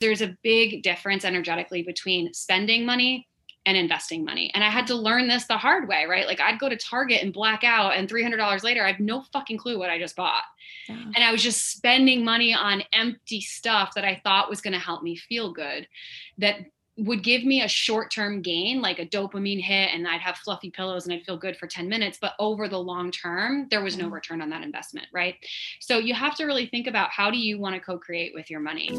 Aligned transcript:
there's 0.00 0.22
a 0.22 0.36
big 0.42 0.82
difference 0.82 1.24
energetically 1.24 1.82
between 1.82 2.32
spending 2.34 2.86
money 2.86 3.28
and 3.66 3.76
investing 3.76 4.24
money. 4.24 4.50
And 4.54 4.64
I 4.64 4.70
had 4.70 4.86
to 4.86 4.94
learn 4.94 5.28
this 5.28 5.44
the 5.44 5.58
hard 5.58 5.86
way, 5.86 6.06
right? 6.06 6.26
Like 6.26 6.40
I'd 6.40 6.58
go 6.58 6.68
to 6.68 6.76
Target 6.76 7.22
and 7.22 7.32
black 7.32 7.62
out, 7.62 7.94
and 7.94 8.08
$300 8.08 8.62
later, 8.62 8.84
I 8.84 8.92
have 8.92 9.00
no 9.00 9.22
fucking 9.32 9.58
clue 9.58 9.78
what 9.78 9.90
I 9.90 9.98
just 9.98 10.16
bought. 10.16 10.42
Yeah. 10.88 10.96
And 11.14 11.18
I 11.22 11.30
was 11.30 11.42
just 11.42 11.70
spending 11.70 12.24
money 12.24 12.54
on 12.54 12.82
empty 12.92 13.40
stuff 13.40 13.92
that 13.94 14.04
I 14.04 14.20
thought 14.24 14.48
was 14.48 14.60
going 14.60 14.72
to 14.72 14.78
help 14.78 15.02
me 15.02 15.16
feel 15.16 15.52
good, 15.52 15.86
that 16.38 16.56
would 16.96 17.22
give 17.22 17.44
me 17.44 17.62
a 17.62 17.68
short 17.68 18.10
term 18.10 18.42
gain, 18.42 18.80
like 18.80 18.98
a 18.98 19.06
dopamine 19.06 19.60
hit, 19.60 19.90
and 19.94 20.08
I'd 20.08 20.20
have 20.20 20.36
fluffy 20.36 20.70
pillows 20.70 21.06
and 21.06 21.14
I'd 21.14 21.24
feel 21.24 21.38
good 21.38 21.56
for 21.56 21.66
10 21.66 21.88
minutes. 21.88 22.18
But 22.20 22.32
over 22.38 22.68
the 22.68 22.78
long 22.78 23.10
term, 23.10 23.68
there 23.70 23.82
was 23.82 23.96
no 23.96 24.04
mm-hmm. 24.04 24.14
return 24.14 24.42
on 24.42 24.50
that 24.50 24.62
investment, 24.62 25.06
right? 25.12 25.36
So 25.80 25.98
you 25.98 26.14
have 26.14 26.34
to 26.36 26.44
really 26.44 26.66
think 26.66 26.86
about 26.86 27.10
how 27.10 27.30
do 27.30 27.38
you 27.38 27.58
want 27.58 27.74
to 27.74 27.80
co 27.80 27.98
create 27.98 28.32
with 28.34 28.50
your 28.50 28.60
money. 28.60 28.98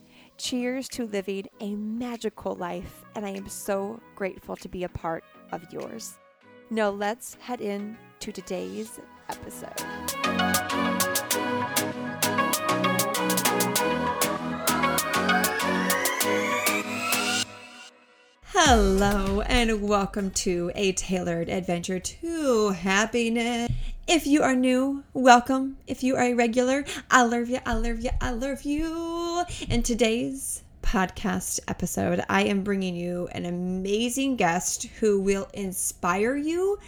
Cheers 0.41 0.89
to 0.89 1.05
living 1.05 1.45
a 1.59 1.75
magical 1.75 2.55
life, 2.55 3.03
and 3.13 3.23
I 3.23 3.29
am 3.29 3.47
so 3.47 4.01
grateful 4.15 4.55
to 4.55 4.67
be 4.67 4.83
a 4.83 4.89
part 4.89 5.23
of 5.51 5.61
yours. 5.71 6.17
Now, 6.71 6.89
let's 6.89 7.35
head 7.35 7.61
in 7.61 7.95
to 8.21 8.31
today's 8.31 8.99
episode. 9.29 9.69
Hello, 18.45 19.41
and 19.41 19.83
welcome 19.83 20.31
to 20.31 20.71
a 20.73 20.93
tailored 20.93 21.49
adventure 21.49 21.99
to 21.99 22.69
happiness. 22.69 23.69
If 24.07 24.25
you 24.27 24.41
are 24.41 24.55
new, 24.55 25.03
welcome. 25.13 25.77
If 25.87 26.03
you 26.03 26.15
are 26.15 26.23
a 26.23 26.33
regular, 26.33 26.83
I 27.09 27.21
love 27.23 27.49
you, 27.49 27.59
I 27.65 27.73
love 27.73 27.99
you, 28.01 28.09
I 28.19 28.31
love 28.31 28.63
you. 28.63 29.43
In 29.69 29.83
today's 29.83 30.63
podcast 30.81 31.59
episode, 31.67 32.23
I 32.27 32.43
am 32.43 32.63
bringing 32.63 32.95
you 32.95 33.29
an 33.31 33.45
amazing 33.45 34.35
guest 34.35 34.83
who 34.99 35.21
will 35.21 35.47
inspire 35.53 36.35
you 36.35 36.79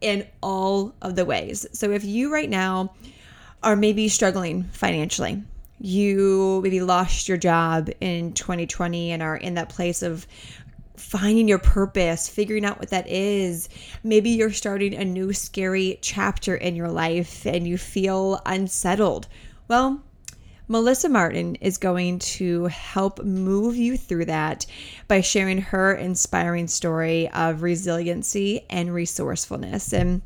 in 0.00 0.26
all 0.42 0.94
of 1.00 1.16
the 1.16 1.24
ways. 1.24 1.66
So 1.72 1.90
if 1.90 2.04
you 2.04 2.32
right 2.32 2.50
now 2.50 2.92
are 3.62 3.74
maybe 3.74 4.08
struggling 4.08 4.64
financially, 4.64 5.42
you 5.80 6.60
maybe 6.62 6.82
lost 6.82 7.26
your 7.26 7.38
job 7.38 7.90
in 8.00 8.32
2020 8.34 9.12
and 9.12 9.22
are 9.22 9.36
in 9.36 9.54
that 9.54 9.70
place 9.70 10.02
of 10.02 10.26
finding 11.04 11.46
your 11.46 11.58
purpose, 11.58 12.28
figuring 12.28 12.64
out 12.64 12.80
what 12.80 12.90
that 12.90 13.06
is. 13.08 13.68
Maybe 14.02 14.30
you're 14.30 14.52
starting 14.52 14.94
a 14.94 15.04
new 15.04 15.32
scary 15.32 15.98
chapter 16.00 16.56
in 16.56 16.74
your 16.74 16.88
life 16.88 17.46
and 17.46 17.68
you 17.68 17.78
feel 17.78 18.40
unsettled. 18.46 19.28
Well, 19.68 20.02
Melissa 20.66 21.10
Martin 21.10 21.56
is 21.56 21.76
going 21.76 22.18
to 22.20 22.64
help 22.66 23.22
move 23.22 23.76
you 23.76 23.98
through 23.98 24.24
that 24.24 24.64
by 25.06 25.20
sharing 25.20 25.60
her 25.60 25.92
inspiring 25.92 26.68
story 26.68 27.28
of 27.28 27.62
resiliency 27.62 28.64
and 28.70 28.94
resourcefulness. 28.94 29.92
And 29.92 30.22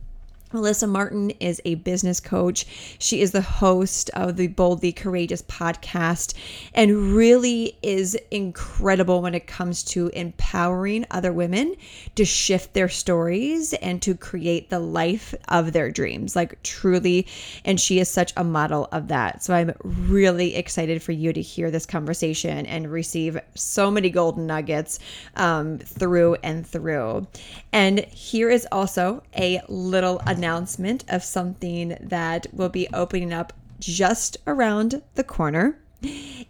Melissa 0.52 0.86
Martin 0.86 1.30
is 1.40 1.60
a 1.66 1.74
business 1.74 2.20
coach. 2.20 2.64
She 2.98 3.20
is 3.20 3.32
the 3.32 3.42
host 3.42 4.08
of 4.14 4.36
the 4.36 4.46
Boldly 4.46 4.92
Courageous 4.92 5.42
podcast 5.42 6.32
and 6.74 7.14
really 7.14 7.76
is 7.82 8.16
incredible 8.30 9.20
when 9.20 9.34
it 9.34 9.46
comes 9.46 9.82
to 9.84 10.08
empowering 10.08 11.04
other 11.10 11.34
women 11.34 11.74
to 12.14 12.24
shift 12.24 12.72
their 12.72 12.88
stories 12.88 13.74
and 13.74 14.00
to 14.00 14.14
create 14.14 14.70
the 14.70 14.78
life 14.78 15.34
of 15.48 15.72
their 15.72 15.90
dreams. 15.90 16.34
Like, 16.34 16.62
truly. 16.62 17.26
And 17.64 17.78
she 17.78 17.98
is 17.98 18.08
such 18.08 18.32
a 18.36 18.44
model 18.44 18.88
of 18.90 19.08
that. 19.08 19.44
So 19.44 19.54
I'm 19.54 19.74
really 19.82 20.56
excited 20.56 21.02
for 21.02 21.12
you 21.12 21.34
to 21.34 21.42
hear 21.42 21.70
this 21.70 21.84
conversation 21.84 22.64
and 22.64 22.90
receive 22.90 23.38
so 23.54 23.90
many 23.90 24.08
golden 24.08 24.46
nuggets 24.46 24.98
um, 25.36 25.78
through 25.78 26.36
and 26.42 26.66
through. 26.66 27.26
And 27.72 28.00
here 28.06 28.48
is 28.48 28.66
also 28.72 29.22
a 29.36 29.60
little 29.68 30.22
announcement 30.38 31.04
of 31.08 31.24
something 31.24 31.96
that 32.00 32.46
will 32.52 32.68
be 32.68 32.86
opening 32.94 33.32
up 33.32 33.52
just 33.80 34.36
around 34.46 35.02
the 35.16 35.24
corner 35.24 35.76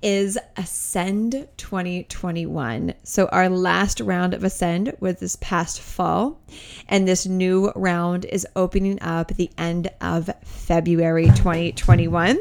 is 0.03 0.38
Ascend 0.59 1.49
2021. 1.56 2.93
So, 3.03 3.26
our 3.28 3.49
last 3.49 4.00
round 4.00 4.34
of 4.34 4.44
Ascend 4.44 4.94
was 5.00 5.21
this 5.21 5.37
past 5.37 5.81
fall, 5.81 6.38
and 6.87 7.09
this 7.09 7.25
new 7.25 7.72
round 7.75 8.26
is 8.26 8.47
opening 8.54 9.00
up 9.00 9.28
the 9.28 9.50
end 9.56 9.91
of 10.03 10.28
February 10.44 11.26
2021 11.26 12.38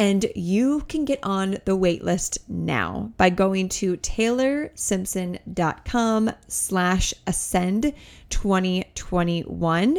and 0.00 0.26
you 0.34 0.80
can 0.88 1.04
get 1.04 1.20
on 1.22 1.58
the 1.66 1.76
waitlist 1.76 2.38
now 2.48 3.12
by 3.18 3.28
going 3.28 3.68
to 3.68 3.98
taylorsimpson.com 3.98 6.32
slash 6.48 7.12
ascend 7.26 7.92
2021 8.30 9.98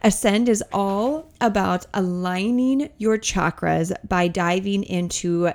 ascend 0.00 0.48
is 0.48 0.64
all 0.72 1.30
about 1.38 1.84
aligning 1.92 2.88
your 2.96 3.18
chakras 3.18 3.92
by 4.08 4.26
diving 4.26 4.84
into 4.84 5.52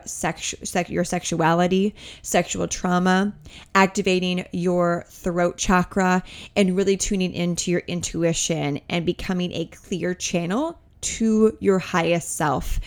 your 0.89 1.03
sexuality 1.03 1.95
sexual 2.21 2.67
trauma 2.67 3.33
activating 3.73 4.45
your 4.51 5.05
throat 5.09 5.57
chakra 5.57 6.21
and 6.55 6.77
really 6.77 6.97
tuning 6.97 7.33
into 7.33 7.71
your 7.71 7.81
intuition 7.87 8.79
and 8.89 9.07
becoming 9.07 9.51
a 9.53 9.65
clear 9.65 10.13
channel 10.13 10.79
to 11.01 11.57
your 11.59 11.79
highest 11.79 12.35
self. 12.35 12.79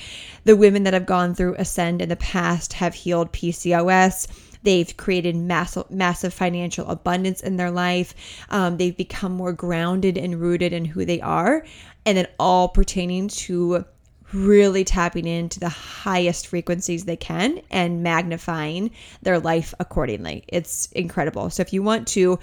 The 0.44 0.56
women 0.56 0.84
that 0.84 0.94
have 0.94 1.06
gone 1.06 1.34
through 1.34 1.56
Ascend 1.56 2.02
in 2.02 2.08
the 2.08 2.16
past 2.16 2.74
have 2.74 2.94
healed 2.94 3.32
PCOS. 3.32 4.26
They've 4.62 4.94
created 4.96 5.36
massive, 5.36 5.90
massive 5.90 6.34
financial 6.34 6.86
abundance 6.88 7.40
in 7.40 7.56
their 7.56 7.70
life. 7.70 8.14
Um, 8.50 8.76
they've 8.76 8.96
become 8.96 9.32
more 9.32 9.52
grounded 9.52 10.18
and 10.18 10.40
rooted 10.40 10.72
in 10.72 10.84
who 10.84 11.04
they 11.04 11.20
are, 11.20 11.64
and 12.04 12.18
then 12.18 12.26
all 12.38 12.68
pertaining 12.68 13.28
to 13.28 13.84
really 14.32 14.84
tapping 14.84 15.26
into 15.26 15.58
the 15.58 15.68
highest 15.68 16.46
frequencies 16.46 17.04
they 17.04 17.16
can 17.16 17.60
and 17.70 18.02
magnifying 18.02 18.90
their 19.22 19.40
life 19.40 19.74
accordingly. 19.80 20.44
It's 20.48 20.90
incredible. 20.92 21.50
So 21.50 21.62
if 21.62 21.72
you 21.72 21.82
want 21.82 22.06
to 22.08 22.38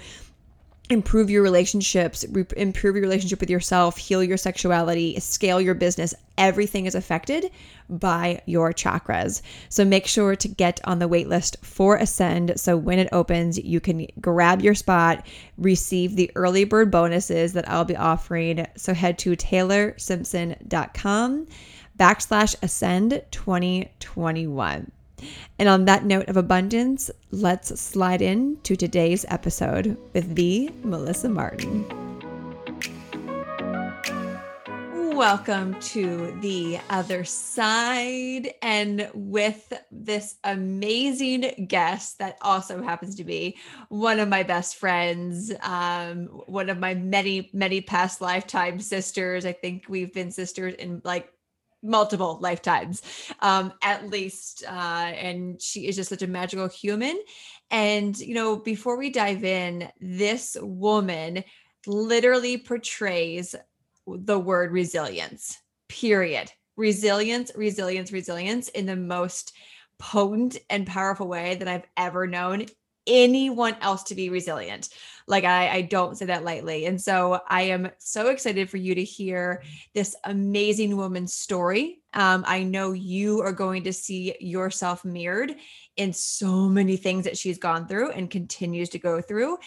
improve 0.90 1.30
your 1.30 1.42
relationships, 1.42 2.24
re- 2.30 2.44
improve 2.56 2.94
your 2.94 3.02
relationship 3.02 3.40
with 3.40 3.50
yourself, 3.50 3.96
heal 3.96 4.24
your 4.24 4.36
sexuality, 4.36 5.18
scale 5.20 5.60
your 5.60 5.74
business. 5.74 6.14
Everything 6.36 6.86
is 6.86 6.94
affected 6.94 7.50
by 7.90 8.40
your 8.46 8.72
chakras. 8.72 9.42
So 9.68 9.84
make 9.84 10.06
sure 10.06 10.36
to 10.36 10.48
get 10.48 10.80
on 10.84 10.98
the 10.98 11.08
waitlist 11.08 11.56
for 11.64 11.96
Ascend. 11.96 12.58
So 12.58 12.76
when 12.76 12.98
it 12.98 13.08
opens, 13.12 13.58
you 13.58 13.80
can 13.80 14.06
grab 14.20 14.62
your 14.62 14.74
spot, 14.74 15.26
receive 15.56 16.16
the 16.16 16.30
early 16.34 16.64
bird 16.64 16.90
bonuses 16.90 17.52
that 17.54 17.68
I'll 17.68 17.84
be 17.84 17.96
offering. 17.96 18.66
So 18.76 18.94
head 18.94 19.18
to 19.20 19.30
taylorsimpson.com 19.32 21.46
backslash 21.98 22.54
ascend 22.62 23.22
2021. 23.30 24.92
And 25.58 25.68
on 25.68 25.84
that 25.86 26.04
note 26.04 26.28
of 26.28 26.36
abundance, 26.36 27.10
let's 27.30 27.80
slide 27.80 28.22
into 28.22 28.76
today's 28.76 29.24
episode 29.28 29.96
with 30.12 30.34
the 30.34 30.70
Melissa 30.82 31.28
Martin. 31.28 31.86
welcome 35.18 35.74
to 35.80 36.30
the 36.42 36.78
other 36.90 37.24
side. 37.24 38.54
And 38.62 39.10
with 39.14 39.72
this 39.90 40.36
amazing 40.44 41.66
guest 41.68 42.20
that 42.20 42.38
also 42.40 42.80
happens 42.84 43.16
to 43.16 43.24
be 43.24 43.58
one 43.88 44.20
of 44.20 44.28
my 44.28 44.44
best 44.44 44.76
friends, 44.76 45.52
um, 45.62 46.26
one 46.46 46.70
of 46.70 46.78
my 46.78 46.94
many, 46.94 47.50
many 47.52 47.80
past 47.80 48.20
lifetime 48.20 48.78
sisters. 48.78 49.44
I 49.44 49.54
think 49.54 49.86
we've 49.88 50.14
been 50.14 50.30
sisters 50.30 50.74
in 50.74 51.02
like 51.02 51.32
multiple 51.82 52.38
lifetimes 52.40 53.02
um 53.40 53.72
at 53.82 54.08
least 54.10 54.64
uh 54.66 55.12
and 55.14 55.62
she 55.62 55.86
is 55.86 55.94
just 55.94 56.08
such 56.08 56.22
a 56.22 56.26
magical 56.26 56.66
human 56.66 57.16
and 57.70 58.18
you 58.18 58.34
know 58.34 58.56
before 58.56 58.98
we 58.98 59.10
dive 59.10 59.44
in 59.44 59.88
this 60.00 60.56
woman 60.60 61.44
literally 61.86 62.58
portrays 62.58 63.54
the 64.06 64.38
word 64.38 64.72
resilience, 64.72 65.58
period. 65.88 66.50
Resilience, 66.76 67.50
resilience, 67.56 68.12
resilience 68.12 68.68
in 68.68 68.86
the 68.86 68.96
most 68.96 69.52
potent 69.98 70.56
and 70.70 70.86
powerful 70.86 71.26
way 71.26 71.56
that 71.56 71.66
I've 71.66 71.86
ever 71.96 72.26
known 72.26 72.66
anyone 73.08 73.76
else 73.80 74.04
to 74.04 74.14
be 74.14 74.30
resilient. 74.30 74.90
Like 75.26 75.44
I, 75.44 75.68
I 75.68 75.82
don't 75.82 76.16
say 76.16 76.26
that 76.26 76.44
lightly. 76.44 76.86
And 76.86 77.00
so 77.00 77.40
I 77.48 77.62
am 77.62 77.90
so 77.98 78.28
excited 78.28 78.70
for 78.70 78.78
you 78.78 78.94
to 78.94 79.04
hear 79.04 79.62
this 79.94 80.16
amazing 80.24 80.96
woman's 80.96 81.34
story. 81.34 82.00
Um, 82.14 82.44
I 82.46 82.62
know 82.62 82.92
you 82.92 83.40
are 83.40 83.52
going 83.52 83.84
to 83.84 83.92
see 83.92 84.34
yourself 84.40 85.04
mirrored 85.04 85.56
in 85.98 86.12
so 86.12 86.68
many 86.68 86.96
things 86.96 87.24
that 87.24 87.36
she's 87.36 87.58
gone 87.58 87.86
through 87.86 88.12
and 88.12 88.30
continues 88.30 88.88
to 88.90 88.98
go 88.98 89.20
through. 89.20 89.58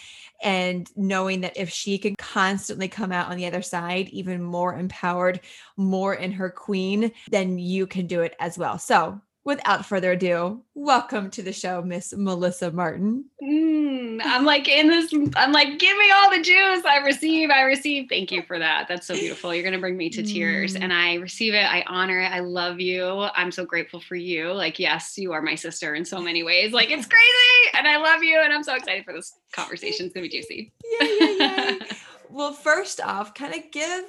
And 0.42 0.90
knowing 0.96 1.42
that 1.42 1.58
if 1.58 1.70
she 1.70 2.00
can 2.00 2.16
constantly 2.16 2.88
come 2.88 3.12
out 3.12 3.30
on 3.30 3.38
the 3.38 3.46
other 3.46 3.62
side, 3.62 4.10
even 4.10 4.42
more 4.42 4.76
empowered, 4.76 5.42
more 5.78 6.16
in 6.16 6.32
her 6.32 6.50
queen, 6.50 7.12
then 7.30 7.60
you 7.60 7.86
can 7.86 8.08
do 8.08 8.22
it 8.22 8.36
as 8.40 8.58
well. 8.58 8.80
So 8.80 9.22
without 9.44 9.86
further 9.86 10.12
ado, 10.12 10.62
welcome 10.76 11.30
to 11.32 11.42
the 11.42 11.52
show, 11.52 11.82
Miss 11.82 12.14
Melissa 12.16 12.72
Martin. 12.72 13.26
Mm, 13.42 14.22
I'm 14.24 14.46
like 14.46 14.68
in 14.68 14.88
this, 14.88 15.12
I'm 15.36 15.52
like, 15.52 15.80
give 15.80 15.98
me 15.98 16.12
all 16.12 16.30
the 16.30 16.42
juice 16.42 16.86
I 16.86 17.02
receive. 17.04 17.50
I 17.50 17.62
receive. 17.62 18.08
Thank 18.08 18.32
you 18.32 18.44
for 18.44 18.60
that. 18.60 18.88
That's 18.88 19.08
so 19.08 19.16
beautiful. 19.16 19.54
You're 19.54 19.64
going 19.64 19.74
to 19.74 19.80
bring 19.80 19.98
me 19.98 20.10
to 20.12 20.24
tears. 20.24 20.76
Mm. 20.76 20.82
And 20.84 20.94
I 20.94 21.16
receive 21.16 21.54
it. 21.54 21.66
I 21.66 21.84
honor 21.88 22.20
it. 22.22 22.32
I 22.32 22.40
love 22.40 22.80
you. 22.80 23.28
I'm 23.36 23.52
so 23.52 23.66
grateful 23.66 24.00
for 24.00 24.16
you. 24.16 24.52
Like, 24.54 24.78
yes, 24.78 25.18
you 25.18 25.32
are 25.34 25.42
my 25.42 25.56
sister 25.56 25.96
in 25.96 26.06
so 26.06 26.22
many 26.22 26.44
ways. 26.44 26.72
Like, 26.72 26.92
it's 26.92 27.08
crazy. 27.08 27.78
And 27.78 27.88
I 27.88 27.98
love 27.98 28.24
you. 28.24 28.40
And 28.42 28.54
I'm 28.54 28.64
so 28.64 28.76
excited 28.76 29.06
for 29.06 29.14
this 29.14 29.34
conversation. 29.54 30.06
It's 30.06 30.14
going 30.14 30.30
to 30.30 30.30
be 30.30 30.38
juicy. 30.38 30.72
Yeah, 31.00 31.08
yeah, 31.20 31.78
yeah 31.80 31.96
well, 32.32 32.54
first 32.54 33.02
off, 33.02 33.34
kind 33.34 33.54
of 33.54 33.70
give 33.72 34.06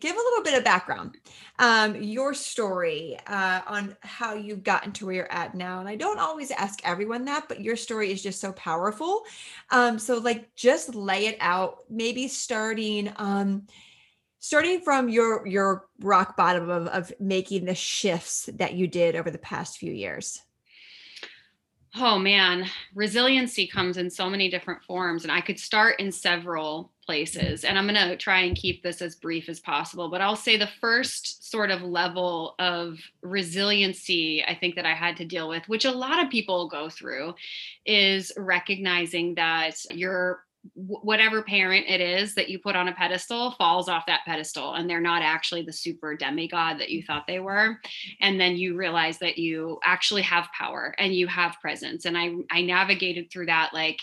give 0.00 0.16
a 0.16 0.18
little 0.18 0.42
bit 0.42 0.56
of 0.56 0.64
background, 0.64 1.18
um, 1.58 2.00
your 2.00 2.32
story 2.32 3.18
uh, 3.26 3.60
on 3.66 3.96
how 4.00 4.34
you 4.34 4.56
got 4.56 4.86
into 4.86 5.06
where 5.06 5.14
you're 5.14 5.32
at 5.32 5.54
now. 5.54 5.80
And 5.80 5.88
I 5.88 5.96
don't 5.96 6.18
always 6.18 6.50
ask 6.50 6.80
everyone 6.84 7.26
that, 7.26 7.48
but 7.48 7.60
your 7.60 7.76
story 7.76 8.10
is 8.10 8.22
just 8.22 8.40
so 8.40 8.52
powerful. 8.52 9.24
Um, 9.70 9.98
so, 9.98 10.18
like, 10.18 10.54
just 10.54 10.94
lay 10.94 11.26
it 11.26 11.36
out. 11.40 11.80
Maybe 11.90 12.28
starting. 12.28 13.12
Um, 13.16 13.66
starting 14.38 14.80
from 14.80 15.08
your 15.08 15.46
your 15.46 15.86
rock 16.00 16.36
bottom 16.36 16.68
of, 16.68 16.88
of 16.88 17.12
making 17.20 17.64
the 17.64 17.74
shifts 17.74 18.48
that 18.54 18.74
you 18.74 18.88
did 18.88 19.14
over 19.14 19.30
the 19.30 19.38
past 19.38 19.78
few 19.78 19.92
years 19.92 20.42
oh 21.94 22.18
man 22.18 22.66
resiliency 22.92 23.68
comes 23.68 23.98
in 23.98 24.10
so 24.10 24.28
many 24.28 24.50
different 24.50 24.82
forms 24.82 25.22
and 25.22 25.30
i 25.30 25.40
could 25.40 25.60
start 25.60 26.00
in 26.00 26.10
several 26.10 26.91
places. 27.04 27.64
And 27.64 27.78
I'm 27.78 27.86
going 27.86 28.08
to 28.08 28.16
try 28.16 28.40
and 28.40 28.56
keep 28.56 28.82
this 28.82 29.02
as 29.02 29.16
brief 29.16 29.48
as 29.48 29.60
possible. 29.60 30.08
But 30.08 30.20
I'll 30.20 30.36
say 30.36 30.56
the 30.56 30.68
first 30.80 31.50
sort 31.50 31.70
of 31.70 31.82
level 31.82 32.54
of 32.58 32.98
resiliency 33.22 34.44
I 34.46 34.54
think 34.54 34.76
that 34.76 34.86
I 34.86 34.94
had 34.94 35.16
to 35.18 35.24
deal 35.24 35.48
with, 35.48 35.68
which 35.68 35.84
a 35.84 35.90
lot 35.90 36.22
of 36.22 36.30
people 36.30 36.68
go 36.68 36.88
through, 36.88 37.34
is 37.84 38.32
recognizing 38.36 39.34
that 39.34 39.76
your 39.90 40.44
whatever 40.74 41.42
parent 41.42 41.86
it 41.88 42.00
is 42.00 42.36
that 42.36 42.48
you 42.48 42.56
put 42.56 42.76
on 42.76 42.86
a 42.86 42.92
pedestal 42.92 43.50
falls 43.52 43.88
off 43.88 44.06
that 44.06 44.20
pedestal 44.24 44.74
and 44.74 44.88
they're 44.88 45.00
not 45.00 45.20
actually 45.20 45.62
the 45.62 45.72
super 45.72 46.14
demigod 46.14 46.78
that 46.78 46.88
you 46.88 47.02
thought 47.02 47.26
they 47.26 47.40
were 47.40 47.80
and 48.20 48.40
then 48.40 48.56
you 48.56 48.76
realize 48.76 49.18
that 49.18 49.36
you 49.38 49.80
actually 49.84 50.22
have 50.22 50.46
power 50.56 50.94
and 50.98 51.16
you 51.16 51.26
have 51.26 51.60
presence 51.60 52.04
and 52.04 52.16
i 52.16 52.30
i 52.52 52.62
navigated 52.62 53.28
through 53.28 53.46
that 53.46 53.70
like 53.72 54.00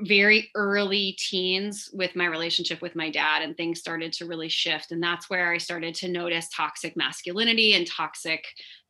very 0.00 0.50
early 0.54 1.16
teens 1.18 1.88
with 1.92 2.14
my 2.14 2.26
relationship 2.26 2.82
with 2.82 2.94
my 2.94 3.10
dad 3.10 3.42
and 3.42 3.56
things 3.56 3.80
started 3.80 4.12
to 4.12 4.26
really 4.26 4.48
shift. 4.48 4.92
And 4.92 5.02
that's 5.02 5.30
where 5.30 5.52
i 5.52 5.58
started 5.58 5.94
to 5.96 6.08
notice 6.08 6.48
toxic 6.54 6.96
masculinity 6.96 7.74
and 7.74 7.86
toxic 7.86 8.44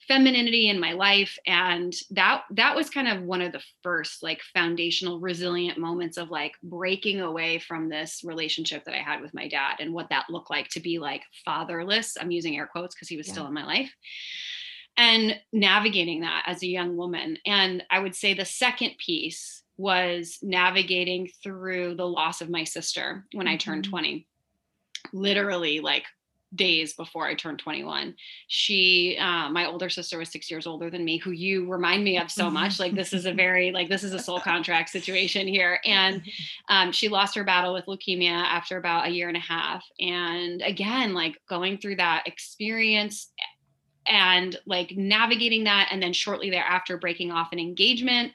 femininity 0.09 0.69
in 0.69 0.81
my 0.81 0.93
life. 0.93 1.39
And 1.47 1.95
that 2.11 2.43
that 2.51 2.75
was 2.75 2.91
kind 2.91 3.09
of 3.09 3.23
one 3.23 3.41
of 3.41 3.53
the 3.53 3.63
first 3.83 4.23
like 4.23 4.41
foundational 4.53 5.21
resilient 5.21 5.79
moments 5.79 6.17
of 6.17 6.31
like 6.31 6.55
breaking 6.63 7.21
away 7.21 7.59
from 7.61 7.89
this 7.89 8.23
relationship 8.25 8.85
that 8.85 8.95
i 8.95 9.03
had 9.03 9.21
with 9.21 9.35
my 9.35 9.49
dad 9.49 9.77
and 9.79 9.93
what 9.93 10.09
that 10.11 10.27
looked 10.29 10.51
like 10.51 10.69
to 10.71 10.81
be 10.81 10.99
like 10.99 11.23
fatherless. 11.45 12.17
I'm 12.21 12.31
using 12.31 12.57
air 12.57 12.67
quotes 12.67 12.95
because 12.95 13.09
he 13.09 13.17
was 13.17 13.29
yeah. 13.29 13.33
still 13.33 13.47
in 13.47 13.55
my 13.55 13.65
life. 13.65 13.95
And 14.97 15.39
navigating 15.53 16.23
that 16.23 16.45
as 16.47 16.63
a 16.63 16.69
young 16.69 16.97
woman. 16.97 17.39
And 17.47 17.85
i 17.91 18.01
would 18.01 18.17
say 18.17 18.35
the 18.35 18.45
second 18.45 18.93
piece 18.99 19.63
was 19.77 20.39
navigating 20.43 21.29
through 21.43 21.95
the 21.95 22.07
loss 22.07 22.41
of 22.41 22.51
my 22.51 22.65
sister 22.65 23.25
when. 23.33 23.47
I 23.47 23.57
turned 23.57 23.85
mm-hmm. 23.85 23.91
20. 23.91 24.27
Literally, 25.13 25.81
like 25.81 26.05
days 26.55 26.95
before 26.95 27.27
I 27.27 27.35
turned 27.35 27.59
21. 27.59 28.15
She, 28.49 29.17
uh, 29.21 29.51
my 29.51 29.67
older 29.67 29.89
sister 29.89 30.19
was 30.19 30.31
six 30.31 30.51
years 30.51 30.67
older 30.67 30.91
than 30.91 31.05
me, 31.05 31.19
who 31.19 31.31
you 31.31 31.69
remind 31.71 32.05
me 32.05 32.19
of 32.19 32.31
so 32.31 32.51
much. 32.51 32.79
Like, 32.79 32.95
this 32.95 33.13
is 33.13 33.27
a 33.27 33.33
very, 33.35 33.73
like, 33.73 33.89
this 33.89 34.05
is 34.05 34.13
a 34.13 34.19
soul 34.19 34.41
contract 34.41 34.91
situation 34.91 35.47
here. 35.47 35.81
And 35.85 36.23
um, 36.69 36.93
she 36.93 37.09
lost 37.09 37.35
her 37.35 37.45
battle 37.45 37.75
with 37.75 37.87
leukemia 37.87 38.31
after 38.31 38.77
about 38.77 39.07
a 39.07 39.11
year 39.11 39.29
and 39.29 39.37
a 39.37 39.41
half. 39.41 39.85
And 40.01 40.63
again, 40.63 41.15
like 41.15 41.41
going 41.49 41.79
through 41.79 41.97
that 41.97 42.25
experience 42.27 43.31
and 44.09 44.57
like 44.67 44.93
navigating 44.97 45.65
that. 45.65 45.89
And 45.91 46.03
then 46.03 46.13
shortly 46.13 46.51
thereafter, 46.51 46.97
breaking 46.97 47.33
off 47.33 47.53
an 47.53 47.59
engagement 47.59 48.33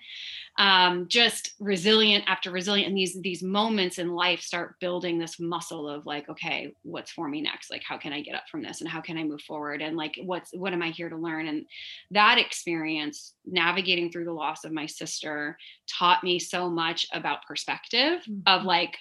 um, 0.57 1.07
just 1.07 1.53
resilient 1.59 2.25
after 2.27 2.51
resilient 2.51 2.89
and 2.89 2.97
these 2.97 3.19
these 3.21 3.41
moments 3.41 3.99
in 3.99 4.13
life 4.13 4.41
start 4.41 4.79
building 4.79 5.17
this 5.17 5.39
muscle 5.39 5.87
of 5.87 6.05
like 6.05 6.27
okay 6.29 6.73
what's 6.83 7.11
for 7.11 7.27
me 7.27 7.41
next 7.41 7.71
like 7.71 7.83
how 7.87 7.97
can 7.97 8.11
i 8.11 8.21
get 8.21 8.35
up 8.35 8.43
from 8.51 8.61
this 8.61 8.81
and 8.81 8.89
how 8.89 8.99
can 8.99 9.17
i 9.17 9.23
move 9.23 9.41
forward 9.41 9.81
and 9.81 9.95
like 9.95 10.19
what's 10.23 10.51
what 10.53 10.73
am 10.73 10.81
i 10.81 10.89
here 10.89 11.09
to 11.09 11.15
learn 11.15 11.47
and 11.47 11.65
that 12.11 12.37
experience 12.37 13.33
navigating 13.45 14.11
through 14.11 14.25
the 14.25 14.31
loss 14.31 14.65
of 14.65 14.73
my 14.73 14.85
sister 14.85 15.57
taught 15.89 16.23
me 16.23 16.37
so 16.37 16.69
much 16.69 17.07
about 17.13 17.45
perspective 17.47 18.19
mm-hmm. 18.29 18.41
of 18.45 18.63
like 18.63 18.97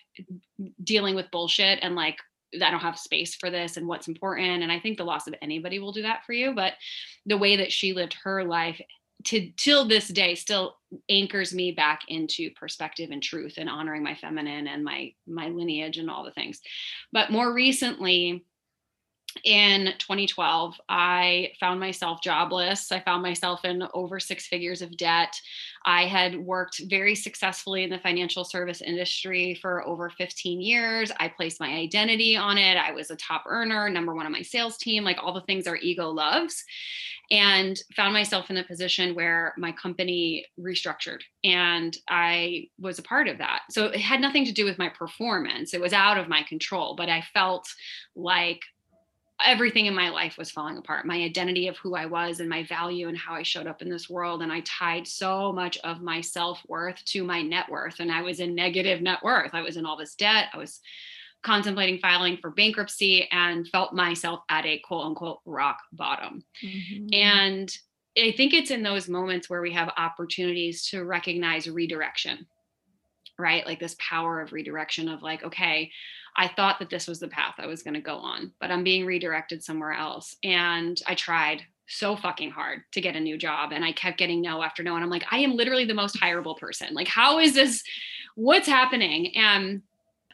dealing 0.84 1.14
with 1.14 1.30
bullshit 1.30 1.78
and 1.82 1.94
like 1.94 2.16
I 2.54 2.70
don't 2.70 2.80
have 2.80 2.98
space 2.98 3.36
for 3.36 3.50
this 3.50 3.76
and 3.76 3.86
what's 3.86 4.08
important. 4.08 4.62
And 4.62 4.72
I 4.72 4.80
think 4.80 4.98
the 4.98 5.04
loss 5.04 5.26
of 5.26 5.34
anybody 5.40 5.78
will 5.78 5.92
do 5.92 6.02
that 6.02 6.24
for 6.26 6.32
you. 6.32 6.52
But 6.52 6.72
the 7.26 7.38
way 7.38 7.56
that 7.56 7.70
she 7.70 7.92
lived 7.92 8.16
her 8.24 8.44
life 8.44 8.80
to 9.24 9.50
till 9.56 9.86
this 9.86 10.08
day 10.08 10.34
still 10.34 10.76
anchors 11.08 11.54
me 11.54 11.72
back 11.72 12.00
into 12.08 12.50
perspective 12.52 13.10
and 13.10 13.22
truth 13.22 13.54
and 13.56 13.68
honoring 13.68 14.02
my 14.02 14.14
feminine 14.14 14.66
and 14.66 14.84
my 14.84 15.12
my 15.26 15.48
lineage 15.48 15.98
and 15.98 16.10
all 16.10 16.24
the 16.24 16.32
things. 16.32 16.60
But 17.12 17.30
more 17.30 17.52
recently 17.52 18.44
in 19.44 19.92
2012 19.98 20.74
i 20.88 21.52
found 21.60 21.80
myself 21.80 22.20
jobless. 22.22 22.92
I 22.92 23.00
found 23.00 23.22
myself 23.22 23.64
in 23.64 23.82
over 23.94 24.20
six 24.20 24.46
figures 24.46 24.82
of 24.82 24.96
debt. 24.96 25.34
I 25.84 26.04
had 26.04 26.38
worked 26.38 26.80
very 26.88 27.14
successfully 27.14 27.84
in 27.84 27.90
the 27.90 27.98
financial 27.98 28.44
service 28.44 28.82
industry 28.82 29.58
for 29.60 29.86
over 29.86 30.10
15 30.10 30.60
years. 30.60 31.10
I 31.18 31.28
placed 31.28 31.60
my 31.60 31.68
identity 31.68 32.36
on 32.36 32.58
it. 32.58 32.76
I 32.76 32.92
was 32.92 33.10
a 33.10 33.16
top 33.16 33.44
earner 33.46 33.88
number 33.88 34.14
one 34.14 34.26
on 34.26 34.32
my 34.32 34.42
sales 34.42 34.76
team 34.76 35.04
like 35.04 35.18
all 35.22 35.32
the 35.32 35.40
things 35.42 35.66
our 35.66 35.76
ego 35.76 36.10
loves 36.10 36.64
and 37.30 37.80
found 37.94 38.12
myself 38.12 38.50
in 38.50 38.56
a 38.56 38.64
position 38.64 39.14
where 39.14 39.54
my 39.56 39.70
company 39.72 40.44
restructured 40.58 41.20
and 41.44 41.96
I 42.08 42.68
was 42.78 42.98
a 42.98 43.04
part 43.04 43.28
of 43.28 43.38
that. 43.38 43.62
So 43.70 43.86
it 43.86 44.00
had 44.00 44.20
nothing 44.20 44.44
to 44.46 44.52
do 44.52 44.64
with 44.64 44.78
my 44.78 44.88
performance, 44.88 45.72
it 45.72 45.80
was 45.80 45.92
out 45.92 46.18
of 46.18 46.28
my 46.28 46.42
control, 46.42 46.96
but 46.96 47.08
I 47.08 47.22
felt 47.32 47.68
like 48.16 48.60
everything 49.46 49.86
in 49.86 49.94
my 49.94 50.10
life 50.10 50.36
was 50.38 50.50
falling 50.50 50.76
apart 50.76 51.06
my 51.06 51.16
identity 51.16 51.68
of 51.68 51.76
who 51.78 51.94
i 51.94 52.06
was 52.06 52.40
and 52.40 52.48
my 52.48 52.62
value 52.64 53.08
and 53.08 53.16
how 53.16 53.34
i 53.34 53.42
showed 53.42 53.66
up 53.66 53.82
in 53.82 53.88
this 53.88 54.08
world 54.08 54.42
and 54.42 54.52
i 54.52 54.60
tied 54.60 55.06
so 55.06 55.52
much 55.52 55.78
of 55.78 56.00
my 56.02 56.20
self-worth 56.20 57.04
to 57.04 57.24
my 57.24 57.42
net 57.42 57.68
worth 57.70 58.00
and 58.00 58.10
i 58.10 58.22
was 58.22 58.40
in 58.40 58.54
negative 58.54 59.00
net 59.00 59.18
worth 59.22 59.54
i 59.54 59.62
was 59.62 59.76
in 59.76 59.86
all 59.86 59.96
this 59.96 60.14
debt 60.14 60.48
i 60.52 60.58
was 60.58 60.80
contemplating 61.42 61.98
filing 61.98 62.36
for 62.36 62.50
bankruptcy 62.50 63.26
and 63.30 63.66
felt 63.68 63.94
myself 63.94 64.40
at 64.50 64.66
a 64.66 64.78
quote 64.80 65.06
unquote 65.06 65.38
rock 65.46 65.78
bottom. 65.90 66.44
Mm-hmm. 66.62 67.06
And 67.14 67.78
I 68.18 68.32
think 68.32 68.52
it's 68.52 68.70
in 68.70 68.82
those 68.82 69.08
moments 69.08 69.48
where 69.48 69.62
we 69.62 69.72
have 69.72 69.90
opportunities 69.96 70.86
to 70.88 71.02
recognize 71.02 71.66
redirection. 71.66 72.46
right? 73.38 73.66
Like 73.66 73.80
this 73.80 73.96
power 73.98 74.40
of 74.40 74.52
redirection 74.52 75.08
of 75.08 75.22
like, 75.22 75.42
okay, 75.42 75.90
I 76.36 76.48
thought 76.48 76.78
that 76.78 76.90
this 76.90 77.06
was 77.06 77.20
the 77.20 77.28
path 77.28 77.54
I 77.58 77.66
was 77.66 77.82
going 77.82 77.94
to 77.94 78.00
go 78.00 78.16
on, 78.16 78.52
but 78.60 78.70
I'm 78.70 78.84
being 78.84 79.04
redirected 79.04 79.62
somewhere 79.62 79.92
else. 79.92 80.36
And 80.44 81.00
I 81.06 81.14
tried 81.14 81.62
so 81.86 82.14
fucking 82.14 82.50
hard 82.50 82.82
to 82.92 83.00
get 83.00 83.16
a 83.16 83.20
new 83.20 83.36
job 83.36 83.72
and 83.72 83.84
I 83.84 83.92
kept 83.92 84.18
getting 84.18 84.40
no 84.40 84.62
after 84.62 84.82
no. 84.82 84.94
And 84.94 85.02
I'm 85.02 85.10
like, 85.10 85.24
I 85.30 85.38
am 85.38 85.56
literally 85.56 85.84
the 85.84 85.94
most 85.94 86.16
hireable 86.20 86.56
person. 86.56 86.94
Like, 86.94 87.08
how 87.08 87.40
is 87.40 87.54
this? 87.54 87.82
What's 88.36 88.68
happening? 88.68 89.36
And 89.36 89.82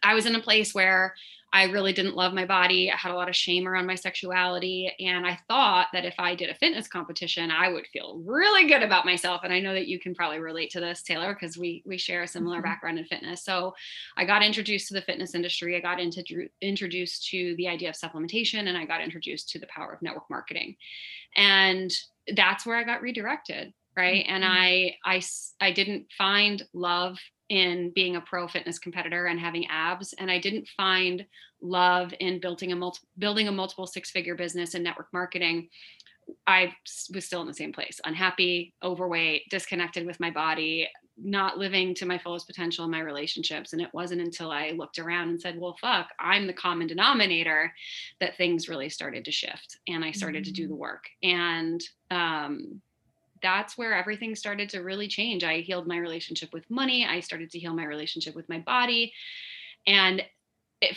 I 0.03 0.15
was 0.15 0.27
in 0.27 0.35
a 0.35 0.41
place 0.41 0.75
where 0.75 1.15
I 1.57 1.65
really 1.65 1.95
didn't 1.95 2.17
love 2.17 2.35
my 2.35 2.45
body. 2.45 2.93
I 2.93 2.97
had 2.97 3.13
a 3.13 3.15
lot 3.15 3.31
of 3.31 3.35
shame 3.35 3.67
around 3.67 3.87
my 3.87 3.95
sexuality. 3.95 4.93
And 5.01 5.27
I 5.27 5.39
thought 5.49 5.87
that 5.95 6.05
if 6.05 6.15
I 6.19 6.35
did 6.35 6.51
a 6.51 6.55
fitness 6.55 6.87
competition, 6.87 7.51
I 7.51 7.73
would 7.73 7.87
feel 7.87 8.21
really 8.27 8.69
good 8.69 8.83
about 8.83 9.07
myself. 9.07 9.41
And 9.43 9.55
I 9.55 9.61
know 9.61 9.73
that 9.73 9.89
you 9.89 9.99
can 9.99 10.15
probably 10.15 10.39
relate 10.39 10.69
to 10.73 10.81
this, 10.81 11.03
Taylor, 11.03 11.33
because 11.33 11.57
we 11.57 11.83
we 11.87 11.97
share 11.97 12.23
a 12.23 12.29
similar 12.29 12.59
mm-hmm. 12.59 12.65
background 12.65 12.99
in 12.99 13.07
fitness. 13.07 13.43
So 13.43 13.75
I 14.19 14.27
got 14.27 14.45
introduced 14.45 14.89
to 14.89 14.95
the 14.95 15.01
fitness 15.01 15.35
industry. 15.35 15.75
I 15.75 15.81
got 15.81 15.99
into, 15.99 16.23
introduced 16.61 17.27
to 17.31 17.55
the 17.57 17.69
idea 17.69 17.89
of 17.89 17.95
supplementation 17.95 18.69
and 18.69 18.77
I 18.77 18.85
got 18.85 19.01
introduced 19.01 19.49
to 19.51 19.59
the 19.59 19.69
power 19.69 19.95
of 19.95 20.03
network 20.03 20.29
marketing. 20.29 20.77
And 21.37 21.91
that's 22.35 22.67
where 22.67 22.77
I 22.77 22.85
got 22.85 23.01
redirected. 23.01 23.73
Right. 23.97 24.27
Mm-hmm. 24.27 24.35
And 24.35 24.45
I 24.45 24.97
I 25.07 25.23
I 25.59 25.73
didn't 25.73 26.09
find 26.19 26.63
love 26.75 27.17
in 27.49 27.93
being 27.95 28.17
a 28.17 28.21
pro 28.21 28.49
fitness 28.49 28.79
competitor 28.79 29.27
and 29.27 29.39
having 29.39 29.67
abs 29.69 30.13
and 30.15 30.31
i 30.31 30.39
didn't 30.39 30.69
find 30.77 31.25
love 31.61 32.13
in 32.21 32.41
building 32.41 32.73
a 32.73 32.77
multi- 32.77 33.07
building 33.19 33.49
a 33.49 33.53
multiple 33.53 33.87
six 33.87 34.11
figure 34.11 34.35
business 34.35 34.75
in 34.75 34.83
network 34.83 35.09
marketing 35.13 35.69
i 36.47 36.73
was 37.15 37.25
still 37.25 37.41
in 37.41 37.47
the 37.47 37.55
same 37.55 37.73
place 37.73 38.01
unhappy 38.05 38.75
overweight 38.83 39.43
disconnected 39.51 40.07
with 40.07 40.19
my 40.21 40.31
body 40.31 40.89
not 41.19 41.57
living 41.57 41.95
to 41.95 42.05
my 42.05 42.19
fullest 42.19 42.47
potential 42.47 42.85
in 42.85 42.91
my 42.91 43.01
relationships 43.01 43.73
and 43.73 43.81
it 43.81 43.89
wasn't 43.95 44.21
until 44.21 44.51
i 44.51 44.73
looked 44.73 44.99
around 44.99 45.29
and 45.29 45.41
said 45.41 45.59
well 45.59 45.77
fuck 45.81 46.09
i'm 46.19 46.47
the 46.47 46.53
common 46.53 46.87
denominator 46.87 47.73
that 48.21 48.37
things 48.37 48.69
really 48.69 48.89
started 48.89 49.25
to 49.25 49.33
shift 49.33 49.79
and 49.89 50.05
i 50.05 50.11
started 50.11 50.43
mm-hmm. 50.43 50.53
to 50.53 50.63
do 50.63 50.69
the 50.69 50.75
mm. 50.75 50.79
work 50.79 51.05
and 51.23 51.83
um, 52.11 52.81
that's 53.43 53.77
where 53.77 53.95
everything 53.95 54.35
started 54.35 54.71
to 54.71 54.81
really 54.81 55.09
change. 55.09 55.45
I 55.45 55.61
healed 55.61 55.87
my 55.87 55.99
relationship 55.99 56.53
with 56.53 56.69
money. 56.71 57.07
I 57.07 57.21
started 57.21 57.51
to 57.51 57.59
heal 57.59 57.75
my 57.75 57.85
relationship 57.85 58.35
with 58.35 58.49
my 58.49 58.59
body. 58.59 59.13
And 59.87 60.23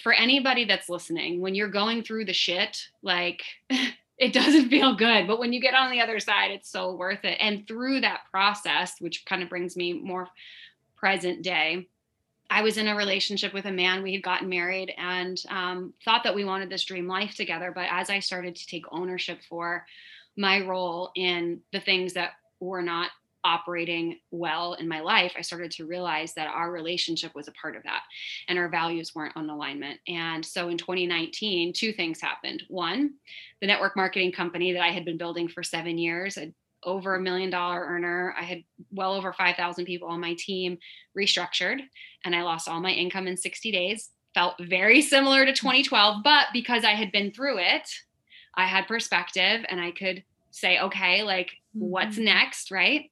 for 0.01 0.13
anybody 0.13 0.65
that's 0.65 0.89
listening, 0.89 1.41
when 1.41 1.55
you're 1.55 1.69
going 1.69 2.03
through 2.03 2.25
the 2.25 2.33
shit, 2.33 2.77
like 3.01 3.41
it 4.17 4.33
doesn't 4.33 4.69
feel 4.69 4.95
good. 4.95 5.27
But 5.27 5.39
when 5.39 5.53
you 5.53 5.61
get 5.61 5.73
on 5.73 5.91
the 5.91 6.01
other 6.01 6.19
side, 6.19 6.51
it's 6.51 6.69
so 6.69 6.95
worth 6.95 7.23
it. 7.23 7.37
And 7.39 7.67
through 7.67 8.01
that 8.01 8.21
process, 8.31 8.95
which 8.99 9.25
kind 9.25 9.41
of 9.41 9.49
brings 9.49 9.77
me 9.77 9.93
more 9.93 10.27
present 10.97 11.41
day, 11.41 11.87
I 12.49 12.63
was 12.63 12.77
in 12.77 12.87
a 12.87 12.95
relationship 12.95 13.53
with 13.53 13.65
a 13.65 13.71
man. 13.71 14.01
We 14.01 14.13
had 14.13 14.23
gotten 14.23 14.49
married 14.49 14.91
and 14.97 15.41
um, 15.49 15.93
thought 16.03 16.23
that 16.23 16.33
we 16.33 16.43
wanted 16.43 16.69
this 16.69 16.83
dream 16.83 17.07
life 17.07 17.35
together. 17.35 17.71
But 17.73 17.87
as 17.91 18.09
I 18.09 18.19
started 18.19 18.55
to 18.55 18.67
take 18.67 18.85
ownership 18.91 19.39
for 19.47 19.85
my 20.39 20.61
role 20.61 21.11
in 21.15 21.59
the 21.73 21.81
things 21.81 22.13
that 22.13 22.31
were 22.61 22.81
not 22.81 23.11
operating 23.43 24.17
well 24.31 24.73
in 24.73 24.87
my 24.87 25.01
life, 25.01 25.33
I 25.37 25.41
started 25.41 25.71
to 25.71 25.85
realize 25.85 26.33
that 26.33 26.47
our 26.47 26.71
relationship 26.71 27.35
was 27.35 27.47
a 27.49 27.53
part 27.53 27.75
of 27.75 27.83
that 27.83 28.03
and 28.47 28.57
our 28.57 28.69
values 28.69 29.13
weren't 29.13 29.35
on 29.35 29.49
alignment. 29.49 29.99
And 30.07 30.45
so 30.45 30.69
in 30.69 30.77
2019, 30.77 31.73
two 31.73 31.91
things 31.91 32.21
happened. 32.21 32.63
One, 32.69 33.15
the 33.59 33.67
network 33.67 33.97
marketing 33.97 34.31
company 34.31 34.71
that 34.73 34.81
I 34.81 34.91
had 34.91 35.05
been 35.05 35.17
building 35.17 35.49
for 35.49 35.61
seven 35.61 35.97
years, 35.97 36.37
a, 36.37 36.53
over 36.83 37.15
a 37.15 37.21
million 37.21 37.49
dollar 37.49 37.85
earner, 37.85 38.33
I 38.37 38.43
had 38.43 38.63
well 38.91 39.13
over 39.13 39.33
5,000 39.33 39.83
people 39.83 40.07
on 40.07 40.21
my 40.21 40.35
team, 40.39 40.77
restructured, 41.17 41.81
and 42.23 42.33
I 42.33 42.43
lost 42.43 42.69
all 42.69 42.79
my 42.79 42.91
income 42.91 43.27
in 43.27 43.35
60 43.35 43.71
days. 43.71 44.09
Felt 44.33 44.55
very 44.61 45.01
similar 45.01 45.45
to 45.45 45.51
2012, 45.51 46.23
but 46.23 46.47
because 46.53 46.85
I 46.85 46.91
had 46.91 47.11
been 47.11 47.31
through 47.31 47.57
it, 47.59 47.89
I 48.55 48.65
had 48.65 48.87
perspective 48.87 49.65
and 49.69 49.79
I 49.79 49.91
could 49.91 50.23
say, 50.51 50.79
okay, 50.79 51.23
like 51.23 51.51
mm-hmm. 51.75 51.89
what's 51.89 52.17
next, 52.17 52.71
right? 52.71 53.09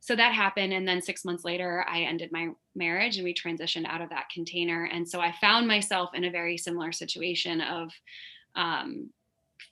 So 0.00 0.16
that 0.16 0.32
happened. 0.32 0.72
And 0.72 0.86
then 0.86 1.02
six 1.02 1.24
months 1.24 1.44
later, 1.44 1.84
I 1.88 2.02
ended 2.02 2.30
my 2.32 2.48
marriage 2.74 3.16
and 3.16 3.24
we 3.24 3.34
transitioned 3.34 3.86
out 3.86 4.00
of 4.00 4.10
that 4.10 4.30
container. 4.32 4.84
And 4.84 5.08
so 5.08 5.20
I 5.20 5.34
found 5.40 5.66
myself 5.66 6.10
in 6.14 6.24
a 6.24 6.30
very 6.30 6.56
similar 6.56 6.92
situation 6.92 7.60
of 7.60 7.90
um, 8.54 9.10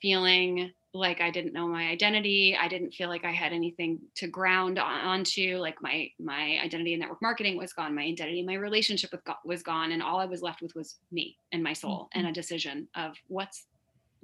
feeling 0.01 0.71
like 0.93 1.21
I 1.21 1.31
didn't 1.31 1.53
know 1.53 1.67
my 1.67 1.87
identity. 1.87 2.57
I 2.59 2.67
didn't 2.67 2.93
feel 2.93 3.09
like 3.09 3.25
I 3.25 3.31
had 3.31 3.53
anything 3.53 3.99
to 4.15 4.27
ground 4.27 4.79
on, 4.79 4.99
onto. 5.01 5.57
Like 5.57 5.81
my 5.81 6.09
my 6.19 6.59
identity 6.63 6.93
in 6.93 6.99
network 6.99 7.21
marketing 7.21 7.57
was 7.57 7.73
gone. 7.73 7.95
My 7.95 8.03
identity, 8.03 8.43
my 8.43 8.55
relationship 8.55 9.11
with 9.11 9.23
God 9.23 9.37
was 9.45 9.63
gone, 9.63 9.91
and 9.91 10.01
all 10.01 10.19
I 10.19 10.25
was 10.25 10.41
left 10.41 10.61
with 10.61 10.73
was 10.75 10.95
me 11.11 11.37
and 11.51 11.63
my 11.63 11.73
soul 11.73 12.09
mm-hmm. 12.13 12.19
and 12.19 12.27
a 12.27 12.33
decision 12.33 12.87
of 12.95 13.15
what's 13.27 13.65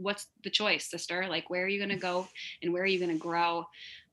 what's 0.04 0.28
the 0.44 0.50
choice 0.50 0.90
sister? 0.90 1.26
Like 1.28 1.50
where 1.50 1.64
are 1.64 1.68
you 1.68 1.80
going 1.80 1.90
to 1.90 1.96
go 1.96 2.28
and 2.62 2.74
where 2.74 2.84
are 2.84 2.88
you 2.88 3.00
going 3.00 3.12
to 3.12 3.18
grow 3.18 3.66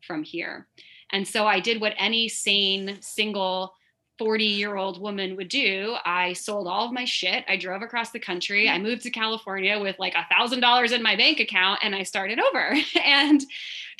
from 0.07 0.23
here? 0.23 0.67
And 1.13 1.27
so 1.27 1.47
i 1.47 1.61
did 1.61 1.81
what 1.81 1.95
any 1.99 2.29
sane 2.29 2.99
single 3.01 3.75
40 4.19 4.45
year 4.45 4.77
old 4.77 5.01
woman 5.01 5.35
would 5.37 5.49
do. 5.49 5.97
I 6.05 6.35
sold 6.35 6.69
all 6.69 6.85
of 6.85 6.93
my 6.93 7.07
shit. 7.07 7.43
I 7.49 7.57
drove 7.57 7.81
across 7.81 8.11
the 8.11 8.21
country. 8.21 8.69
I 8.69 8.79
moved 8.79 9.03
to 9.05 9.11
california 9.11 9.79
with 9.81 9.99
like 9.99 10.15
a 10.15 10.27
thousand 10.31 10.61
dollars 10.61 10.93
in 10.93 11.03
my 11.03 11.17
bank 11.17 11.41
account 11.41 11.81
and 11.83 11.95
i 11.95 12.03
started 12.03 12.39
over. 12.39 12.75
And 13.03 13.43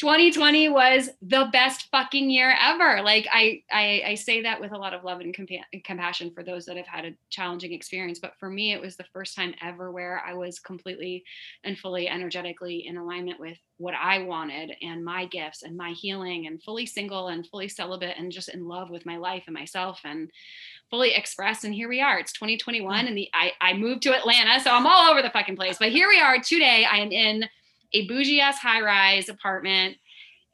2020 0.01 0.71
was 0.71 1.11
the 1.21 1.51
best 1.53 1.91
fucking 1.91 2.31
year 2.31 2.57
ever. 2.59 3.03
Like 3.03 3.29
I, 3.31 3.63
I, 3.71 4.03
I 4.07 4.15
say 4.15 4.41
that 4.41 4.59
with 4.59 4.73
a 4.73 4.79
lot 4.79 4.95
of 4.95 5.05
love 5.05 5.21
and 5.21 5.37
compa- 5.37 5.61
compassion 5.85 6.31
for 6.31 6.43
those 6.43 6.65
that 6.65 6.79
have 6.79 6.87
had 6.87 7.05
a 7.05 7.13
challenging 7.29 7.75
experience. 7.75 8.19
But 8.19 8.33
for 8.41 8.49
me, 8.49 8.73
it 8.73 8.81
was 8.81 8.97
the 8.97 9.05
first 9.13 9.37
time 9.37 9.55
ever 9.61 9.93
where 9.93 10.23
I 10.27 10.33
was 10.33 10.59
completely 10.59 11.23
and 11.65 11.79
fully 11.79 12.09
energetically 12.09 12.87
in 12.87 12.97
alignment 12.97 13.39
with 13.39 13.59
what 13.77 13.93
I 13.93 14.21
wanted 14.21 14.73
and 14.81 15.05
my 15.05 15.27
gifts 15.27 15.65
and 15.65 15.77
my 15.77 15.91
healing 15.91 16.47
and 16.47 16.63
fully 16.63 16.87
single 16.87 17.29
and 17.29 17.47
fully 17.47 17.69
celibate 17.69 18.17
and 18.17 18.33
just 18.33 18.49
in 18.49 18.67
love 18.67 18.89
with 18.89 19.05
my 19.05 19.19
life 19.19 19.45
and 19.49 19.55
myself 19.55 20.01
and 20.05 20.31
fully 20.89 21.13
expressed. 21.13 21.65
And 21.65 21.75
here 21.75 21.91
we 21.91 22.01
are. 22.01 22.19
It's 22.19 22.33
2021 22.33 23.05
mm. 23.05 23.09
and 23.09 23.19
the 23.19 23.29
I, 23.35 23.53
I 23.61 23.75
moved 23.75 24.01
to 24.05 24.17
Atlanta. 24.17 24.61
So 24.61 24.71
I'm 24.71 24.87
all 24.87 25.11
over 25.11 25.21
the 25.21 25.29
fucking 25.29 25.57
place. 25.57 25.77
But 25.79 25.91
here 25.91 26.09
we 26.09 26.19
are 26.19 26.39
today. 26.41 26.87
I 26.91 26.97
am 27.01 27.13
in 27.13 27.45
a 27.93 28.07
bougie 28.07 28.41
ass 28.41 28.59
high 28.59 28.81
rise 28.81 29.29
apartment 29.29 29.97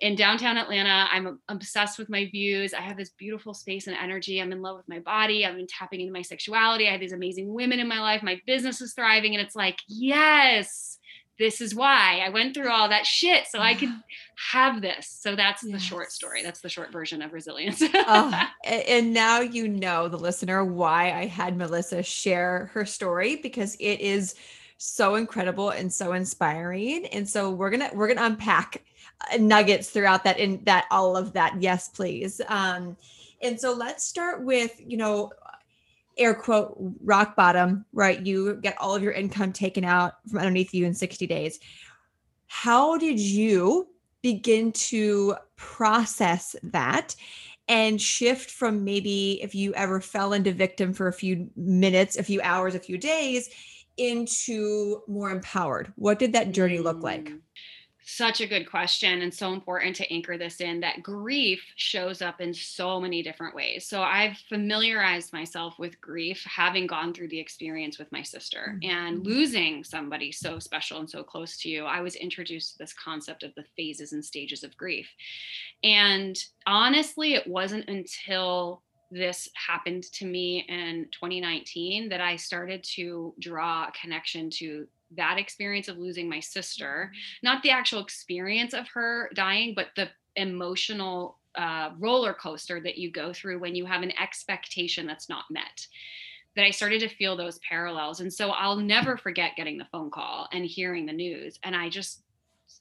in 0.00 0.14
downtown 0.14 0.59
Atlanta. 0.59 1.09
I'm 1.11 1.38
obsessed 1.49 1.99
with 1.99 2.11
my 2.11 2.26
views. 2.26 2.75
I 2.75 2.81
have 2.81 2.97
this 2.97 3.11
beautiful 3.11 3.55
space 3.55 3.87
and 3.87 3.97
energy. 3.97 4.40
I'm 4.40 4.52
in 4.52 4.62
love 4.62 4.76
with 4.76 4.88
my 4.88 4.99
body. 5.00 5.47
I've 5.47 5.57
been 5.57 5.66
tapping 5.66 6.00
into 6.00 6.12
my 6.12 6.23
sexuality. 6.23 6.88
I 6.88 6.93
have 6.93 7.00
these 7.00 7.12
amazing 7.12 7.52
women 7.52 7.81
in 7.81 7.88
my 7.88 8.00
life. 8.00 8.23
My 8.23 8.40
business 8.47 8.81
is 8.81 8.93
thriving. 8.93 9.35
And 9.35 9.45
it's 9.45 9.57
like, 9.57 9.78
yes, 9.88 10.99
this 11.38 11.61
is 11.61 11.75
why 11.75 12.23
I 12.25 12.31
went 12.31 12.55
through 12.55 12.71
all 12.71 12.88
that 12.88 13.07
shit 13.07 13.47
so 13.47 13.59
I 13.59 13.75
could 13.75 13.88
have 14.52 14.83
this. 14.83 15.09
So 15.09 15.35
that's 15.35 15.62
yes. 15.62 15.73
the 15.73 15.78
short 15.78 16.12
story. 16.12 16.43
That's 16.43 16.61
the 16.61 16.69
short 16.69 16.93
version 16.93 17.23
of 17.23 17.33
resilience. 17.33 17.83
oh, 17.83 18.49
and 18.64 19.12
now 19.12 19.40
you 19.40 19.69
know, 19.69 20.09
the 20.09 20.19
listener, 20.19 20.64
why 20.64 21.12
I 21.12 21.26
had 21.26 21.57
Melissa 21.57 22.02
share 22.02 22.71
her 22.75 22.85
story 22.85 23.37
because 23.37 23.76
it 23.76 24.00
is 24.00 24.35
so 24.78 25.14
incredible 25.14 25.71
and 25.71 25.92
so 25.92 26.12
inspiring. 26.12 27.06
And 27.06 27.28
so 27.28 27.50
we're 27.50 27.71
gonna 27.71 27.90
we're 27.95 28.09
gonna 28.09 28.26
unpack 28.26 28.85
uh, 29.33 29.37
nuggets 29.38 29.90
throughout 29.90 30.25
that 30.25 30.38
in 30.38 30.62
that 30.64 30.87
all 30.90 31.16
of 31.16 31.33
that. 31.33 31.61
Yes, 31.61 31.88
please. 31.88 32.40
Um, 32.49 32.97
and 33.42 33.61
so 33.61 33.73
let's 33.73 34.04
start 34.04 34.42
with 34.45 34.80
you 34.85 34.97
know 34.97 35.30
air 36.18 36.35
quote 36.35 36.76
rock 37.02 37.37
bottom 37.37 37.85
right 37.92 38.25
you 38.25 38.54
get 38.62 38.76
all 38.80 38.95
of 38.95 39.02
your 39.02 39.12
income 39.12 39.52
taken 39.52 39.85
out 39.85 40.14
from 40.28 40.38
underneath 40.38 40.73
you 40.73 40.87
in 40.87 40.95
60 40.95 41.26
days 41.26 41.61
how 42.47 42.97
did 42.97 43.21
you 43.21 43.87
begin 44.23 44.73
to 44.73 45.37
process 45.56 46.56
that 46.62 47.14
and 47.68 48.00
shift 48.00 48.50
from 48.50 48.85
maybe 48.85 49.42
if 49.42 49.54
you 49.54 49.75
ever 49.75 50.00
fell 50.00 50.33
into 50.33 50.52
victim 50.52 50.92
for 50.92 51.09
a 51.09 51.12
few 51.12 51.50
minutes 51.56 52.16
a 52.16 52.23
few 52.23 52.40
hours 52.42 52.75
a 52.75 52.80
few 52.80 52.97
days 52.97 53.50
into 53.97 55.03
more 55.07 55.31
empowered? 55.31 55.93
What 55.97 56.19
did 56.19 56.33
that 56.35 56.53
journey 56.53 56.79
look 56.79 57.03
like? 57.03 57.25
Mm, 57.25 57.41
such 58.09 58.41
a 58.41 58.47
good 58.47 58.71
question, 58.71 59.23
and 59.23 59.35
so 59.35 59.53
important 59.53 59.97
to 59.97 60.12
anchor 60.12 60.38
this 60.38 60.61
in 60.61 60.79
that 60.79 61.03
grief 61.03 61.61
shows 61.75 62.23
up 62.23 62.41
in 62.41 62.55
so 62.55 63.00
many 63.00 63.21
different 63.21 63.53
ways. 63.53 63.88
So, 63.88 64.00
I've 64.00 64.37
familiarized 64.49 65.33
myself 65.33 65.75
with 65.79 66.00
grief 66.00 66.41
having 66.47 66.87
gone 66.87 67.12
through 67.12 67.29
the 67.29 67.41
experience 67.41 67.99
with 67.99 68.11
my 68.12 68.23
sister 68.23 68.79
mm-hmm. 68.81 68.91
and 68.91 69.26
losing 69.26 69.83
somebody 69.83 70.31
so 70.31 70.61
special 70.61 71.00
and 71.00 71.11
so 71.11 71.25
close 71.25 71.59
to 71.59 71.69
you. 71.69 71.85
I 71.85 72.00
was 72.00 72.15
introduced 72.15 72.73
to 72.73 72.79
this 72.79 72.95
concept 72.95 73.43
of 73.43 73.53
the 73.57 73.65
phases 73.76 74.12
and 74.12 74.25
stages 74.25 74.62
of 74.62 74.76
grief. 74.76 75.09
And 75.83 76.38
honestly, 76.65 77.35
it 77.35 77.47
wasn't 77.49 77.88
until 77.88 78.85
this 79.11 79.49
happened 79.55 80.05
to 80.13 80.27
me 80.27 80.65
in 80.69 81.07
2019 81.13 82.09
that 82.09 82.21
I 82.21 82.37
started 82.37 82.83
to 82.95 83.35
draw 83.39 83.85
a 83.85 83.93
connection 84.01 84.51
to 84.51 84.87
that 85.17 85.39
experience 85.39 85.89
of 85.89 85.99
losing 85.99 86.29
my 86.29 86.41
sister, 86.41 87.11
mm-hmm. 87.13 87.47
not 87.47 87.63
the 87.63 87.71
actual 87.71 88.01
experience 88.01 88.75
of 88.75 88.89
her 88.89 89.31
dying, 89.35 89.75
but 89.75 89.89
the 89.97 90.09
emotional 90.35 91.39
uh, 91.55 91.91
roller 91.99 92.35
coaster 92.35 92.81
that 92.81 92.99
you 92.99 93.11
go 93.11 93.33
through 93.33 93.59
when 93.59 93.75
you 93.75 93.87
have 93.87 94.03
an 94.03 94.13
expectation 94.21 95.07
that's 95.07 95.29
not 95.29 95.45
met 95.51 95.87
that 96.57 96.65
I 96.65 96.71
started 96.71 97.01
to 97.01 97.09
feel 97.09 97.37
those 97.37 97.59
parallels. 97.69 98.21
And 98.21 98.33
so 98.33 98.51
I'll 98.51 98.77
never 98.77 99.19
forget 99.19 99.57
getting 99.57 99.77
the 99.77 99.87
phone 99.93 100.11
call 100.11 100.49
and 100.53 100.65
hearing 100.65 101.05
the 101.05 101.13
news. 101.13 101.59
And 101.63 101.77
I 101.77 101.91
just, 101.91 102.23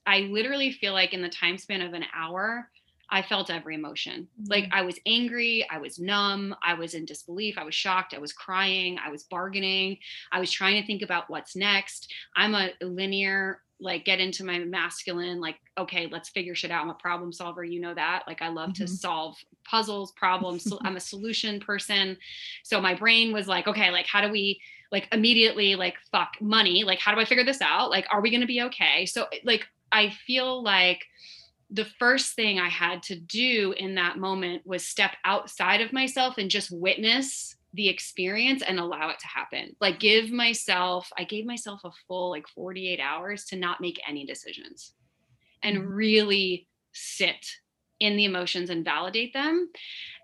I 0.07 0.21
literally 0.21 0.71
feel 0.71 0.93
like 0.93 1.13
in 1.13 1.21
the 1.21 1.29
time 1.29 1.57
span 1.57 1.81
of 1.81 1.93
an 1.93 2.05
hour, 2.15 2.69
I 3.09 3.21
felt 3.21 3.49
every 3.49 3.75
emotion. 3.75 4.27
Like 4.47 4.65
Mm-hmm. 4.65 4.73
I 4.73 4.81
was 4.81 4.99
angry, 5.05 5.65
I 5.69 5.77
was 5.77 5.99
numb, 5.99 6.55
I 6.63 6.73
was 6.73 6.93
in 6.93 7.05
disbelief, 7.05 7.57
I 7.57 7.63
was 7.63 7.75
shocked, 7.75 8.13
I 8.13 8.19
was 8.19 8.33
crying, 8.33 8.97
I 9.03 9.09
was 9.09 9.23
bargaining, 9.23 9.97
I 10.31 10.39
was 10.39 10.51
trying 10.51 10.81
to 10.81 10.87
think 10.87 11.01
about 11.01 11.29
what's 11.29 11.55
next. 11.55 12.11
I'm 12.35 12.55
a 12.55 12.69
linear, 12.81 13.61
like 13.79 14.05
get 14.05 14.19
into 14.19 14.43
my 14.43 14.59
masculine, 14.59 15.39
like, 15.41 15.57
okay, 15.77 16.07
let's 16.11 16.29
figure 16.29 16.55
shit 16.55 16.71
out. 16.71 16.81
I'm 16.83 16.89
a 16.89 16.95
problem 16.95 17.31
solver, 17.33 17.63
you 17.63 17.79
know 17.81 17.93
that. 17.93 18.23
Like 18.25 18.41
I 18.41 18.47
love 18.47 18.73
to 18.75 18.85
Mhm. 18.85 18.89
solve 18.89 19.35
puzzles, 19.65 20.13
problems. 20.13 20.63
So 20.63 20.79
I'm 20.83 20.95
a 20.95 20.99
solution 21.11 21.59
person. 21.59 22.17
So 22.63 22.79
my 22.81 22.93
brain 22.95 23.33
was 23.33 23.47
like, 23.47 23.67
okay, 23.67 23.91
like 23.91 24.07
how 24.07 24.21
do 24.21 24.31
we 24.31 24.59
like 24.91 25.07
immediately 25.11 25.75
like 25.75 25.95
fuck 26.11 26.33
money? 26.41 26.83
Like 26.83 26.99
how 26.99 27.13
do 27.13 27.19
I 27.19 27.25
figure 27.25 27.43
this 27.43 27.61
out? 27.61 27.89
Like 27.89 28.05
are 28.11 28.21
we 28.21 28.29
going 28.29 28.41
to 28.41 28.47
be 28.47 28.61
okay? 28.63 29.05
So 29.05 29.27
like 29.43 29.67
I 29.91 30.09
feel 30.09 30.63
like 30.63 31.03
the 31.75 31.85
first 31.99 32.33
thing 32.35 32.57
I 32.57 32.69
had 32.69 33.03
to 33.03 33.19
do 33.19 33.73
in 33.77 33.95
that 33.95 34.17
moment 34.17 34.65
was 34.65 34.85
step 34.85 35.11
outside 35.25 35.81
of 35.81 35.91
myself 35.91 36.37
and 36.37 36.49
just 36.49 36.71
witness 36.71 37.55
the 37.73 37.89
experience 37.89 38.63
and 38.65 38.79
allow 38.79 39.09
it 39.09 39.19
to 39.19 39.27
happen. 39.27 39.75
Like 39.81 39.99
give 39.99 40.31
myself, 40.31 41.11
I 41.17 41.25
gave 41.25 41.45
myself 41.45 41.81
a 41.83 41.91
full 42.07 42.29
like 42.29 42.47
48 42.47 43.01
hours 43.01 43.43
to 43.47 43.57
not 43.57 43.81
make 43.81 43.99
any 44.07 44.25
decisions 44.25 44.93
and 45.61 45.77
Mhm. 45.79 45.95
really 45.95 46.67
sit 46.93 47.45
in 47.99 48.15
the 48.15 48.25
emotions 48.25 48.69
and 48.69 48.85
validate 48.85 49.33
them. 49.33 49.69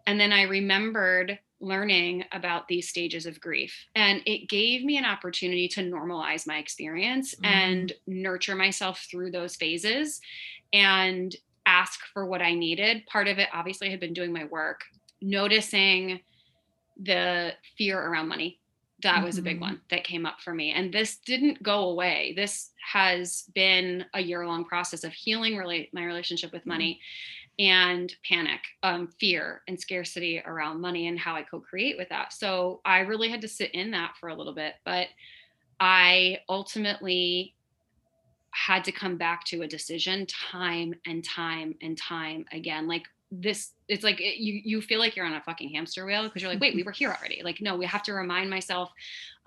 And 0.08 0.20
then 0.20 0.32
I 0.32 0.44
remembered 0.44 1.40
learning 1.60 2.26
about 2.32 2.68
these 2.68 2.90
stages 2.90 3.26
of 3.26 3.40
grief. 3.40 3.88
And 3.94 4.24
it 4.26 4.50
gave 4.50 4.84
me 4.84 4.98
an 4.98 5.06
opportunity 5.06 5.68
to 5.70 5.82
normalize 5.82 6.48
my 6.48 6.58
experience 6.58 7.36
Mhm. 7.36 7.46
and 7.46 7.94
nurture 8.08 8.56
myself 8.56 9.06
through 9.10 9.32
those 9.32 9.58
phases 9.58 10.22
and 10.74 11.36
ask 11.66 12.00
for 12.14 12.26
what 12.26 12.42
I 12.42 12.54
needed. 12.54 13.06
Part 13.06 13.28
of 13.28 13.40
it, 13.40 13.50
obviously, 13.54 13.90
had 13.90 14.00
been 14.00 14.14
doing 14.14 14.34
my 14.34 14.46
work, 14.46 14.82
noticing 15.22 16.22
the 16.98 17.54
fear 17.78 18.00
around 18.00 18.28
money. 18.28 18.60
That 19.04 19.24
was 19.24 19.38
a 19.38 19.42
big 19.42 19.58
Mhm. 19.58 19.62
one 19.62 19.82
that 19.90 20.04
came 20.04 20.26
up 20.26 20.42
for 20.42 20.54
me. 20.54 20.72
And 20.72 20.94
this 20.94 21.18
didn't 21.18 21.64
go 21.64 21.90
away. 21.90 22.34
This 22.36 22.72
has 22.92 23.44
been 23.56 24.06
a 24.14 24.22
year 24.22 24.46
long 24.46 24.64
process 24.66 25.04
of 25.04 25.14
healing 25.14 25.58
really 25.58 25.90
my 25.94 26.06
relationship 26.06 26.52
with 26.54 26.66
money 26.68 27.02
and 27.60 28.16
panic, 28.28 28.62
um, 28.84 29.08
fear, 29.20 29.64
and 29.68 29.80
scarcity 29.80 30.40
around 30.46 30.82
money 30.82 31.08
and 31.08 31.20
how 31.20 31.36
I 31.36 31.44
co 31.44 31.60
create 31.60 31.98
with 31.98 32.10
that. 32.10 32.34
So 32.34 32.82
I 32.86 33.00
really 33.00 33.30
had 33.30 33.42
to 33.42 33.48
sit 33.48 33.72
in 33.72 33.92
that 33.92 34.18
for 34.18 34.30
a 34.30 34.36
little 34.36 34.54
bit. 34.54 34.76
But 34.86 35.10
I 35.80 36.40
ultimately 36.48 37.56
had 38.52 38.84
to 38.86 38.92
come 38.92 39.18
back 39.18 39.44
to 39.46 39.62
a 39.62 39.68
decision 39.68 40.26
time 40.28 40.94
and 41.06 41.24
time 41.24 41.76
and 41.82 41.98
time 41.98 42.46
again. 42.52 42.88
Like 42.88 43.04
this, 43.32 43.72
it's 43.88 44.04
like 44.04 44.20
it, 44.20 44.42
you 44.42 44.62
you 44.64 44.82
feel 44.82 45.00
like 45.00 45.16
you're 45.16 45.26
on 45.26 45.34
a 45.34 45.42
fucking 45.42 45.70
hamster 45.70 46.06
wheel 46.06 46.24
because 46.24 46.42
you're 46.42 46.52
like, 46.52 46.62
wait, 46.62 46.76
we 46.76 46.84
were 46.84 46.92
here 46.92 47.10
already. 47.10 47.42
Like, 47.44 47.62
no, 47.62 47.76
we 47.76 47.86
have 47.86 48.04
to 48.04 48.14
remind 48.14 48.50
myself 48.50 48.92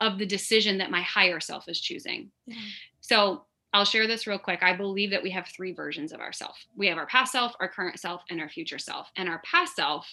of 0.01 0.19
the 0.19 0.27
decision 0.27 0.79
that 0.79 0.91
my 0.91 1.03
higher 1.03 1.41
self 1.41 1.69
is 1.69 1.81
choosing. 1.81 2.31
Yeah. 2.47 2.57
So 3.01 3.45
I'll 3.75 3.85
share 3.85 4.07
this 4.07 4.27
real 4.29 4.39
quick. 4.39 4.63
I 4.63 4.75
believe 4.77 5.11
that 5.11 5.23
we 5.23 5.31
have 5.33 5.49
three 5.49 5.73
versions 5.73 6.13
of 6.13 6.21
ourself. 6.21 6.57
We 6.77 6.87
have 6.87 6.97
our 6.97 7.07
past 7.07 7.33
self, 7.33 7.55
our 7.61 7.69
current 7.69 7.99
self, 7.99 8.23
and 8.31 8.41
our 8.41 8.49
future 8.49 8.79
self. 8.79 9.11
And 9.17 9.29
our 9.29 9.43
past 9.45 9.75
self 9.77 10.09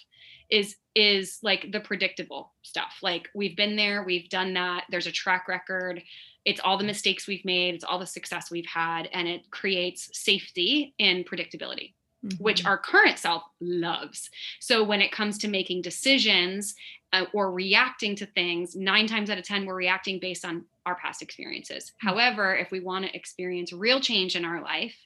is 0.50 0.76
is 0.94 1.38
like 1.42 1.70
the 1.72 1.80
predictable 1.80 2.52
stuff. 2.62 2.98
Like 3.02 3.28
we've 3.34 3.56
been 3.56 3.76
there, 3.76 4.02
we've 4.02 4.28
done 4.28 4.52
that. 4.54 4.84
There's 4.90 5.06
a 5.06 5.12
track 5.12 5.46
record. 5.48 6.02
It's 6.44 6.60
all 6.64 6.76
the 6.76 6.84
mistakes 6.84 7.28
we've 7.28 7.44
made, 7.44 7.74
it's 7.76 7.84
all 7.84 8.00
the 8.00 8.06
success 8.06 8.50
we've 8.50 8.66
had, 8.66 9.08
and 9.12 9.28
it 9.28 9.48
creates 9.52 10.10
safety 10.12 10.92
and 10.98 11.24
predictability 11.24 11.94
which 12.38 12.62
Mhm. 12.62 12.66
our 12.66 12.78
current 12.78 13.18
self 13.18 13.42
loves. 13.60 14.30
So 14.60 14.84
when 14.84 15.00
it 15.00 15.10
comes 15.10 15.38
to 15.38 15.48
making 15.48 15.82
decisions 15.82 16.76
uh, 17.12 17.26
or 17.32 17.50
reacting 17.50 18.14
to 18.16 18.26
things, 18.26 18.76
nine 18.76 19.08
times 19.08 19.28
out 19.28 19.38
of 19.38 19.44
10, 19.44 19.66
we're 19.66 19.74
reacting 19.74 20.20
based 20.20 20.44
on 20.44 20.64
our 20.86 20.96
past 20.96 21.22
experiences. 21.22 21.92
Mhm. 22.04 22.08
However, 22.08 22.56
if 22.56 22.70
we 22.70 22.80
want 22.80 23.04
to 23.06 23.16
experience 23.16 23.72
real 23.72 24.00
change 24.00 24.36
in 24.36 24.44
our 24.44 24.62
life 24.62 24.96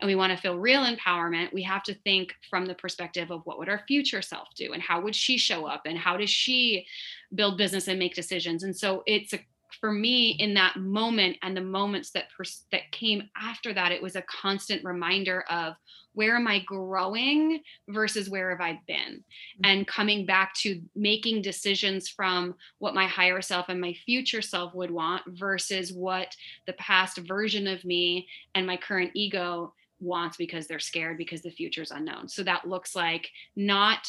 and 0.00 0.08
we 0.08 0.14
want 0.14 0.30
to 0.32 0.36
feel 0.40 0.56
real 0.58 0.84
empowerment, 0.84 1.52
we 1.52 1.62
have 1.62 1.82
to 1.84 1.94
think 1.94 2.34
from 2.48 2.66
the 2.66 2.74
perspective 2.74 3.30
of 3.30 3.42
what 3.44 3.58
would 3.58 3.68
our 3.68 3.84
future 3.86 4.22
self 4.22 4.48
do 4.56 4.72
and 4.72 4.82
how 4.82 5.00
would 5.00 5.16
she 5.16 5.38
show 5.38 5.66
up 5.66 5.82
and 5.86 5.98
how 5.98 6.16
does 6.16 6.30
she 6.30 6.86
build 7.34 7.58
business 7.58 7.88
and 7.88 7.98
make 7.98 8.14
decisions. 8.14 8.62
And 8.62 8.76
so 8.76 9.02
it's 9.06 9.32
a 9.32 9.40
for 9.80 9.92
me 9.92 10.30
in 10.38 10.54
that 10.54 10.76
moment 10.76 11.36
and 11.42 11.56
the 11.56 11.60
moments 11.60 12.10
that 12.10 12.26
pers- 12.36 12.64
that 12.72 12.90
came 12.92 13.28
after 13.36 13.72
that 13.72 13.92
it 13.92 14.02
was 14.02 14.16
a 14.16 14.22
constant 14.22 14.84
reminder 14.84 15.44
of 15.50 15.74
where 16.14 16.36
am 16.36 16.46
i 16.46 16.60
growing 16.60 17.60
versus 17.88 18.28
where 18.30 18.50
have 18.50 18.60
i 18.60 18.80
been? 18.86 18.96
Mm-hmm. 18.96 19.64
And 19.64 19.86
coming 19.86 20.26
back 20.26 20.54
to 20.54 20.80
making 20.94 21.42
decisions 21.42 22.08
from 22.08 22.54
what 22.78 22.94
my 22.94 23.06
higher 23.06 23.42
self 23.42 23.68
and 23.68 23.80
my 23.80 23.94
future 24.04 24.42
self 24.42 24.74
would 24.74 24.90
want 24.90 25.22
versus 25.28 25.92
what 25.92 26.34
the 26.66 26.72
past 26.74 27.18
version 27.18 27.66
of 27.66 27.84
me 27.84 28.26
and 28.54 28.66
my 28.66 28.76
current 28.76 29.10
ego 29.14 29.72
wants 30.00 30.36
because 30.36 30.66
they're 30.66 30.78
scared 30.78 31.18
because 31.18 31.42
the 31.42 31.50
future 31.50 31.82
is 31.82 31.90
unknown. 31.90 32.28
So 32.28 32.42
that 32.42 32.68
looks 32.68 32.94
like 32.94 33.30
not 33.54 34.06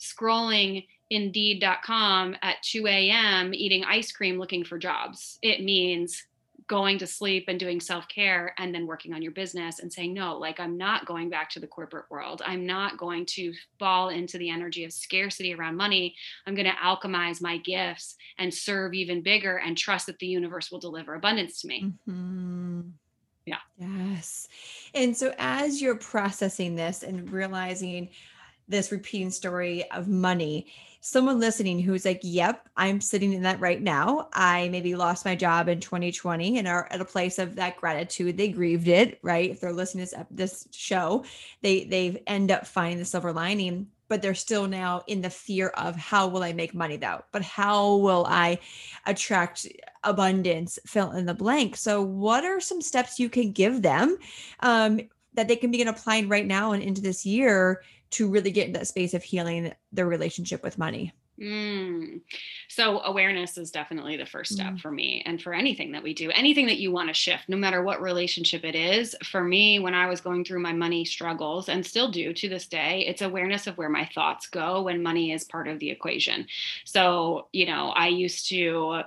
scrolling 0.00 0.86
indeed.com 1.10 2.36
at 2.42 2.62
2 2.62 2.86
a.m. 2.86 3.54
eating 3.54 3.84
ice 3.84 4.12
cream 4.12 4.38
looking 4.38 4.64
for 4.64 4.78
jobs. 4.78 5.38
It 5.42 5.62
means 5.62 6.24
going 6.68 6.98
to 6.98 7.06
sleep 7.06 7.46
and 7.48 7.58
doing 7.58 7.80
self 7.80 8.06
care 8.08 8.54
and 8.58 8.74
then 8.74 8.86
working 8.86 9.14
on 9.14 9.22
your 9.22 9.32
business 9.32 9.80
and 9.80 9.92
saying, 9.92 10.12
no, 10.12 10.36
like 10.36 10.60
I'm 10.60 10.76
not 10.76 11.06
going 11.06 11.30
back 11.30 11.50
to 11.50 11.60
the 11.60 11.66
corporate 11.66 12.04
world. 12.10 12.42
I'm 12.44 12.66
not 12.66 12.98
going 12.98 13.24
to 13.30 13.52
fall 13.78 14.10
into 14.10 14.38
the 14.38 14.50
energy 14.50 14.84
of 14.84 14.92
scarcity 14.92 15.54
around 15.54 15.76
money. 15.76 16.14
I'm 16.46 16.54
going 16.54 16.66
to 16.66 16.72
alchemize 16.72 17.40
my 17.40 17.56
gifts 17.58 18.16
and 18.38 18.52
serve 18.52 18.94
even 18.94 19.22
bigger 19.22 19.56
and 19.56 19.76
trust 19.76 20.06
that 20.06 20.18
the 20.18 20.26
universe 20.26 20.70
will 20.70 20.78
deliver 20.78 21.14
abundance 21.14 21.62
to 21.62 21.68
me. 21.68 21.92
Mhm. 22.06 22.92
Yeah. 23.46 23.60
Yes. 23.78 24.48
And 24.94 25.16
so 25.16 25.32
as 25.38 25.80
you're 25.80 25.96
processing 25.96 26.76
this 26.76 27.02
and 27.02 27.30
realizing 27.30 28.10
this 28.68 28.92
repeating 28.92 29.30
story 29.30 29.90
of 29.90 30.06
money, 30.06 30.70
someone 31.00 31.38
listening 31.38 31.80
who's 31.80 32.04
like, 32.04 32.20
yep, 32.22 32.68
I'm 32.76 33.00
sitting 33.00 33.32
in 33.32 33.42
that 33.42 33.60
right 33.60 33.80
now. 33.80 34.28
I 34.32 34.68
maybe 34.68 34.96
lost 34.96 35.24
my 35.24 35.34
job 35.34 35.68
in 35.68 35.80
2020 35.80 36.58
and 36.58 36.66
are 36.66 36.88
at 36.90 37.00
a 37.00 37.04
place 37.04 37.38
of 37.38 37.54
that 37.56 37.76
gratitude. 37.76 38.36
They 38.36 38.48
grieved 38.48 38.88
it, 38.88 39.18
right? 39.22 39.50
If 39.50 39.60
they're 39.60 39.72
listening 39.72 40.06
to 40.06 40.26
this, 40.30 40.66
show, 40.72 41.24
they 41.62 41.84
they 41.84 42.22
end 42.26 42.50
up 42.50 42.66
finding 42.66 42.98
the 42.98 43.04
silver 43.04 43.32
lining, 43.32 43.88
but 44.08 44.22
they're 44.22 44.34
still 44.34 44.66
now 44.66 45.02
in 45.06 45.20
the 45.20 45.30
fear 45.30 45.68
of 45.68 45.94
how 45.94 46.26
will 46.26 46.42
I 46.42 46.52
make 46.52 46.74
money 46.74 46.96
though? 46.96 47.22
But 47.32 47.42
how 47.42 47.96
will 47.96 48.26
I 48.28 48.58
attract 49.06 49.66
abundance? 50.02 50.78
Fill 50.86 51.12
in 51.12 51.26
the 51.26 51.34
blank. 51.34 51.76
So, 51.76 52.02
what 52.02 52.44
are 52.44 52.60
some 52.60 52.80
steps 52.80 53.20
you 53.20 53.28
can 53.28 53.52
give 53.52 53.82
them 53.82 54.18
um, 54.60 55.00
that 55.34 55.46
they 55.46 55.56
can 55.56 55.70
begin 55.70 55.88
applying 55.88 56.28
right 56.28 56.46
now 56.46 56.72
and 56.72 56.82
into 56.82 57.00
this 57.00 57.24
year 57.24 57.82
to 58.10 58.28
really 58.28 58.50
get 58.50 58.66
in 58.66 58.72
that 58.74 58.86
space 58.86 59.14
of 59.14 59.22
healing 59.22 59.72
their 59.92 60.06
relationship 60.06 60.62
with 60.62 60.78
money? 60.78 61.12
Mm. 61.40 62.20
So 62.68 63.00
awareness 63.02 63.56
is 63.58 63.70
definitely 63.70 64.16
the 64.16 64.26
first 64.26 64.52
step 64.52 64.74
Mm. 64.74 64.80
for 64.80 64.90
me 64.90 65.22
and 65.24 65.40
for 65.40 65.54
anything 65.54 65.92
that 65.92 66.02
we 66.02 66.12
do. 66.12 66.32
Anything 66.32 66.66
that 66.66 66.80
you 66.80 66.90
want 66.90 67.08
to 67.10 67.14
shift, 67.14 67.48
no 67.48 67.56
matter 67.56 67.80
what 67.82 68.02
relationship 68.02 68.64
it 68.64 68.74
is. 68.74 69.14
For 69.22 69.44
me, 69.44 69.78
when 69.78 69.94
I 69.94 70.06
was 70.06 70.20
going 70.20 70.44
through 70.44 70.60
my 70.60 70.72
money 70.72 71.04
struggles 71.04 71.68
and 71.68 71.86
still 71.86 72.10
do 72.10 72.32
to 72.32 72.48
this 72.48 72.66
day, 72.66 73.04
it's 73.06 73.22
awareness 73.22 73.68
of 73.68 73.78
where 73.78 73.88
my 73.88 74.04
thoughts 74.14 74.48
go 74.48 74.82
when 74.82 75.00
money 75.00 75.30
is 75.30 75.44
part 75.44 75.68
of 75.68 75.78
the 75.78 75.90
equation. 75.90 76.48
So, 76.84 77.46
you 77.52 77.66
know, 77.66 77.90
I 77.90 78.08
used 78.08 78.48
to 78.48 79.02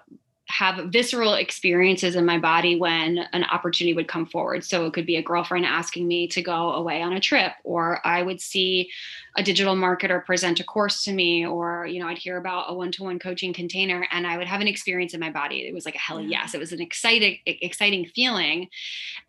have 0.52 0.88
visceral 0.88 1.34
experiences 1.34 2.16
in 2.16 2.26
my 2.26 2.38
body 2.38 2.76
when 2.76 3.20
an 3.32 3.44
opportunity 3.46 3.94
would 3.94 4.08
come 4.08 4.26
forward. 4.26 4.64
So 4.64 4.86
it 4.86 4.94
could 4.94 5.06
be 5.06 5.16
a 5.16 5.22
girlfriend 5.22 5.66
asking 5.66 6.08
me 6.08 6.28
to 6.28 6.42
go 6.42 6.74
away 6.74 7.02
on 7.02 7.14
a 7.14 7.20
trip, 7.20 7.54
or 7.64 8.06
I 8.06 8.22
would 8.22 8.42
see 8.42 8.90
a 9.38 9.44
digital 9.44 9.76
marketer 9.76 10.26
present 10.26 10.60
a 10.60 10.64
course 10.64 11.06
to 11.06 11.14
me, 11.14 11.46
or 11.46 11.88
you 11.88 12.02
know, 12.02 12.08
I'd 12.08 12.18
hear 12.18 12.38
about 12.38 12.66
a 12.68 12.74
one-to-one 12.74 13.20
coaching 13.20 13.54
container, 13.54 14.06
and 14.12 14.28
I 14.28 14.38
would 14.38 14.48
have 14.48 14.60
an 14.60 14.68
experience 14.68 15.14
in 15.14 15.22
my 15.22 15.32
body. 15.32 15.62
It 15.62 15.74
was 15.74 15.86
like 15.86 15.96
a 15.96 16.00
hell 16.00 16.20
yes. 16.20 16.54
It 16.54 16.60
was 16.60 16.74
an 16.74 16.82
exciting, 16.82 17.38
exciting 17.46 18.12
feeling. 18.14 18.68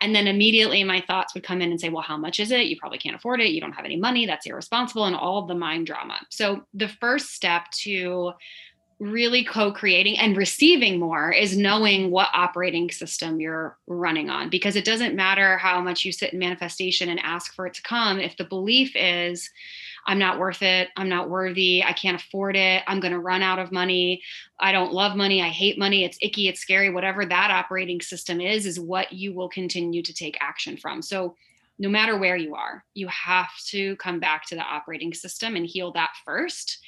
And 0.00 0.14
then 0.14 0.26
immediately 0.26 0.82
my 0.82 1.00
thoughts 1.00 1.34
would 1.34 1.44
come 1.44 1.62
in 1.62 1.70
and 1.70 1.80
say, 1.80 1.88
Well, 1.88 2.02
how 2.02 2.16
much 2.16 2.40
is 2.40 2.50
it? 2.50 2.66
You 2.66 2.76
probably 2.76 2.98
can't 2.98 3.14
afford 3.14 3.40
it. 3.40 3.50
You 3.50 3.60
don't 3.60 3.72
have 3.72 3.84
any 3.84 3.96
money. 3.96 4.26
That's 4.26 4.46
irresponsible, 4.46 5.04
and 5.04 5.14
all 5.14 5.38
of 5.38 5.48
the 5.48 5.54
mind 5.54 5.86
drama. 5.86 6.18
So 6.30 6.64
the 6.74 6.88
first 6.88 7.30
step 7.30 7.70
to 7.82 8.32
really 9.02 9.42
co-creating 9.42 10.16
and 10.18 10.36
receiving 10.36 11.00
more 11.00 11.32
is 11.32 11.56
knowing 11.56 12.10
what 12.12 12.28
operating 12.32 12.88
system 12.88 13.40
you're 13.40 13.76
running 13.88 14.30
on 14.30 14.48
because 14.48 14.76
it 14.76 14.84
doesn't 14.84 15.16
matter 15.16 15.58
how 15.58 15.80
much 15.80 16.04
you 16.04 16.12
sit 16.12 16.32
in 16.32 16.38
manifestation 16.38 17.08
and 17.08 17.18
ask 17.20 17.52
for 17.52 17.66
it 17.66 17.74
to 17.74 17.82
come 17.82 18.20
if 18.20 18.36
the 18.36 18.44
belief 18.44 18.92
is 18.94 19.50
I'm 20.06 20.18
not 20.18 20.38
worth 20.38 20.62
it. 20.62 20.88
I'm 20.96 21.08
not 21.08 21.30
worthy. 21.30 21.84
I 21.84 21.92
can't 21.92 22.20
afford 22.20 22.56
it. 22.56 22.82
I'm 22.88 22.98
going 22.98 23.12
to 23.12 23.20
run 23.20 23.42
out 23.42 23.60
of 23.60 23.70
money. 23.70 24.22
I 24.58 24.72
don't 24.72 24.92
love 24.92 25.16
money. 25.16 25.42
I 25.42 25.48
hate 25.48 25.78
money. 25.78 26.04
It's 26.04 26.18
icky. 26.20 26.48
It's 26.48 26.60
scary. 26.60 26.90
Whatever 26.90 27.24
that 27.24 27.52
operating 27.52 28.00
system 28.00 28.40
is, 28.40 28.66
is 28.66 28.80
what 28.80 29.12
you 29.12 29.32
will 29.32 29.48
continue 29.48 30.02
to 30.02 30.12
take 30.12 30.36
action 30.40 30.76
from. 30.76 31.02
So, 31.02 31.36
no 31.78 31.88
matter 31.88 32.18
where 32.18 32.36
you 32.36 32.54
are, 32.54 32.84
you 32.94 33.08
have 33.08 33.50
to 33.68 33.96
come 33.96 34.20
back 34.20 34.46
to 34.46 34.54
the 34.54 34.60
operating 34.60 35.14
system 35.14 35.56
and 35.56 35.66
heal 35.66 35.92
that 35.92 36.10
first 36.24 36.78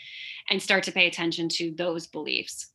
and 0.50 0.60
start 0.62 0.84
to 0.84 0.92
pay 0.92 1.06
attention 1.06 1.48
to 1.48 1.72
those 1.72 2.06
beliefs. 2.06 2.68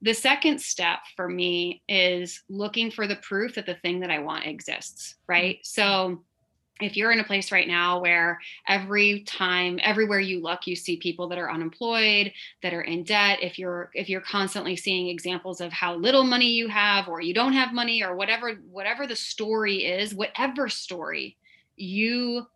The 0.00 0.14
second 0.14 0.60
step 0.60 1.00
for 1.16 1.28
me 1.28 1.82
is 1.88 2.42
looking 2.48 2.90
for 2.90 3.06
the 3.06 3.16
proof 3.16 3.56
that 3.56 3.66
the 3.66 3.74
thing 3.74 4.00
that 4.00 4.10
I 4.10 4.20
want 4.20 4.46
exists, 4.46 5.16
right? 5.26 5.56
Mm-hmm. 5.56 5.64
So 5.64 6.22
if 6.80 6.96
you're 6.96 7.10
in 7.10 7.20
a 7.20 7.24
place 7.24 7.50
right 7.50 7.66
now 7.66 8.00
where 8.00 8.38
every 8.66 9.20
time 9.20 9.80
everywhere 9.82 10.20
you 10.20 10.40
look 10.40 10.66
you 10.66 10.76
see 10.76 10.96
people 10.96 11.28
that 11.28 11.38
are 11.38 11.50
unemployed 11.50 12.32
that 12.62 12.72
are 12.72 12.82
in 12.82 13.02
debt 13.02 13.38
if 13.42 13.58
you're 13.58 13.90
if 13.94 14.08
you're 14.08 14.20
constantly 14.20 14.76
seeing 14.76 15.08
examples 15.08 15.60
of 15.60 15.72
how 15.72 15.94
little 15.94 16.24
money 16.24 16.46
you 16.46 16.68
have 16.68 17.08
or 17.08 17.20
you 17.20 17.34
don't 17.34 17.52
have 17.52 17.72
money 17.72 18.02
or 18.02 18.14
whatever 18.14 18.54
whatever 18.70 19.06
the 19.06 19.16
story 19.16 19.84
is 19.84 20.14
whatever 20.14 20.68
story 20.68 21.36
you 21.76 22.46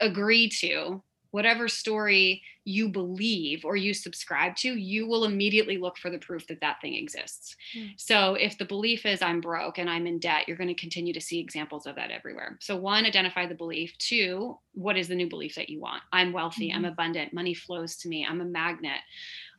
agree 0.00 0.48
to 0.48 1.02
whatever 1.34 1.66
story 1.66 2.40
you 2.64 2.88
believe 2.88 3.64
or 3.64 3.74
you 3.74 3.92
subscribe 3.92 4.54
to, 4.54 4.68
you 4.68 5.04
will 5.04 5.24
immediately 5.24 5.76
look 5.76 5.98
for 5.98 6.08
the 6.08 6.18
proof 6.18 6.46
that 6.46 6.60
that 6.60 6.80
thing 6.80 6.94
exists. 6.94 7.56
Mm. 7.76 7.90
So 7.96 8.34
if 8.34 8.56
the 8.56 8.64
belief 8.64 9.04
is 9.04 9.20
I'm 9.20 9.40
broke 9.40 9.78
and 9.78 9.90
I'm 9.90 10.06
in 10.06 10.20
debt, 10.20 10.44
you're 10.46 10.56
going 10.56 10.68
to 10.68 10.80
continue 10.80 11.12
to 11.12 11.20
see 11.20 11.40
examples 11.40 11.86
of 11.86 11.96
that 11.96 12.12
everywhere. 12.12 12.56
So 12.60 12.76
one, 12.76 13.04
identify 13.04 13.48
the 13.48 13.54
belief. 13.56 13.98
Two, 13.98 14.56
what 14.74 14.96
is 14.96 15.08
the 15.08 15.16
new 15.16 15.28
belief 15.28 15.56
that 15.56 15.68
you 15.68 15.80
want? 15.80 16.04
I'm 16.12 16.32
wealthy, 16.32 16.68
mm-hmm. 16.68 16.78
I'm 16.78 16.84
abundant, 16.84 17.34
money 17.34 17.52
flows 17.52 17.96
to 17.96 18.08
me, 18.08 18.24
I'm 18.24 18.40
a 18.40 18.44
magnet, 18.44 19.00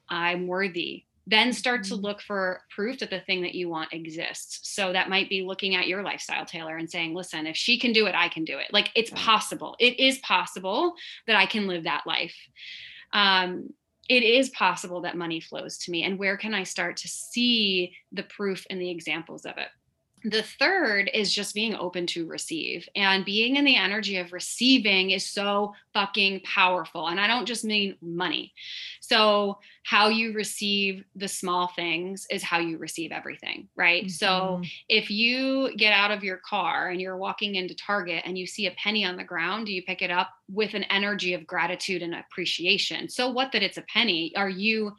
I'm 0.08 0.48
worthy, 0.48 1.04
then 1.28 1.54
start 1.54 1.84
to 1.86 1.94
mm-hmm. 1.94 2.06
look 2.06 2.22
for 2.22 2.62
proof 2.70 3.00
that 3.00 3.10
the 3.10 3.20
thing 3.20 3.42
that 3.42 3.56
you 3.56 3.70
want 3.70 3.94
exists. 3.94 4.60
So 4.64 4.94
that 4.94 5.10
might 5.10 5.30
be 5.30 5.42
looking 5.42 5.76
at 5.76 5.88
your 5.88 6.04
lifestyle, 6.04 6.46
Taylor, 6.46 6.78
and 6.78 6.90
saying, 6.90 7.16
listen, 7.16 7.48
if 7.48 7.56
she 7.56 7.80
can 7.80 7.94
do 7.94 8.06
it, 8.06 8.16
I 8.16 8.30
can 8.30 8.46
do 8.46 8.58
it. 8.60 8.68
Like 8.72 8.92
it's 8.96 9.12
possible. 9.12 9.76
It 9.80 10.00
is 10.00 10.20
possible 10.20 10.94
that 11.28 11.36
I 11.36 11.46
can 11.46 11.68
live 11.68 11.86
that 11.86 12.04
life. 12.06 12.36
Um, 13.12 13.74
it 14.08 14.22
is 14.22 14.50
possible 14.50 15.02
that 15.02 15.18
money 15.18 15.40
flows 15.40 15.80
to 15.80 15.92
me. 15.92 16.04
And 16.04 16.20
where 16.20 16.38
can 16.38 16.54
I 16.54 16.64
start 16.64 16.98
to 16.98 17.08
see 17.08 17.96
the 18.12 18.24
proof 18.24 18.66
and 18.70 18.80
the 18.80 18.92
examples 18.92 19.46
of 19.46 19.58
it? 19.58 19.70
The 20.26 20.44
third 20.44 21.10
is 21.14 21.34
just 21.34 21.54
being 21.54 21.76
open 21.76 22.08
to 22.08 22.26
receive 22.26 22.90
and 22.96 23.24
being 23.24 23.56
in 23.56 23.66
the 23.66 23.76
energy 23.76 24.18
of 24.18 24.34
receiving 24.34 25.12
is 25.12 25.26
so 25.26 25.74
fucking 25.94 26.42
powerful 26.42 27.08
and 27.08 27.20
i 27.20 27.28
don't 27.28 27.46
just 27.46 27.64
mean 27.64 27.96
money. 28.02 28.54
So 29.02 29.60
how 29.84 30.08
you 30.08 30.34
receive 30.34 31.04
the 31.16 31.28
small 31.28 31.68
things 31.68 32.26
is 32.32 32.42
how 32.42 32.58
you 32.58 32.78
receive 32.78 33.12
everything 33.12 33.68
right? 33.76 34.06
Mm-hmm. 34.06 34.10
so 34.10 34.62
if 34.90 35.10
you 35.10 35.76
get 35.78 35.94
out 35.94 36.12
of 36.12 36.24
your 36.24 36.38
car 36.38 36.90
and 36.90 37.00
you're 37.00 37.18
walking 37.18 37.56
into 37.56 37.76
target 37.76 38.24
and 38.26 38.38
you 38.38 38.48
see 38.48 38.68
a 38.68 38.72
penny 38.72 39.06
on 39.06 39.18
the 39.18 39.24
ground 39.24 39.68
do 39.68 39.74
you 39.74 39.84
pick 39.84 40.02
it 40.02 40.12
up 40.12 40.30
with 40.50 40.74
an 40.74 40.84
energy 40.84 41.34
of 41.34 41.48
gratitude 41.48 42.02
and 42.02 42.16
appreciation. 42.16 43.10
So 43.10 43.30
what 43.30 43.52
that 43.52 43.64
it's 43.64 43.78
a 43.78 43.84
penny? 43.84 44.34
Are 44.36 44.50
you 44.50 44.94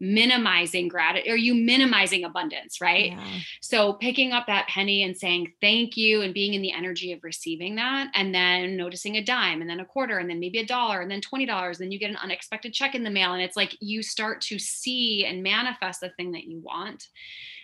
minimizing 0.00 0.88
gratitude 0.88 1.30
are 1.30 1.36
you 1.36 1.54
minimizing 1.54 2.24
abundance 2.24 2.80
right? 2.80 3.12
Yeah. 3.12 3.38
so 3.60 3.92
picking 3.94 4.32
up 4.32 4.46
that 4.46 4.66
penny 4.68 5.02
and 5.02 5.16
saying 5.16 5.52
thank 5.60 5.96
you 5.96 6.22
and 6.22 6.32
being 6.32 6.54
in 6.54 6.62
the 6.62 6.72
energy 6.72 7.12
of 7.12 7.22
receiving 7.22 7.76
that 7.76 8.10
and 8.14 8.34
then 8.34 8.76
noticing 8.76 9.16
a 9.16 9.22
dime 9.24 9.60
and 9.60 9.68
then 9.68 9.80
a 9.80 9.84
quarter 9.84 10.18
and 10.18 10.28
then 10.28 10.40
maybe 10.40 10.58
a 10.58 10.66
dollar 10.66 11.00
and 11.00 11.10
then 11.10 11.20
$20 11.20 11.78
then 11.78 11.92
you 11.92 11.98
get 11.98 12.10
an 12.10 12.16
unexpected 12.16 12.72
check 12.72 12.94
in 12.94 13.04
the 13.04 13.10
mail 13.10 13.32
and 13.32 13.42
it's 13.42 13.56
like 13.56 13.76
you 13.80 14.02
start 14.02 14.40
to 14.40 14.58
see 14.58 15.24
and 15.26 15.42
manifest 15.42 16.00
the 16.00 16.10
thing 16.10 16.32
that 16.32 16.44
you 16.44 16.60
want 16.60 17.08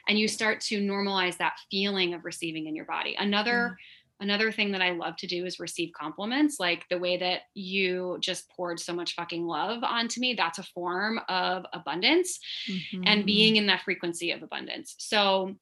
and 0.09 0.19
you 0.19 0.29
start 0.29 0.61
to 0.61 0.81
normalize 0.81 1.37
that 1.39 1.59
feeling 1.71 2.15
of 2.15 2.25
receiving 2.25 2.67
in 2.67 2.77
your 2.77 2.85
body. 2.85 3.17
Another 3.19 3.53
mm 3.53 3.77
another 4.21 4.51
thing 4.51 4.73
that 4.73 4.83
I 4.83 4.91
love 4.93 5.17
to 5.19 5.27
do 5.27 5.45
is 5.45 5.61
receive 5.61 5.93
compliments. 5.99 6.59
Like 6.59 6.85
the 6.89 6.99
way 6.99 7.17
that 7.19 7.43
you 7.55 8.19
just 8.21 8.49
poured 8.51 8.81
so 8.81 8.95
much 8.95 9.15
fucking 9.15 9.47
love 9.47 9.83
onto 9.85 10.21
me, 10.21 10.35
that's 10.35 10.59
a 10.59 10.63
form 10.63 11.21
of 11.29 11.65
abundance 11.73 12.39
mm-hmm. 12.71 13.03
and 13.07 13.27
being 13.27 13.57
in 13.57 13.67
that 13.67 13.83
frequency 13.83 14.31
of 14.31 14.43
abundance. 14.43 14.95
So 14.99 15.57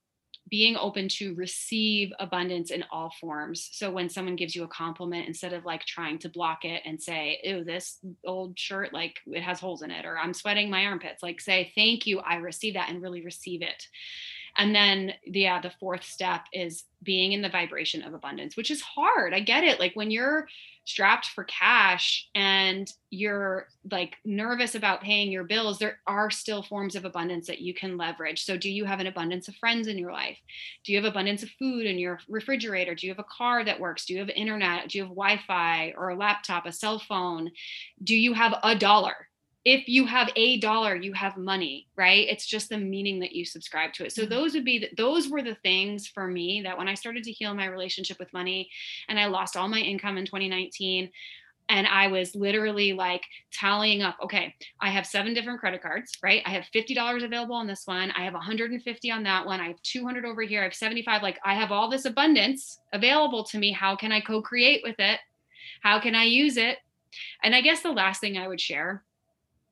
being 0.50 0.76
open 0.76 1.08
to 1.08 1.34
receive 1.34 2.12
abundance 2.18 2.70
in 2.70 2.84
all 2.92 3.12
forms. 3.20 3.70
So 3.72 3.90
when 3.90 4.10
someone 4.10 4.36
gives 4.36 4.54
you 4.54 4.64
a 4.64 4.68
compliment, 4.68 5.26
instead 5.26 5.54
of 5.54 5.64
like 5.64 5.84
trying 5.86 6.18
to 6.18 6.28
block 6.28 6.64
it 6.64 6.82
and 6.84 7.02
say, 7.02 7.40
"Ew, 7.42 7.64
this 7.64 7.98
old 8.26 8.58
shirt 8.58 8.92
like 8.92 9.18
it 9.26 9.42
has 9.42 9.58
holes 9.58 9.82
in 9.82 9.90
it," 9.90 10.04
or 10.04 10.18
"I'm 10.18 10.34
sweating 10.34 10.68
my 10.68 10.84
armpits," 10.84 11.22
like 11.22 11.40
say, 11.40 11.72
"Thank 11.74 12.06
you, 12.06 12.20
I 12.20 12.36
receive 12.36 12.74
that," 12.74 12.90
and 12.90 13.02
really 13.02 13.22
receive 13.22 13.62
it. 13.62 13.88
And 14.56 14.74
then, 14.74 15.14
the, 15.30 15.40
yeah, 15.40 15.60
the 15.60 15.72
fourth 15.80 16.04
step 16.04 16.42
is 16.52 16.84
being 17.02 17.32
in 17.32 17.42
the 17.42 17.48
vibration 17.48 18.02
of 18.02 18.14
abundance, 18.14 18.56
which 18.56 18.70
is 18.70 18.80
hard. 18.80 19.34
I 19.34 19.40
get 19.40 19.64
it. 19.64 19.78
Like 19.80 19.94
when 19.94 20.10
you're 20.10 20.46
strapped 20.86 21.26
for 21.26 21.44
cash 21.44 22.28
and 22.34 22.90
you're 23.10 23.68
like 23.90 24.16
nervous 24.24 24.74
about 24.74 25.02
paying 25.02 25.32
your 25.32 25.44
bills, 25.44 25.78
there 25.78 25.98
are 26.06 26.30
still 26.30 26.62
forms 26.62 26.94
of 26.94 27.04
abundance 27.04 27.46
that 27.46 27.60
you 27.60 27.74
can 27.74 27.96
leverage. 27.96 28.44
So, 28.44 28.56
do 28.56 28.70
you 28.70 28.84
have 28.84 29.00
an 29.00 29.06
abundance 29.06 29.48
of 29.48 29.56
friends 29.56 29.88
in 29.88 29.98
your 29.98 30.12
life? 30.12 30.38
Do 30.84 30.92
you 30.92 30.98
have 30.98 31.10
abundance 31.10 31.42
of 31.42 31.50
food 31.58 31.86
in 31.86 31.98
your 31.98 32.20
refrigerator? 32.28 32.94
Do 32.94 33.06
you 33.06 33.12
have 33.12 33.24
a 33.24 33.36
car 33.36 33.64
that 33.64 33.80
works? 33.80 34.06
Do 34.06 34.14
you 34.14 34.20
have 34.20 34.30
internet? 34.30 34.88
Do 34.88 34.98
you 34.98 35.04
have 35.04 35.10
Wi 35.10 35.40
Fi 35.46 35.94
or 35.96 36.10
a 36.10 36.16
laptop, 36.16 36.66
a 36.66 36.72
cell 36.72 36.98
phone? 36.98 37.50
Do 38.02 38.14
you 38.14 38.34
have 38.34 38.54
a 38.62 38.74
dollar? 38.74 39.28
If 39.64 39.88
you 39.88 40.04
have 40.04 40.30
a 40.36 40.58
dollar 40.58 40.94
you 40.94 41.12
have 41.12 41.36
money 41.36 41.86
right 41.96 42.26
it's 42.28 42.46
just 42.46 42.68
the 42.68 42.78
meaning 42.78 43.20
that 43.20 43.32
you 43.32 43.44
subscribe 43.44 43.92
to 43.92 44.04
it 44.04 44.12
so 44.12 44.22
mm-hmm. 44.22 44.30
those 44.30 44.54
would 44.54 44.64
be 44.64 44.78
the, 44.78 44.90
those 44.96 45.28
were 45.28 45.42
the 45.42 45.56
things 45.62 46.06
for 46.06 46.26
me 46.26 46.62
that 46.62 46.76
when 46.76 46.88
i 46.88 46.94
started 46.94 47.24
to 47.24 47.32
heal 47.32 47.54
my 47.54 47.66
relationship 47.66 48.18
with 48.18 48.32
money 48.32 48.68
and 49.08 49.18
i 49.18 49.26
lost 49.26 49.56
all 49.56 49.68
my 49.68 49.80
income 49.80 50.18
in 50.18 50.26
2019 50.26 51.10
and 51.68 51.86
I 51.86 52.08
was 52.08 52.34
literally 52.34 52.92
like 52.92 53.22
tallying 53.52 54.02
up, 54.02 54.16
okay, 54.22 54.54
I 54.80 54.90
have 54.90 55.06
seven 55.06 55.32
different 55.32 55.60
credit 55.60 55.82
cards, 55.82 56.12
right? 56.22 56.42
I 56.44 56.50
have 56.50 56.66
$50 56.74 57.24
available 57.24 57.54
on 57.54 57.66
this 57.66 57.86
one. 57.86 58.10
I 58.10 58.24
have 58.24 58.34
150 58.34 59.10
on 59.10 59.22
that 59.22 59.46
one. 59.46 59.60
I 59.60 59.68
have 59.68 59.80
200 59.82 60.26
over 60.26 60.42
here. 60.42 60.60
I 60.60 60.64
have 60.64 60.74
75. 60.74 61.22
Like 61.22 61.38
I 61.44 61.54
have 61.54 61.72
all 61.72 61.88
this 61.88 62.04
abundance 62.04 62.78
available 62.92 63.44
to 63.44 63.58
me. 63.58 63.72
How 63.72 63.96
can 63.96 64.12
I 64.12 64.20
co 64.20 64.42
create 64.42 64.82
with 64.84 64.96
it? 64.98 65.20
How 65.80 66.00
can 66.00 66.14
I 66.14 66.24
use 66.24 66.56
it? 66.56 66.78
And 67.42 67.54
I 67.54 67.60
guess 67.60 67.80
the 67.80 67.92
last 67.92 68.20
thing 68.20 68.36
I 68.36 68.48
would 68.48 68.60
share 68.60 69.02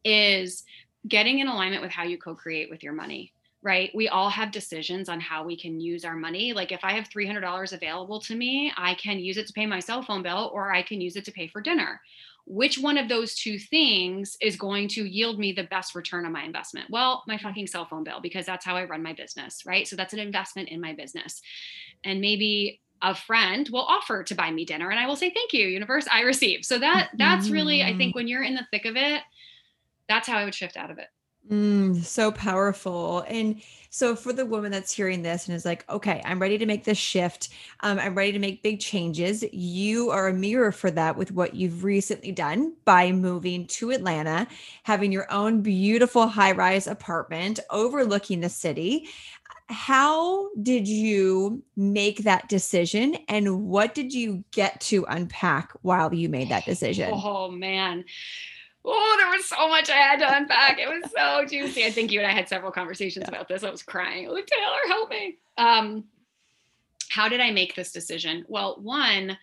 is 0.05 0.65
getting 1.09 1.41
in 1.41 1.49
alignment 1.49 1.83
with 1.83 1.91
how 1.91 2.05
you 2.05 2.19
co-create 2.19 2.71
with 2.71 2.83
your 2.83 2.93
money 2.93 3.33
right? 3.63 3.91
We 3.95 4.09
all 4.09 4.29
have 4.29 4.51
decisions 4.51 5.09
on 5.09 5.21
how 5.21 5.45
we 5.45 5.57
can 5.57 5.81
use 5.81 6.05
our 6.05 6.17
money. 6.17 6.53
Like 6.53 6.73
if 6.73 6.81
i 6.83 6.93
have 6.93 7.09
$300 7.09 7.73
available 7.73 8.21
to 8.21 8.35
me 8.35 8.73
i 8.77 8.95
can 8.95 9.19
use 9.19 9.37
it 9.37 9.47
to 9.47 9.53
pay 9.53 9.67
my 9.67 9.81
cell 9.81 10.03
phone 10.03 10.23
bill 10.23 10.51
or 10.53 10.73
i 10.73 10.83
can 10.83 11.01
use 11.01 11.17
it 11.17 11.25
to 11.27 11.33
pay 11.33 11.47
for 11.47 11.61
dinner. 11.61 12.01
Which 12.45 12.79
one 12.79 12.99
of 12.99 13.09
those 13.09 13.37
two 13.37 13.57
things 13.59 14.37
is 14.41 14.57
going 14.57 14.89
to 14.89 15.05
yield 15.05 15.39
me 15.39 15.53
the 15.53 15.63
best 15.65 15.95
return 15.95 16.27
on 16.27 16.33
my 16.33 16.43
investment? 16.43 16.91
Well 16.91 17.23
my 17.27 17.39
fucking 17.39 17.69
cell 17.69 17.87
phone 17.87 18.05
bill 18.05 18.21
because 18.21 18.47
that's 18.47 18.65
how 18.65 18.77
i 18.77 18.85
run 18.85 19.03
my 19.03 19.13
business 19.13 19.65
right? 19.65 19.87
So 19.87 19.97
that's 19.97 20.13
an 20.13 20.19
investment 20.19 20.69
in 20.69 20.81
my 20.81 20.93
business. 20.93 21.41
And 22.05 22.21
maybe 22.21 22.81
a 23.05 23.15
friend 23.15 23.69
will 23.73 23.83
offer 23.83 24.23
to 24.23 24.35
buy 24.35 24.49
me 24.49 24.65
dinner 24.65 24.89
and 24.91 25.01
i 25.01 25.09
will 25.09 25.17
say 25.17 25.29
thank 25.29 25.53
you 25.53 25.67
universe 25.67 26.07
i 26.13 26.21
receive 26.21 26.65
so 26.65 26.79
that 26.79 27.11
that's 27.19 27.49
really 27.49 27.83
i 27.83 27.97
think 27.97 28.13
mm. 28.13 28.15
when 28.15 28.29
you're 28.29 28.45
in 28.45 28.55
the 28.55 28.65
thick 28.71 28.85
of 28.85 28.95
it 28.95 29.23
that's 30.13 30.29
how 30.29 30.37
I 30.37 30.45
would 30.45 30.55
shift 30.55 30.77
out 30.77 30.91
of 30.91 30.99
it. 30.99 31.09
Mm, 31.51 32.05
so 32.05 32.31
powerful. 32.31 33.25
And 33.27 33.61
so, 33.91 34.15
for 34.15 34.33
the 34.33 34.47
woman 34.47 34.71
that's 34.71 34.93
hearing 34.93 35.23
this 35.23 35.49
and 35.49 35.57
is 35.57 35.65
like, 35.65 35.89
okay, 35.91 36.23
I'm 36.25 36.41
ready 36.41 36.57
to 36.57 36.67
make 36.67 36.85
this 36.85 36.99
shift, 36.99 37.49
um, 37.81 37.99
I'm 37.99 38.15
ready 38.15 38.31
to 38.33 38.39
make 38.39 38.63
big 38.63 38.79
changes. 38.79 39.45
You 39.53 40.11
are 40.11 40.29
a 40.29 40.35
mirror 40.35 40.71
for 40.71 40.91
that 40.93 41.17
with 41.17 41.33
what 41.33 41.55
you've 41.55 41.83
recently 41.83 42.31
done 42.31 42.75
by 42.85 43.11
moving 43.11 43.67
to 43.69 43.91
Atlanta, 43.91 44.47
having 44.85 45.11
your 45.11 45.31
own 45.33 45.63
beautiful 45.63 46.29
high 46.29 46.53
rise 46.53 46.87
apartment 46.87 47.59
overlooking 47.71 48.41
the 48.41 48.49
city. 48.49 49.09
How 49.67 50.51
did 50.63 50.87
you 50.87 51.65
make 51.77 52.19
that 52.19 52.49
decision 52.49 53.17
and 53.29 53.65
what 53.65 53.95
did 53.95 54.13
you 54.13 54.45
get 54.53 54.81
to 54.83 55.05
unpack 55.09 55.73
while 55.83 56.15
you 56.15 56.29
made 56.29 56.51
that 56.51 56.67
decision? 56.67 57.11
Oh, 57.13 57.51
man 57.51 58.05
oh, 58.85 59.17
there 59.19 59.31
was 59.31 59.47
so 59.47 59.69
much 59.69 59.91
I 59.91 59.97
had 59.97 60.19
to 60.19 60.37
unpack. 60.37 60.79
It 60.79 60.89
was 60.89 61.11
so 61.13 61.45
juicy. 61.45 61.85
I 61.85 61.91
think 61.91 62.11
you 62.11 62.21
and 62.21 62.27
I 62.27 62.33
had 62.33 62.49
several 62.49 62.73
conversations 62.73 63.25
yeah. 63.29 63.35
about 63.35 63.49
this. 63.49 63.63
I 63.63 63.71
was 63.71 63.83
crying. 63.83 64.27
Oh, 64.29 64.35
Taylor, 64.35 64.81
help 64.89 65.11
me. 65.11 65.37
Um, 65.59 66.05
how 67.09 67.29
did 67.29 67.41
I 67.41 67.51
make 67.51 67.75
this 67.75 67.93
decision? 67.93 68.45
Well, 68.49 68.79
one, 68.81 69.37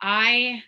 I 0.00 0.62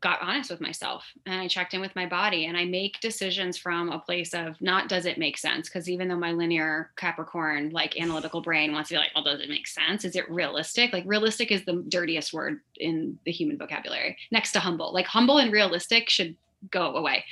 got 0.00 0.20
honest 0.20 0.50
with 0.50 0.60
myself 0.60 1.04
and 1.24 1.40
I 1.40 1.48
checked 1.48 1.72
in 1.72 1.80
with 1.80 1.96
my 1.96 2.04
body 2.06 2.46
and 2.46 2.56
I 2.56 2.64
make 2.66 3.00
decisions 3.00 3.56
from 3.56 3.90
a 3.90 3.98
place 3.98 4.34
of 4.34 4.60
not 4.60 4.88
does 4.88 5.06
it 5.06 5.18
make 5.18 5.38
sense? 5.38 5.68
Because 5.68 5.88
even 5.88 6.06
though 6.06 6.18
my 6.18 6.32
linear 6.32 6.90
Capricorn, 6.96 7.70
like 7.70 7.98
analytical 7.98 8.42
brain 8.42 8.72
wants 8.72 8.90
to 8.90 8.94
be 8.94 8.98
like, 8.98 9.10
well, 9.14 9.24
does 9.24 9.40
it 9.40 9.48
make 9.48 9.66
sense? 9.66 10.04
Is 10.04 10.14
it 10.14 10.30
realistic? 10.30 10.92
Like 10.92 11.04
realistic 11.06 11.50
is 11.50 11.64
the 11.64 11.82
dirtiest 11.88 12.34
word 12.34 12.60
in 12.76 13.18
the 13.24 13.32
human 13.32 13.56
vocabulary 13.56 14.18
next 14.30 14.52
to 14.52 14.60
humble. 14.60 14.92
Like 14.92 15.06
humble 15.06 15.38
and 15.38 15.50
realistic 15.50 16.10
should 16.10 16.36
go 16.70 16.96
away. 16.96 17.24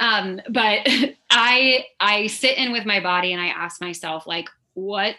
Um, 0.00 0.40
but 0.48 0.86
I 1.30 1.84
I 2.00 2.26
sit 2.28 2.58
in 2.58 2.72
with 2.72 2.86
my 2.86 3.00
body 3.00 3.32
and 3.32 3.42
I 3.42 3.48
ask 3.48 3.80
myself 3.80 4.26
like 4.26 4.48
what 4.74 5.16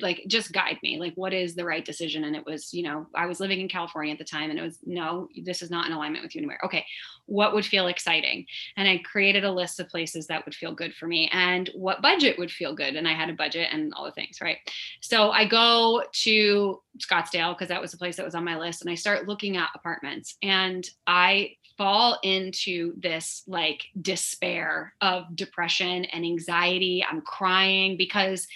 like 0.00 0.22
just 0.28 0.52
guide 0.52 0.78
me. 0.82 0.98
Like 0.98 1.14
what 1.14 1.32
is 1.32 1.54
the 1.54 1.64
right 1.64 1.84
decision? 1.84 2.24
And 2.24 2.36
it 2.36 2.46
was 2.46 2.72
you 2.72 2.82
know 2.82 3.06
i 3.14 3.26
was 3.26 3.40
living 3.40 3.60
in 3.60 3.68
california 3.68 4.12
at 4.12 4.18
the 4.18 4.24
time 4.24 4.50
and 4.50 4.58
it 4.58 4.62
was 4.62 4.78
no 4.84 5.28
this 5.42 5.62
is 5.62 5.70
not 5.70 5.86
in 5.86 5.92
alignment 5.92 6.24
with 6.24 6.34
you 6.34 6.40
anywhere. 6.40 6.60
Okay 6.64 6.84
what 7.26 7.54
would 7.54 7.64
feel 7.64 7.86
exciting? 7.86 8.46
And 8.76 8.88
i 8.88 8.98
created 8.98 9.44
a 9.44 9.52
list 9.52 9.80
of 9.80 9.88
places 9.88 10.26
that 10.26 10.44
would 10.44 10.54
feel 10.54 10.74
good 10.74 10.94
for 10.94 11.06
me 11.06 11.28
and 11.32 11.70
what 11.74 12.02
budget 12.02 12.38
would 12.38 12.50
feel 12.50 12.74
good. 12.74 12.94
And 12.96 13.08
i 13.08 13.12
had 13.12 13.30
a 13.30 13.34
budget 13.34 13.68
and 13.72 13.92
all 13.94 14.04
the 14.04 14.12
things 14.12 14.38
right? 14.40 14.58
So 15.00 15.30
i 15.30 15.44
go 15.44 16.02
to 16.24 16.80
scottsdale 16.98 17.54
because 17.54 17.68
that 17.68 17.80
was 17.80 17.90
the 17.90 17.98
place 17.98 18.16
that 18.16 18.24
was 18.24 18.34
on 18.34 18.44
my 18.44 18.58
list 18.58 18.82
and 18.82 18.90
i 18.90 18.94
start 18.94 19.28
looking 19.28 19.56
at 19.56 19.70
apartments. 19.74 20.36
And 20.42 20.88
i 21.06 21.56
fall 21.80 22.18
into 22.22 22.92
this 23.00 23.42
like 23.46 23.86
despair 24.02 24.92
of 25.00 25.34
depression 25.34 26.04
and 26.04 26.26
anxiety 26.26 27.02
i'm 27.10 27.22
crying 27.22 27.96
because 27.96 28.46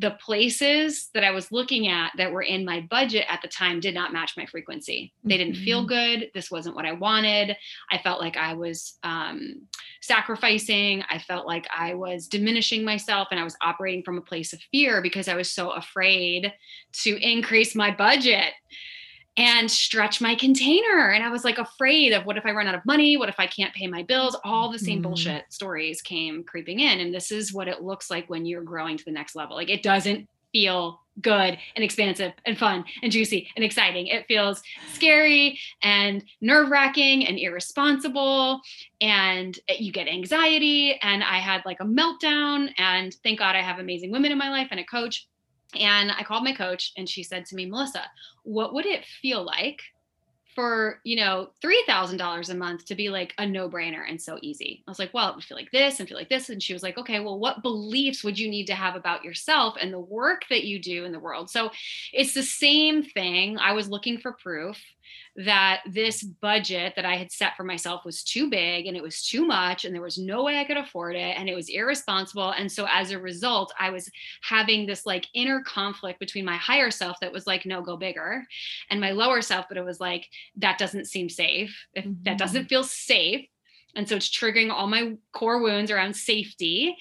the 0.00 0.12
places 0.12 1.10
that 1.12 1.24
I 1.24 1.32
was 1.32 1.50
looking 1.50 1.88
at 1.88 2.12
that 2.16 2.30
were 2.30 2.42
in 2.42 2.64
my 2.64 2.82
budget 2.82 3.24
at 3.28 3.42
the 3.42 3.48
time 3.48 3.80
did 3.80 3.94
not 3.94 4.12
match 4.12 4.34
my 4.36 4.46
frequency. 4.46 5.12
They 5.24 5.36
didn't 5.36 5.56
feel 5.56 5.80
mm-hmm. 5.80 6.20
good. 6.20 6.30
This 6.34 6.52
wasn't 6.52 6.76
what 6.76 6.86
I 6.86 6.92
wanted. 6.92 7.56
I 7.90 7.98
felt 7.98 8.20
like 8.20 8.36
I 8.36 8.54
was 8.54 8.96
um, 9.02 9.62
sacrificing. 10.00 11.02
I 11.10 11.18
felt 11.18 11.48
like 11.48 11.66
I 11.76 11.94
was 11.94 12.28
diminishing 12.28 12.84
myself 12.84 13.28
and 13.32 13.40
I 13.40 13.44
was 13.44 13.56
operating 13.60 14.04
from 14.04 14.18
a 14.18 14.22
place 14.22 14.52
of 14.52 14.60
fear 14.70 15.02
because 15.02 15.26
I 15.26 15.34
was 15.34 15.50
so 15.50 15.70
afraid 15.70 16.52
to 17.02 17.18
increase 17.20 17.74
my 17.74 17.90
budget 17.90 18.52
and 19.38 19.70
stretch 19.70 20.20
my 20.20 20.34
container. 20.34 21.10
And 21.10 21.24
I 21.24 21.30
was 21.30 21.44
like 21.44 21.58
afraid 21.58 22.12
of 22.12 22.26
what 22.26 22.36
if 22.36 22.44
I 22.44 22.50
run 22.50 22.66
out 22.66 22.74
of 22.74 22.84
money? 22.84 23.16
What 23.16 23.28
if 23.28 23.36
I 23.38 23.46
can't 23.46 23.72
pay 23.72 23.86
my 23.86 24.02
bills? 24.02 24.36
All 24.42 24.70
the 24.70 24.80
same 24.80 24.98
mm. 24.98 25.04
bullshit 25.04 25.44
stories 25.48 26.02
came 26.02 26.42
creeping 26.42 26.80
in. 26.80 26.98
And 26.98 27.14
this 27.14 27.30
is 27.30 27.54
what 27.54 27.68
it 27.68 27.80
looks 27.80 28.10
like 28.10 28.28
when 28.28 28.44
you're 28.44 28.62
growing 28.62 28.98
to 28.98 29.04
the 29.04 29.12
next 29.12 29.36
level. 29.36 29.56
Like 29.56 29.70
it 29.70 29.84
doesn't 29.84 30.28
feel 30.52 31.00
good 31.20 31.58
and 31.76 31.84
expansive 31.84 32.32
and 32.46 32.58
fun 32.58 32.84
and 33.02 33.12
juicy 33.12 33.48
and 33.54 33.64
exciting. 33.64 34.08
It 34.08 34.26
feels 34.26 34.60
scary 34.94 35.60
and 35.82 36.24
nerve 36.40 36.70
wracking 36.70 37.24
and 37.26 37.38
irresponsible. 37.38 38.60
And 39.00 39.56
you 39.78 39.92
get 39.92 40.08
anxiety. 40.08 40.98
And 41.00 41.22
I 41.22 41.38
had 41.38 41.62
like 41.64 41.78
a 41.78 41.84
meltdown. 41.84 42.70
And 42.76 43.14
thank 43.22 43.38
God 43.38 43.54
I 43.54 43.62
have 43.62 43.78
amazing 43.78 44.10
women 44.10 44.32
in 44.32 44.38
my 44.38 44.50
life 44.50 44.68
and 44.72 44.80
a 44.80 44.84
coach 44.84 45.28
and 45.74 46.10
I 46.10 46.22
called 46.22 46.44
my 46.44 46.52
coach 46.52 46.92
and 46.96 47.08
she 47.08 47.22
said 47.22 47.46
to 47.46 47.54
me, 47.54 47.66
Melissa, 47.66 48.04
what 48.44 48.74
would 48.74 48.86
it 48.86 49.04
feel 49.04 49.44
like 49.44 49.80
for, 50.54 51.00
you 51.04 51.16
know, 51.16 51.50
$3,000 51.62 52.50
a 52.50 52.54
month 52.54 52.86
to 52.86 52.94
be 52.94 53.10
like 53.10 53.34
a 53.38 53.46
no 53.46 53.68
brainer 53.68 54.08
and 54.08 54.20
so 54.20 54.38
easy? 54.42 54.82
I 54.86 54.90
was 54.90 54.98
like, 54.98 55.12
well, 55.12 55.30
it 55.30 55.34
would 55.36 55.44
feel 55.44 55.56
like 55.56 55.70
this 55.70 56.00
and 56.00 56.08
feel 56.08 56.18
like 56.18 56.30
this. 56.30 56.48
And 56.48 56.62
she 56.62 56.72
was 56.72 56.82
like, 56.82 56.98
okay, 56.98 57.20
well, 57.20 57.38
what 57.38 57.62
beliefs 57.62 58.24
would 58.24 58.38
you 58.38 58.48
need 58.48 58.66
to 58.66 58.74
have 58.74 58.96
about 58.96 59.24
yourself 59.24 59.76
and 59.80 59.92
the 59.92 60.00
work 60.00 60.42
that 60.50 60.64
you 60.64 60.80
do 60.80 61.04
in 61.04 61.12
the 61.12 61.20
world? 61.20 61.50
So 61.50 61.70
it's 62.12 62.34
the 62.34 62.42
same 62.42 63.02
thing. 63.02 63.58
I 63.58 63.72
was 63.72 63.88
looking 63.88 64.18
for 64.18 64.32
proof 64.32 64.82
that 65.36 65.82
this 65.86 66.22
budget 66.22 66.94
that 66.96 67.04
I 67.04 67.16
had 67.16 67.30
set 67.30 67.56
for 67.56 67.62
myself 67.62 68.04
was 68.04 68.24
too 68.24 68.50
big 68.50 68.86
and 68.86 68.96
it 68.96 69.02
was 69.02 69.22
too 69.22 69.46
much 69.46 69.84
and 69.84 69.94
there 69.94 70.02
was 70.02 70.18
no 70.18 70.42
way 70.42 70.58
I 70.58 70.64
could 70.64 70.76
afford 70.76 71.14
it 71.14 71.36
and 71.38 71.48
it 71.48 71.54
was 71.54 71.68
irresponsible. 71.68 72.50
And 72.50 72.70
so 72.70 72.86
as 72.90 73.12
a 73.12 73.18
result, 73.20 73.72
I 73.78 73.90
was 73.90 74.10
having 74.42 74.86
this 74.86 75.06
like 75.06 75.26
inner 75.34 75.62
conflict 75.62 76.18
between 76.18 76.44
my 76.44 76.56
higher 76.56 76.90
self 76.90 77.16
that 77.20 77.32
was 77.32 77.46
like, 77.46 77.66
no, 77.66 77.82
go 77.82 77.96
bigger, 77.96 78.44
and 78.90 79.00
my 79.00 79.12
lower 79.12 79.40
self, 79.42 79.66
but 79.68 79.78
it 79.78 79.84
was 79.84 80.00
like, 80.00 80.26
that 80.56 80.78
doesn't 80.78 81.06
seem 81.06 81.28
safe. 81.28 81.86
If 81.94 82.04
mm-hmm. 82.04 82.22
that 82.24 82.38
doesn't 82.38 82.66
feel 82.66 82.84
safe. 82.84 83.46
And 83.94 84.08
so 84.08 84.16
it's 84.16 84.28
triggering 84.28 84.70
all 84.70 84.86
my 84.86 85.14
core 85.32 85.62
wounds 85.62 85.90
around 85.90 86.14
safety. 86.14 86.96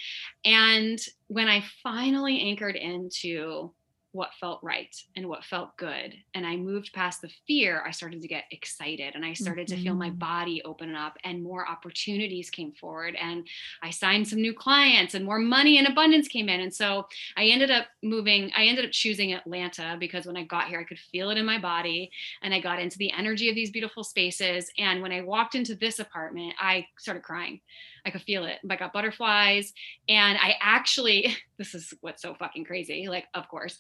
And 0.46 1.00
when 1.28 1.48
I 1.48 1.64
finally 1.84 2.40
anchored 2.42 2.76
into 2.76 3.74
what 4.18 4.34
felt 4.34 4.60
right 4.64 4.94
and 5.16 5.30
what 5.30 5.46
felt 5.46 5.78
good. 5.78 6.16
And 6.34 6.46
I 6.46 6.56
moved 6.56 6.92
past 6.92 7.22
the 7.22 7.30
fear. 7.46 7.84
I 7.86 7.92
started 7.92 8.20
to 8.24 8.28
get 8.28 8.46
excited 8.50 9.14
and 9.14 9.24
I 9.24 9.34
started 9.34 9.68
mm-hmm. 9.68 9.78
to 9.78 9.84
feel 9.84 9.94
my 9.94 10.10
mm-hmm. 10.10 10.18
body 10.18 10.62
open 10.66 10.96
up 10.96 11.18
and 11.24 11.44
more 11.44 11.70
opportunities 11.70 12.50
came 12.50 12.72
forward. 12.72 13.16
And 13.22 13.48
I 13.84 13.92
signed 13.92 14.28
some 14.28 14.42
new 14.42 14.56
clients 14.56 15.14
and 15.14 15.24
more 15.24 15.38
money 15.38 15.78
and 15.78 15.88
abundance 15.88 16.28
came 16.28 16.50
in. 16.50 16.62
And 16.62 16.74
so 16.74 17.06
I 17.38 17.46
ended 17.46 17.70
up 17.70 17.86
moving, 18.02 18.52
I 18.58 18.66
ended 18.66 18.86
up 18.86 18.92
choosing 18.92 19.34
Atlanta 19.34 19.98
because 20.00 20.26
when 20.26 20.36
I 20.36 20.44
got 20.44 20.68
here, 20.68 20.80
I 20.80 20.84
could 20.84 21.00
feel 21.00 21.30
it 21.30 21.38
in 21.38 21.46
my 21.46 21.60
body 21.60 22.10
and 22.42 22.56
I 22.56 22.60
got 22.60 22.80
into 22.80 22.98
the 22.98 23.12
energy 23.12 23.50
of 23.50 23.56
these 23.56 23.70
beautiful 23.70 24.04
spaces. 24.04 24.72
And 24.80 25.04
when 25.04 25.12
I 25.12 25.22
walked 25.22 25.54
into 25.54 25.76
this 25.76 26.00
apartment, 26.00 26.56
I 26.60 26.88
started 26.98 27.22
crying. 27.22 27.62
I 28.08 28.10
could 28.10 28.22
feel 28.22 28.46
it. 28.46 28.60
I 28.70 28.76
got 28.78 28.94
butterflies. 28.94 29.74
And 30.08 30.38
I 30.42 30.56
actually, 30.62 31.36
this 31.58 31.76
is 31.76 31.94
what's 32.00 32.22
so 32.22 32.34
fucking 32.34 32.64
crazy. 32.64 33.08
Like, 33.10 33.26
of 33.34 33.50
course, 33.50 33.78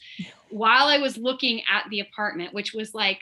while 0.49 0.87
I 0.87 0.97
was 0.97 1.17
looking 1.17 1.61
at 1.71 1.89
the 1.89 2.01
apartment, 2.01 2.53
which 2.53 2.73
was 2.73 2.93
like 2.93 3.21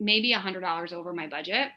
maybe 0.00 0.32
a 0.32 0.38
hundred 0.38 0.60
dollars 0.60 0.92
over 0.92 1.12
my 1.12 1.26
budget, 1.26 1.68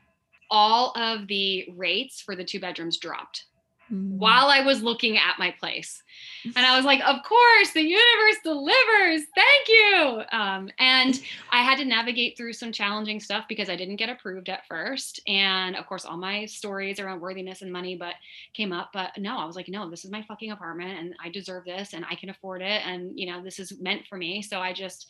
all 0.49 0.93
of 0.95 1.27
the 1.27 1.67
rates 1.75 2.21
for 2.21 2.35
the 2.35 2.43
two 2.43 2.59
bedrooms 2.59 2.97
dropped 2.97 3.45
mm. 3.91 4.17
while 4.17 4.47
I 4.47 4.61
was 4.61 4.81
looking 4.81 5.17
at 5.17 5.39
my 5.39 5.51
place. 5.51 6.03
And 6.43 6.65
I 6.65 6.75
was 6.75 6.85
like, 6.85 7.01
of 7.01 7.23
course, 7.23 7.71
the 7.73 7.81
universe 7.81 8.37
delivers. 8.43 9.27
Thank 9.35 9.67
you. 9.67 10.21
Um, 10.31 10.69
and 10.79 11.19
I 11.51 11.63
had 11.63 11.77
to 11.79 11.85
navigate 11.85 12.37
through 12.37 12.53
some 12.53 12.71
challenging 12.71 13.19
stuff 13.19 13.45
because 13.49 13.69
I 13.69 13.75
didn't 13.75 13.97
get 13.97 14.09
approved 14.09 14.49
at 14.49 14.65
first. 14.67 15.19
And 15.27 15.75
of 15.75 15.85
course, 15.87 16.05
all 16.05 16.17
my 16.17 16.45
stories 16.45 16.99
around 16.99 17.21
worthiness 17.21 17.61
and 17.61 17.71
money, 17.71 17.95
but 17.95 18.15
came 18.53 18.71
up. 18.71 18.91
But 18.93 19.17
no, 19.17 19.37
I 19.37 19.45
was 19.45 19.55
like, 19.55 19.67
no, 19.67 19.89
this 19.89 20.05
is 20.05 20.11
my 20.11 20.21
fucking 20.23 20.51
apartment 20.51 20.99
and 20.99 21.15
I 21.23 21.29
deserve 21.29 21.65
this 21.65 21.93
and 21.93 22.05
I 22.09 22.15
can 22.15 22.29
afford 22.29 22.61
it. 22.61 22.81
And, 22.85 23.19
you 23.19 23.29
know, 23.29 23.43
this 23.43 23.59
is 23.59 23.79
meant 23.79 24.07
for 24.07 24.17
me. 24.17 24.41
So 24.41 24.59
I 24.59 24.73
just, 24.73 25.07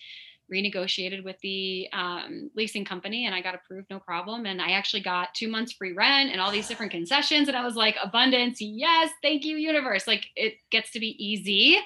renegotiated 0.52 1.24
with 1.24 1.38
the 1.42 1.88
um, 1.94 2.50
leasing 2.56 2.86
company 2.86 3.26
and 3.26 3.36
I 3.36 3.42
got 3.42 3.56
approved, 3.56 3.88
no 3.90 4.00
problem. 4.00 4.46
And 4.46 4.62
I 4.62 4.72
actually 4.72 5.02
got 5.02 5.34
two 5.34 5.48
months 5.48 5.74
free 5.74 5.94
rent 5.94 6.32
and 6.32 6.42
all 6.42 6.52
these 6.52 6.68
different 6.68 6.92
concessions. 6.92 7.48
And 7.48 7.56
I 7.56 7.64
was 7.64 7.76
like, 7.76 7.96
abundance, 8.04 8.62
yes, 8.62 9.12
thank 9.22 9.46
you, 9.46 9.58
universe. 9.58 10.08
Like 10.08 10.26
it 10.36 10.56
gets 10.72 10.92
to 10.92 11.00
be 11.00 11.16
easy 11.24 11.80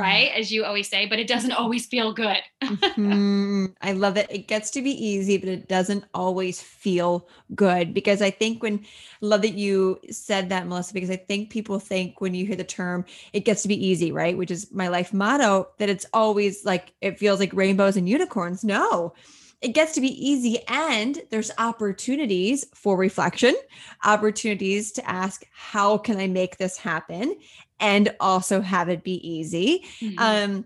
right? 0.00 0.32
As 0.32 0.50
you 0.50 0.64
always 0.64 0.88
say, 0.88 1.06
but 1.06 1.18
it 1.18 1.28
doesn't 1.28 1.52
always 1.52 1.86
feel 1.86 2.12
good. 2.12 2.38
mm-hmm. 2.62 3.66
I 3.82 3.92
love 3.92 4.16
it. 4.16 4.26
It 4.30 4.48
gets 4.48 4.70
to 4.72 4.82
be 4.82 4.90
easy, 4.90 5.36
but 5.36 5.48
it 5.48 5.68
doesn't 5.68 6.04
always 6.14 6.60
feel 6.60 7.28
good 7.54 7.92
because 7.94 8.22
I 8.22 8.30
think 8.30 8.62
when 8.62 8.84
love 9.20 9.42
that 9.42 9.54
you 9.54 10.00
said 10.10 10.48
that, 10.48 10.66
Melissa, 10.66 10.94
because 10.94 11.10
I 11.10 11.16
think 11.16 11.50
people 11.50 11.78
think 11.78 12.20
when 12.20 12.34
you 12.34 12.46
hear 12.46 12.56
the 12.56 12.64
term, 12.64 13.04
it 13.32 13.44
gets 13.44 13.62
to 13.62 13.68
be 13.68 13.86
easy, 13.86 14.10
right? 14.12 14.36
Which 14.36 14.50
is 14.50 14.72
my 14.72 14.88
life 14.88 15.12
motto, 15.12 15.68
that 15.78 15.90
it's 15.90 16.06
always 16.12 16.64
like 16.64 16.92
it 17.00 17.18
feels 17.18 17.40
like 17.40 17.52
rainbows 17.52 17.96
and 17.96 18.08
unicorns. 18.08 18.64
No 18.64 19.14
it 19.60 19.74
gets 19.74 19.92
to 19.92 20.00
be 20.00 20.28
easy 20.28 20.58
and 20.68 21.20
there's 21.30 21.50
opportunities 21.58 22.64
for 22.74 22.96
reflection 22.96 23.54
opportunities 24.04 24.92
to 24.92 25.08
ask 25.08 25.44
how 25.52 25.98
can 25.98 26.18
i 26.18 26.26
make 26.26 26.56
this 26.56 26.76
happen 26.76 27.36
and 27.80 28.14
also 28.20 28.60
have 28.60 28.88
it 28.88 29.02
be 29.02 29.26
easy. 29.28 29.84
Mm-hmm. 30.00 30.18
Um, 30.18 30.64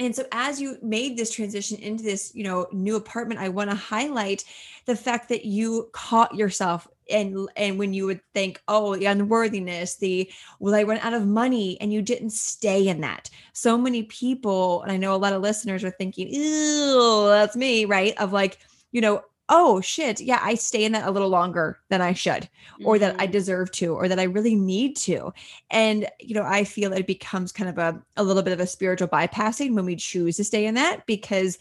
and 0.00 0.14
so 0.14 0.24
as 0.30 0.60
you 0.60 0.76
made 0.80 1.16
this 1.16 1.32
transition 1.32 1.78
into 1.78 2.04
this, 2.04 2.32
you 2.34 2.44
know, 2.44 2.68
new 2.72 2.94
apartment, 2.94 3.40
I 3.40 3.48
want 3.48 3.70
to 3.70 3.76
highlight 3.76 4.44
the 4.86 4.94
fact 4.94 5.28
that 5.30 5.44
you 5.44 5.90
caught 5.92 6.34
yourself 6.34 6.86
and 7.10 7.48
and 7.56 7.78
when 7.78 7.94
you 7.94 8.06
would 8.06 8.20
think, 8.34 8.62
oh, 8.68 8.94
the 8.94 9.06
unworthiness, 9.06 9.96
the 9.96 10.30
will 10.60 10.74
I 10.74 10.82
run 10.82 10.98
out 10.98 11.14
of 11.14 11.26
money? 11.26 11.80
And 11.80 11.92
you 11.92 12.02
didn't 12.02 12.30
stay 12.30 12.86
in 12.86 13.00
that. 13.00 13.30
So 13.54 13.78
many 13.78 14.04
people, 14.04 14.82
and 14.82 14.92
I 14.92 14.98
know 14.98 15.14
a 15.14 15.16
lot 15.16 15.32
of 15.32 15.42
listeners 15.42 15.84
are 15.84 15.90
thinking, 15.90 16.28
ew, 16.28 17.24
that's 17.28 17.56
me, 17.56 17.86
right? 17.86 18.16
Of 18.18 18.32
like, 18.32 18.58
you 18.92 19.00
know, 19.00 19.22
oh 19.48 19.80
shit, 19.80 20.20
yeah, 20.20 20.40
I 20.42 20.54
stay 20.54 20.84
in 20.84 20.92
that 20.92 21.08
a 21.08 21.10
little 21.10 21.28
longer 21.28 21.80
than 21.88 22.02
I 22.02 22.12
should, 22.12 22.48
or 22.84 22.94
mm-hmm. 22.94 23.00
that 23.00 23.16
I 23.18 23.24
mm-hmm. 23.24 23.32
deserve 23.32 23.72
to, 23.72 23.94
or 23.94 24.08
that 24.08 24.20
I 24.20 24.24
really 24.24 24.54
need 24.54 24.96
to. 24.96 25.32
And, 25.70 26.06
you 26.20 26.34
know, 26.34 26.42
I 26.44 26.64
feel 26.64 26.92
it 26.92 27.06
becomes 27.06 27.52
kind 27.52 27.70
of 27.70 27.78
a, 27.78 28.02
a 28.16 28.24
little 28.24 28.42
bit 28.42 28.52
of 28.52 28.60
a 28.60 28.66
spiritual 28.66 29.08
bypassing 29.08 29.74
when 29.74 29.86
we 29.86 29.96
choose 29.96 30.36
to 30.36 30.44
stay 30.44 30.66
in 30.66 30.74
that 30.74 31.06
because 31.06 31.58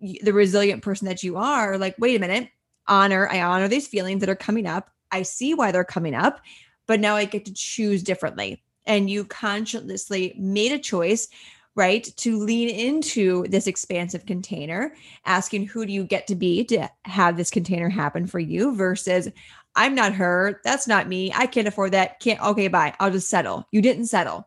the 0.00 0.32
resilient 0.32 0.82
person 0.82 1.06
that 1.08 1.22
you 1.22 1.36
are, 1.36 1.76
like, 1.78 1.96
wait 1.98 2.16
a 2.16 2.20
minute, 2.20 2.50
honor, 2.86 3.28
I 3.28 3.40
honor 3.42 3.68
these 3.68 3.88
feelings 3.88 4.20
that 4.20 4.28
are 4.28 4.36
coming 4.36 4.66
up. 4.66 4.90
I 5.10 5.22
see 5.22 5.54
why 5.54 5.72
they're 5.72 5.84
coming 5.84 6.14
up, 6.14 6.40
but 6.86 7.00
now 7.00 7.16
I 7.16 7.24
get 7.24 7.44
to 7.46 7.54
choose 7.54 8.02
differently. 8.02 8.62
And 8.86 9.08
you 9.08 9.24
consciously 9.24 10.34
made 10.38 10.72
a 10.72 10.78
choice 10.78 11.28
right? 11.74 12.08
To 12.18 12.38
lean 12.38 12.68
into 12.68 13.46
this 13.48 13.66
expansive 13.66 14.26
container, 14.26 14.94
asking 15.26 15.66
who 15.66 15.86
do 15.86 15.92
you 15.92 16.04
get 16.04 16.26
to 16.28 16.36
be 16.36 16.64
to 16.64 16.88
have 17.04 17.36
this 17.36 17.50
container 17.50 17.88
happen 17.88 18.26
for 18.26 18.38
you 18.38 18.74
versus 18.74 19.28
I'm 19.76 19.94
not 19.94 20.12
her. 20.12 20.60
That's 20.64 20.86
not 20.86 21.08
me. 21.08 21.32
I 21.34 21.46
can't 21.46 21.68
afford 21.68 21.92
that. 21.92 22.20
Can't. 22.20 22.40
Okay, 22.40 22.68
bye. 22.68 22.94
I'll 23.00 23.10
just 23.10 23.28
settle. 23.28 23.66
You 23.72 23.82
didn't 23.82 24.06
settle. 24.06 24.46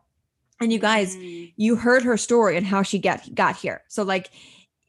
And 0.60 0.72
you 0.72 0.78
guys, 0.78 1.16
mm. 1.16 1.52
you 1.56 1.76
heard 1.76 2.02
her 2.02 2.16
story 2.16 2.56
and 2.56 2.66
how 2.66 2.82
she 2.82 2.98
got 2.98 3.34
got 3.34 3.56
here. 3.56 3.82
So 3.88 4.02
like 4.02 4.30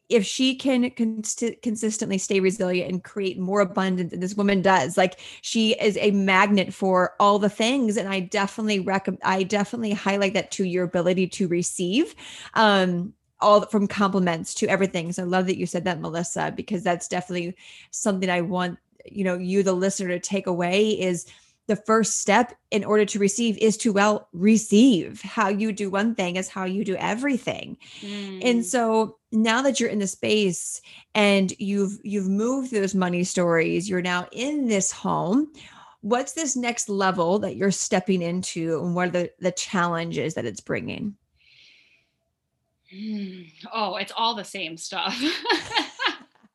if 0.09 0.25
she 0.25 0.55
can 0.55 0.89
cons- 0.91 1.43
consistently 1.61 2.17
stay 2.17 2.39
resilient 2.39 2.91
and 2.91 3.03
create 3.03 3.39
more 3.39 3.61
abundance 3.61 4.11
and 4.11 4.21
this 4.21 4.35
woman 4.35 4.61
does 4.61 4.97
like 4.97 5.19
she 5.41 5.73
is 5.79 5.97
a 5.97 6.11
magnet 6.11 6.73
for 6.73 7.15
all 7.19 7.39
the 7.39 7.49
things. 7.49 7.95
And 7.97 8.09
i 8.09 8.19
definitely 8.19 8.79
recommend 8.79 9.21
i 9.23 9.43
definitely 9.43 9.91
highlight 9.93 10.33
that 10.33 10.51
to 10.51 10.63
your 10.65 10.83
ability 10.83 11.27
to 11.27 11.47
receive 11.47 12.15
um 12.55 13.13
all 13.41 13.65
from 13.67 13.87
compliments 13.87 14.53
to 14.55 14.67
everything. 14.67 15.13
So 15.13 15.23
i 15.23 15.25
love 15.25 15.45
that 15.45 15.57
you 15.57 15.65
said 15.65 15.85
that 15.85 16.01
melissa 16.01 16.51
because 16.55 16.83
that's 16.83 17.07
definitely 17.07 17.55
something 17.91 18.29
i 18.29 18.41
want 18.41 18.77
you 19.05 19.23
know 19.23 19.37
you 19.37 19.63
the 19.63 19.73
listener 19.73 20.09
to 20.09 20.19
take 20.19 20.47
away 20.47 20.89
is 20.99 21.25
the 21.69 21.75
first 21.75 22.17
step 22.17 22.55
in 22.71 22.83
order 22.83 23.05
to 23.05 23.19
receive 23.19 23.55
is 23.59 23.77
to 23.77 23.93
well 23.93 24.27
receive 24.33 25.21
how 25.21 25.47
you 25.47 25.71
do 25.71 25.87
one 25.87 26.15
thing 26.15 26.35
is 26.35 26.49
how 26.49 26.65
you 26.65 26.83
do 26.83 26.95
everything 26.95 27.77
mm. 28.01 28.41
and 28.43 28.65
so 28.65 29.17
now 29.31 29.61
that 29.61 29.79
you're 29.79 29.87
in 29.87 29.99
the 29.99 30.07
space 30.07 30.81
and 31.13 31.53
you've 31.59 31.99
you've 32.03 32.27
moved 32.27 32.71
those 32.71 32.95
money 32.95 33.23
stories 33.23 33.87
you're 33.87 34.01
now 34.01 34.27
in 34.31 34.67
this 34.67 34.91
home 34.91 35.47
what's 36.01 36.33
this 36.33 36.55
next 36.55 36.89
level 36.89 37.37
that 37.37 37.55
you're 37.55 37.69
stepping 37.69 38.23
into 38.23 38.79
and 38.79 38.95
what 38.95 39.09
are 39.09 39.11
the 39.11 39.31
the 39.39 39.51
challenges 39.51 40.33
that 40.33 40.45
it's 40.45 40.61
bringing 40.61 41.15
mm. 42.91 43.47
oh 43.71 43.95
it's 43.97 44.13
all 44.17 44.33
the 44.33 44.43
same 44.43 44.75
stuff 44.75 45.15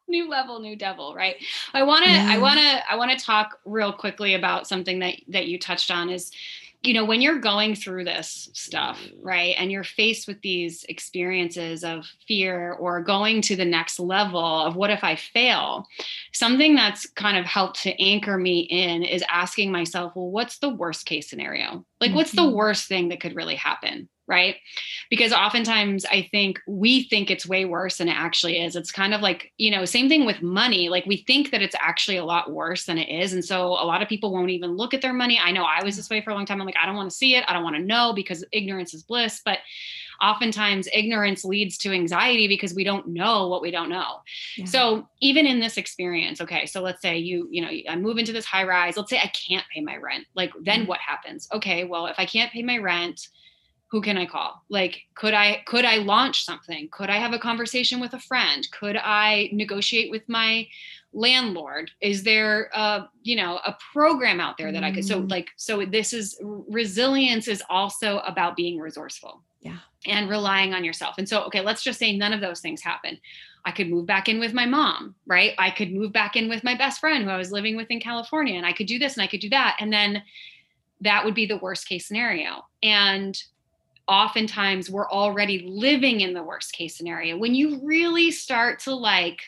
new 0.08 0.28
level 0.28 0.60
new 0.60 0.76
devil 0.76 1.14
right 1.14 1.36
i 1.72 1.82
want 1.82 2.04
to 2.04 2.10
yeah. 2.10 2.28
i 2.30 2.38
want 2.38 2.58
to 2.58 2.90
i 2.90 2.96
want 2.96 3.10
to 3.10 3.24
talk 3.24 3.58
real 3.64 3.92
quickly 3.92 4.34
about 4.34 4.66
something 4.66 4.98
that 4.98 5.14
that 5.28 5.46
you 5.46 5.58
touched 5.58 5.90
on 5.90 6.10
is 6.10 6.30
you 6.84 6.92
know 6.92 7.04
when 7.04 7.22
you're 7.22 7.38
going 7.38 7.74
through 7.74 8.04
this 8.04 8.50
stuff 8.52 9.00
right 9.22 9.54
and 9.58 9.72
you're 9.72 9.84
faced 9.84 10.28
with 10.28 10.40
these 10.42 10.84
experiences 10.84 11.82
of 11.82 12.06
fear 12.28 12.72
or 12.72 13.00
going 13.00 13.40
to 13.40 13.56
the 13.56 13.64
next 13.64 13.98
level 13.98 14.44
of 14.44 14.76
what 14.76 14.90
if 14.90 15.02
i 15.02 15.16
fail 15.16 15.86
something 16.32 16.74
that's 16.74 17.06
kind 17.10 17.38
of 17.38 17.46
helped 17.46 17.82
to 17.82 18.02
anchor 18.02 18.36
me 18.36 18.60
in 18.60 19.02
is 19.02 19.24
asking 19.30 19.72
myself 19.72 20.12
well 20.14 20.30
what's 20.30 20.58
the 20.58 20.68
worst 20.68 21.06
case 21.06 21.28
scenario 21.28 21.84
like 22.00 22.10
mm-hmm. 22.10 22.16
what's 22.16 22.32
the 22.32 22.42
mm-hmm. 22.42 22.56
worst 22.56 22.86
thing 22.86 23.08
that 23.08 23.20
could 23.20 23.34
really 23.34 23.56
happen 23.56 24.08
right? 24.26 24.56
Because 25.10 25.32
oftentimes 25.32 26.04
I 26.06 26.28
think 26.30 26.60
we 26.66 27.04
think 27.04 27.30
it's 27.30 27.46
way 27.46 27.64
worse 27.64 27.98
than 27.98 28.08
it 28.08 28.16
actually 28.16 28.58
is. 28.62 28.74
It's 28.74 28.90
kind 28.90 29.12
of 29.12 29.20
like, 29.20 29.52
you 29.58 29.70
know, 29.70 29.84
same 29.84 30.08
thing 30.08 30.24
with 30.24 30.42
money. 30.42 30.88
Like 30.88 31.04
we 31.06 31.18
think 31.26 31.50
that 31.50 31.62
it's 31.62 31.76
actually 31.78 32.16
a 32.16 32.24
lot 32.24 32.50
worse 32.50 32.84
than 32.84 32.98
it 32.98 33.08
is. 33.08 33.32
And 33.34 33.44
so 33.44 33.68
a 33.68 33.84
lot 33.84 34.02
of 34.02 34.08
people 34.08 34.32
won't 34.32 34.50
even 34.50 34.76
look 34.76 34.94
at 34.94 35.02
their 35.02 35.12
money. 35.12 35.38
I 35.42 35.52
know 35.52 35.64
I 35.64 35.84
was 35.84 35.96
this 35.96 36.08
way 36.08 36.22
for 36.22 36.30
a 36.30 36.34
long 36.34 36.46
time. 36.46 36.60
I'm 36.60 36.66
like, 36.66 36.76
I 36.82 36.86
don't 36.86 36.96
want 36.96 37.10
to 37.10 37.16
see 37.16 37.36
it. 37.36 37.44
I 37.46 37.52
don't 37.52 37.64
want 37.64 37.76
to 37.76 37.82
know 37.82 38.12
because 38.14 38.44
ignorance 38.52 38.94
is 38.94 39.02
bliss. 39.02 39.42
But 39.44 39.58
oftentimes 40.22 40.88
ignorance 40.92 41.44
leads 41.44 41.76
to 41.78 41.92
anxiety 41.92 42.48
because 42.48 42.74
we 42.74 42.84
don't 42.84 43.08
know 43.08 43.48
what 43.48 43.60
we 43.60 43.70
don't 43.70 43.90
know. 43.90 44.20
Yeah. 44.56 44.64
So 44.66 45.08
even 45.20 45.46
in 45.46 45.60
this 45.60 45.76
experience, 45.76 46.40
okay, 46.40 46.66
so 46.66 46.80
let's 46.80 47.02
say 47.02 47.18
you, 47.18 47.48
you 47.50 47.60
know, 47.60 47.70
I 47.88 47.96
move 47.96 48.18
into 48.18 48.32
this 48.32 48.44
high 48.44 48.64
rise. 48.64 48.96
Let's 48.96 49.10
say 49.10 49.18
I 49.18 49.28
can't 49.48 49.64
pay 49.74 49.80
my 49.80 49.96
rent. 49.96 50.26
Like 50.34 50.52
then 50.62 50.80
mm-hmm. 50.80 50.88
what 50.88 51.00
happens? 51.00 51.48
Okay, 51.52 51.84
well, 51.84 52.06
if 52.06 52.16
I 52.18 52.26
can't 52.26 52.52
pay 52.52 52.62
my 52.62 52.78
rent, 52.78 53.28
who 53.94 54.02
can 54.02 54.18
i 54.18 54.26
call? 54.26 54.64
Like 54.68 55.02
could 55.14 55.34
i 55.34 55.62
could 55.66 55.84
i 55.84 55.98
launch 55.98 56.44
something? 56.44 56.88
Could 56.90 57.10
i 57.10 57.16
have 57.16 57.32
a 57.32 57.38
conversation 57.38 58.00
with 58.00 58.12
a 58.12 58.18
friend? 58.18 58.66
Could 58.72 58.96
i 58.96 59.48
negotiate 59.52 60.10
with 60.10 60.28
my 60.28 60.66
landlord? 61.12 61.92
Is 62.00 62.24
there 62.24 62.70
a 62.74 63.08
you 63.22 63.36
know 63.36 63.60
a 63.64 63.76
program 63.92 64.40
out 64.40 64.58
there 64.58 64.72
that 64.72 64.82
mm. 64.82 64.86
i 64.86 64.90
could 64.90 65.04
so 65.04 65.22
mm. 65.22 65.30
like 65.30 65.50
so 65.56 65.84
this 65.84 66.12
is 66.12 66.36
resilience 66.42 67.46
is 67.46 67.62
also 67.70 68.18
about 68.26 68.56
being 68.56 68.80
resourceful 68.80 69.44
yeah. 69.60 69.78
and 70.06 70.28
relying 70.28 70.74
on 70.74 70.82
yourself. 70.82 71.14
And 71.18 71.28
so 71.28 71.44
okay 71.44 71.60
let's 71.60 71.84
just 71.84 72.00
say 72.00 72.16
none 72.16 72.32
of 72.32 72.40
those 72.40 72.58
things 72.58 72.82
happen. 72.82 73.20
I 73.64 73.70
could 73.70 73.88
move 73.88 74.06
back 74.06 74.28
in 74.28 74.40
with 74.40 74.54
my 74.54 74.66
mom 74.66 75.14
right? 75.24 75.52
I 75.56 75.70
could 75.70 75.92
move 75.92 76.12
back 76.12 76.34
in 76.34 76.48
with 76.48 76.64
my 76.64 76.74
best 76.74 76.98
friend 76.98 77.22
who 77.22 77.30
i 77.30 77.36
was 77.36 77.52
living 77.52 77.76
with 77.76 77.92
in 77.92 78.00
california 78.00 78.56
and 78.56 78.66
i 78.66 78.72
could 78.72 78.88
do 78.88 78.98
this 78.98 79.14
and 79.14 79.22
i 79.22 79.28
could 79.28 79.40
do 79.40 79.50
that. 79.50 79.76
And 79.78 79.92
then 79.92 80.24
that 81.00 81.24
would 81.24 81.34
be 81.34 81.46
the 81.46 81.58
worst 81.58 81.88
case 81.88 82.08
scenario. 82.08 82.64
And 82.82 83.40
oftentimes 84.08 84.90
we're 84.90 85.08
already 85.08 85.66
living 85.68 86.20
in 86.20 86.34
the 86.34 86.42
worst 86.42 86.72
case 86.72 86.96
scenario. 86.96 87.36
When 87.36 87.54
you 87.54 87.80
really 87.82 88.30
start 88.30 88.80
to 88.80 88.94
like 88.94 89.40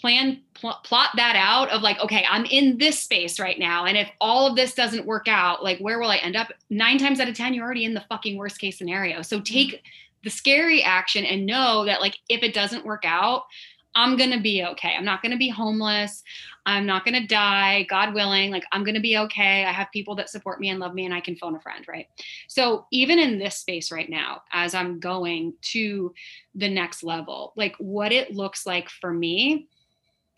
plan 0.00 0.40
pl- 0.54 0.80
plot 0.82 1.10
that 1.16 1.36
out 1.36 1.68
of 1.68 1.82
like 1.82 1.98
okay 2.00 2.24
i'm 2.30 2.46
in 2.46 2.78
this 2.78 2.98
space 2.98 3.38
right 3.38 3.58
now 3.58 3.84
and 3.84 3.98
if 3.98 4.08
all 4.18 4.46
of 4.46 4.56
this 4.56 4.72
doesn't 4.72 5.04
work 5.04 5.28
out 5.28 5.62
like 5.62 5.78
where 5.78 5.98
will 5.98 6.10
i 6.10 6.16
end 6.16 6.36
up? 6.36 6.48
Nine 6.70 6.96
times 6.98 7.20
out 7.20 7.28
of 7.28 7.36
ten 7.36 7.52
you're 7.52 7.64
already 7.64 7.84
in 7.84 7.94
the 7.94 8.04
fucking 8.08 8.36
worst 8.36 8.58
case 8.58 8.78
scenario. 8.78 9.22
So 9.22 9.36
mm-hmm. 9.36 9.54
take 9.54 9.82
the 10.24 10.30
scary 10.30 10.82
action 10.82 11.24
and 11.24 11.46
know 11.46 11.84
that 11.84 12.00
like 12.00 12.16
if 12.28 12.42
it 12.42 12.54
doesn't 12.54 12.84
work 12.84 13.04
out 13.04 13.44
I'm 13.94 14.16
going 14.16 14.30
to 14.30 14.40
be 14.40 14.64
okay. 14.64 14.94
I'm 14.96 15.04
not 15.04 15.22
going 15.22 15.32
to 15.32 15.38
be 15.38 15.48
homeless. 15.48 16.22
I'm 16.66 16.86
not 16.86 17.04
going 17.04 17.20
to 17.20 17.26
die, 17.26 17.84
God 17.88 18.14
willing. 18.14 18.50
Like, 18.50 18.64
I'm 18.72 18.84
going 18.84 18.94
to 18.94 19.00
be 19.00 19.18
okay. 19.18 19.64
I 19.64 19.72
have 19.72 19.88
people 19.92 20.14
that 20.16 20.30
support 20.30 20.60
me 20.60 20.68
and 20.68 20.78
love 20.78 20.94
me, 20.94 21.04
and 21.04 21.14
I 21.14 21.20
can 21.20 21.36
phone 21.36 21.56
a 21.56 21.60
friend, 21.60 21.84
right? 21.88 22.06
So, 22.48 22.86
even 22.92 23.18
in 23.18 23.38
this 23.38 23.56
space 23.56 23.90
right 23.90 24.08
now, 24.08 24.42
as 24.52 24.74
I'm 24.74 25.00
going 25.00 25.54
to 25.72 26.14
the 26.54 26.68
next 26.68 27.02
level, 27.02 27.52
like 27.56 27.74
what 27.78 28.12
it 28.12 28.34
looks 28.34 28.66
like 28.66 28.88
for 28.88 29.12
me 29.12 29.68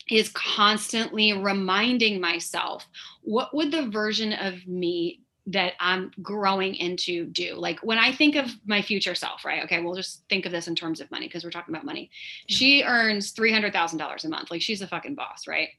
is 0.09 0.29
constantly 0.29 1.33
reminding 1.33 2.19
myself 2.19 2.85
what 3.21 3.53
would 3.55 3.71
the 3.71 3.89
version 3.89 4.33
of 4.33 4.65
me 4.67 5.22
that 5.47 5.73
I'm 5.79 6.11
growing 6.21 6.75
into 6.75 7.25
do. 7.25 7.55
Like 7.55 7.79
when 7.79 7.97
I 7.97 8.13
think 8.13 8.35
of 8.35 8.49
my 8.65 8.81
future 8.81 9.15
self, 9.15 9.43
right? 9.43 9.63
Okay, 9.63 9.81
we'll 9.81 9.95
just 9.95 10.23
think 10.29 10.45
of 10.45 10.51
this 10.51 10.67
in 10.67 10.75
terms 10.75 11.01
of 11.01 11.11
money 11.11 11.27
because 11.27 11.43
we're 11.43 11.51
talking 11.51 11.73
about 11.73 11.85
money. 11.85 12.09
She 12.47 12.83
earns 12.83 13.33
$300,000 13.33 14.23
a 14.23 14.29
month. 14.29 14.51
Like 14.51 14.61
she's 14.61 14.81
a 14.81 14.87
fucking 14.87 15.15
boss, 15.15 15.45
right? 15.47 15.69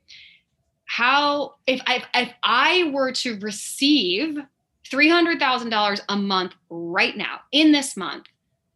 How 0.85 1.55
if 1.67 1.81
I 1.87 2.05
if 2.15 2.33
I 2.43 2.91
were 2.93 3.13
to 3.13 3.39
receive 3.39 4.39
$300,000 4.91 6.01
a 6.11 6.17
month 6.17 6.53
right 6.69 7.17
now 7.17 7.41
in 7.53 7.73
this 7.73 7.97
month, 7.97 8.27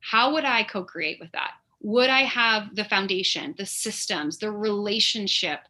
how 0.00 0.32
would 0.32 0.44
I 0.44 0.62
co-create 0.62 1.20
with 1.20 1.30
that? 1.32 1.50
Would 1.82 2.08
I 2.08 2.22
have 2.22 2.74
the 2.74 2.84
foundation, 2.84 3.54
the 3.58 3.66
systems, 3.66 4.38
the 4.38 4.50
relationship 4.50 5.60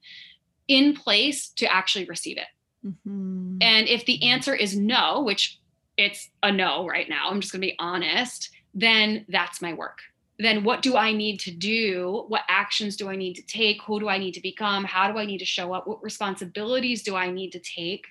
in 0.68 0.94
place 0.94 1.48
to 1.56 1.66
actually 1.66 2.04
receive 2.04 2.38
it? 2.38 2.46
Mm-hmm. 2.84 3.58
And 3.60 3.88
if 3.88 4.04
the 4.04 4.22
answer 4.22 4.54
is 4.54 4.76
no, 4.76 5.22
which 5.22 5.58
it's 5.96 6.30
a 6.42 6.52
no 6.52 6.86
right 6.86 7.08
now, 7.08 7.28
I'm 7.28 7.40
just 7.40 7.52
going 7.52 7.60
to 7.62 7.66
be 7.66 7.76
honest, 7.78 8.50
then 8.74 9.24
that's 9.28 9.60
my 9.60 9.72
work. 9.72 9.98
Then 10.38 10.62
what 10.62 10.82
do 10.82 10.96
I 10.96 11.12
need 11.12 11.40
to 11.40 11.50
do? 11.50 12.24
What 12.28 12.42
actions 12.48 12.96
do 12.96 13.08
I 13.08 13.16
need 13.16 13.34
to 13.34 13.42
take? 13.42 13.82
Who 13.82 13.98
do 13.98 14.08
I 14.08 14.18
need 14.18 14.34
to 14.34 14.40
become? 14.40 14.84
How 14.84 15.10
do 15.10 15.18
I 15.18 15.26
need 15.26 15.38
to 15.38 15.44
show 15.44 15.72
up? 15.72 15.88
What 15.88 16.02
responsibilities 16.02 17.02
do 17.02 17.16
I 17.16 17.30
need 17.30 17.50
to 17.52 17.58
take? 17.58 18.06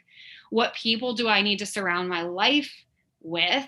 What 0.49 0.73
people 0.73 1.13
do 1.13 1.29
I 1.29 1.41
need 1.41 1.59
to 1.59 1.65
surround 1.65 2.09
my 2.09 2.23
life 2.23 2.71
with 3.21 3.67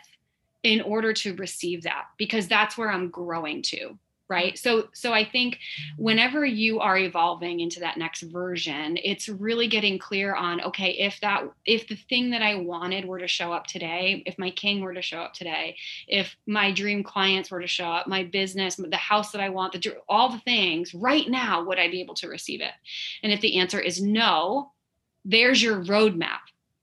in 0.63 0.81
order 0.81 1.13
to 1.13 1.35
receive 1.35 1.83
that? 1.83 2.05
Because 2.17 2.49
that's 2.49 2.77
where 2.77 2.91
I'm 2.91 3.09
growing 3.09 3.61
to 3.63 3.97
right? 4.29 4.57
So 4.57 4.89
so 4.93 5.13
i 5.13 5.25
think 5.25 5.59
whenever 5.97 6.45
you 6.45 6.79
are 6.79 6.97
evolving 6.97 7.59
into 7.59 7.79
that 7.79 7.97
next 7.97 8.21
version 8.21 8.97
it's 9.03 9.27
really 9.29 9.67
getting 9.67 9.97
clear 9.97 10.35
on 10.35 10.61
okay 10.61 10.91
if 10.91 11.19
that 11.21 11.43
if 11.65 11.87
the 11.87 11.95
thing 11.95 12.29
that 12.31 12.41
i 12.41 12.55
wanted 12.55 13.05
were 13.05 13.19
to 13.19 13.27
show 13.27 13.51
up 13.51 13.65
today 13.67 14.23
if 14.25 14.37
my 14.37 14.49
king 14.51 14.81
were 14.81 14.93
to 14.93 15.01
show 15.01 15.19
up 15.19 15.33
today 15.33 15.75
if 16.07 16.35
my 16.47 16.71
dream 16.71 17.03
clients 17.03 17.49
were 17.49 17.61
to 17.61 17.67
show 17.67 17.85
up 17.85 18.07
my 18.07 18.23
business 18.23 18.75
the 18.75 18.97
house 18.97 19.31
that 19.31 19.41
i 19.41 19.49
want 19.49 19.73
the 19.73 19.97
all 20.07 20.29
the 20.29 20.39
things 20.39 20.93
right 20.93 21.29
now 21.29 21.63
would 21.63 21.79
i 21.79 21.89
be 21.89 22.01
able 22.01 22.15
to 22.15 22.27
receive 22.27 22.61
it? 22.61 22.71
And 23.23 23.31
if 23.31 23.41
the 23.41 23.57
answer 23.57 23.79
is 23.79 24.01
no 24.01 24.71
there's 25.25 25.61
your 25.61 25.83
roadmap 25.83 26.39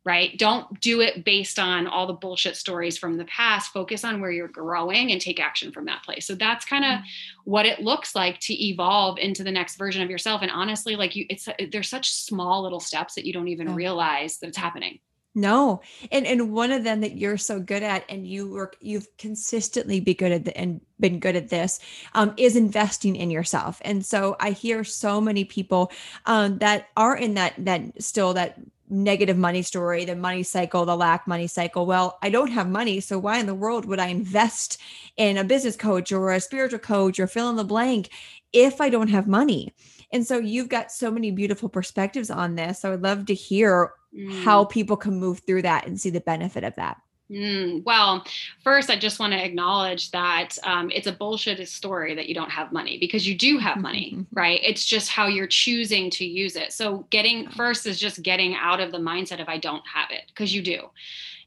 right? 0.06 0.38
Don't 0.38 0.80
do 0.80 1.00
it 1.00 1.24
based 1.24 1.58
on 1.58 1.88
all 1.88 2.06
the 2.06 2.12
bullshit 2.12 2.56
stories 2.56 2.96
from 2.96 3.16
the 3.16 3.24
past. 3.24 3.72
Focus 3.72 4.04
on 4.04 4.20
where 4.20 4.30
you're 4.30 4.46
growing 4.46 5.10
and 5.10 5.20
take 5.20 5.40
action 5.40 5.72
from 5.72 5.84
that 5.86 6.04
place. 6.04 6.28
So 6.28 6.36
that's 6.36 6.64
kind 6.64 6.84
of 6.84 6.90
mm-hmm. 6.92 7.06
what 7.44 7.66
it 7.66 7.80
looks 7.80 8.14
like 8.14 8.38
to 8.42 8.54
evolve 8.54 9.18
into 9.18 9.42
the 9.42 9.50
next 9.50 9.76
version 9.76 10.02
of 10.02 10.08
yourself. 10.08 10.42
And 10.42 10.50
honestly, 10.52 10.94
like 10.94 11.16
you, 11.16 11.26
it's 11.28 11.48
there's 11.72 11.88
such 11.88 12.12
small 12.12 12.62
little 12.62 12.78
steps 12.78 13.16
that 13.16 13.26
you 13.26 13.32
don't 13.32 13.48
even 13.48 13.74
realize 13.74 14.38
that 14.38 14.46
it's 14.46 14.56
happening. 14.56 15.00
No. 15.34 15.82
And 16.12 16.24
and 16.24 16.52
one 16.52 16.70
of 16.70 16.84
them 16.84 17.00
that 17.00 17.18
you're 17.18 17.36
so 17.36 17.58
good 17.58 17.82
at 17.82 18.04
and 18.08 18.26
you 18.26 18.50
work 18.50 18.76
you've 18.80 19.08
consistently 19.18 19.98
be 19.98 20.14
good 20.14 20.32
at 20.32 20.44
the, 20.46 20.56
and 20.56 20.80
been 21.00 21.18
good 21.18 21.36
at 21.36 21.50
this 21.50 21.80
um, 22.14 22.32
is 22.36 22.54
investing 22.54 23.16
in 23.16 23.30
yourself. 23.30 23.82
And 23.84 24.06
so 24.06 24.36
I 24.38 24.52
hear 24.52 24.82
so 24.82 25.20
many 25.20 25.44
people 25.44 25.90
um, 26.24 26.58
that 26.58 26.88
are 26.96 27.16
in 27.16 27.34
that 27.34 27.52
that 27.58 27.82
still 28.02 28.32
that 28.34 28.58
negative 28.88 29.36
money 29.36 29.62
story, 29.62 30.04
the 30.04 30.16
money 30.16 30.42
cycle, 30.42 30.84
the 30.84 30.96
lack 30.96 31.26
money 31.26 31.46
cycle. 31.46 31.86
Well, 31.86 32.18
I 32.22 32.30
don't 32.30 32.50
have 32.50 32.68
money. 32.68 33.00
So 33.00 33.18
why 33.18 33.38
in 33.38 33.46
the 33.46 33.54
world 33.54 33.84
would 33.86 33.98
I 33.98 34.08
invest 34.08 34.78
in 35.16 35.36
a 35.36 35.44
business 35.44 35.76
coach 35.76 36.12
or 36.12 36.32
a 36.32 36.40
spiritual 36.40 36.78
coach 36.78 37.18
or 37.18 37.26
fill 37.26 37.50
in 37.50 37.56
the 37.56 37.64
blank 37.64 38.10
if 38.52 38.80
I 38.80 38.88
don't 38.88 39.08
have 39.08 39.26
money? 39.26 39.74
And 40.12 40.26
so 40.26 40.38
you've 40.38 40.68
got 40.68 40.92
so 40.92 41.10
many 41.10 41.30
beautiful 41.30 41.68
perspectives 41.68 42.30
on 42.30 42.54
this. 42.54 42.84
I 42.84 42.90
would 42.90 43.02
love 43.02 43.26
to 43.26 43.34
hear 43.34 43.92
mm. 44.16 44.42
how 44.44 44.64
people 44.64 44.96
can 44.96 45.18
move 45.18 45.40
through 45.40 45.62
that 45.62 45.86
and 45.86 46.00
see 46.00 46.10
the 46.10 46.20
benefit 46.20 46.64
of 46.64 46.74
that. 46.76 46.98
Mm, 47.30 47.82
well, 47.82 48.24
first, 48.62 48.88
I 48.88 48.96
just 48.96 49.18
want 49.18 49.32
to 49.32 49.44
acknowledge 49.44 50.12
that 50.12 50.56
um, 50.62 50.90
it's 50.90 51.08
a 51.08 51.12
bullshit 51.12 51.66
story 51.68 52.14
that 52.14 52.28
you 52.28 52.34
don't 52.34 52.50
have 52.50 52.72
money 52.72 52.98
because 52.98 53.26
you 53.26 53.36
do 53.36 53.58
have 53.58 53.78
money, 53.78 54.24
right? 54.32 54.60
It's 54.62 54.84
just 54.84 55.10
how 55.10 55.26
you're 55.26 55.48
choosing 55.48 56.08
to 56.10 56.24
use 56.24 56.54
it. 56.54 56.72
So, 56.72 57.04
getting 57.10 57.50
first 57.50 57.84
is 57.86 57.98
just 57.98 58.22
getting 58.22 58.54
out 58.54 58.78
of 58.78 58.92
the 58.92 58.98
mindset 58.98 59.40
of 59.40 59.48
I 59.48 59.58
don't 59.58 59.82
have 59.92 60.10
it 60.12 60.22
because 60.28 60.54
you 60.54 60.62
do, 60.62 60.88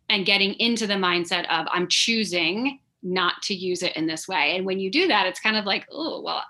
and 0.09 0.25
getting 0.25 0.53
into 0.55 0.85
the 0.85 0.95
mindset 0.95 1.47
of 1.49 1.65
I'm 1.71 1.87
choosing 1.87 2.79
not 3.01 3.41
to 3.43 3.53
use 3.53 3.81
it 3.81 3.95
in 3.95 4.05
this 4.05 4.27
way. 4.27 4.57
And 4.57 4.65
when 4.65 4.79
you 4.79 4.91
do 4.91 5.07
that, 5.07 5.25
it's 5.25 5.39
kind 5.39 5.55
of 5.55 5.65
like, 5.65 5.87
oh, 5.89 6.21
well, 6.21 6.43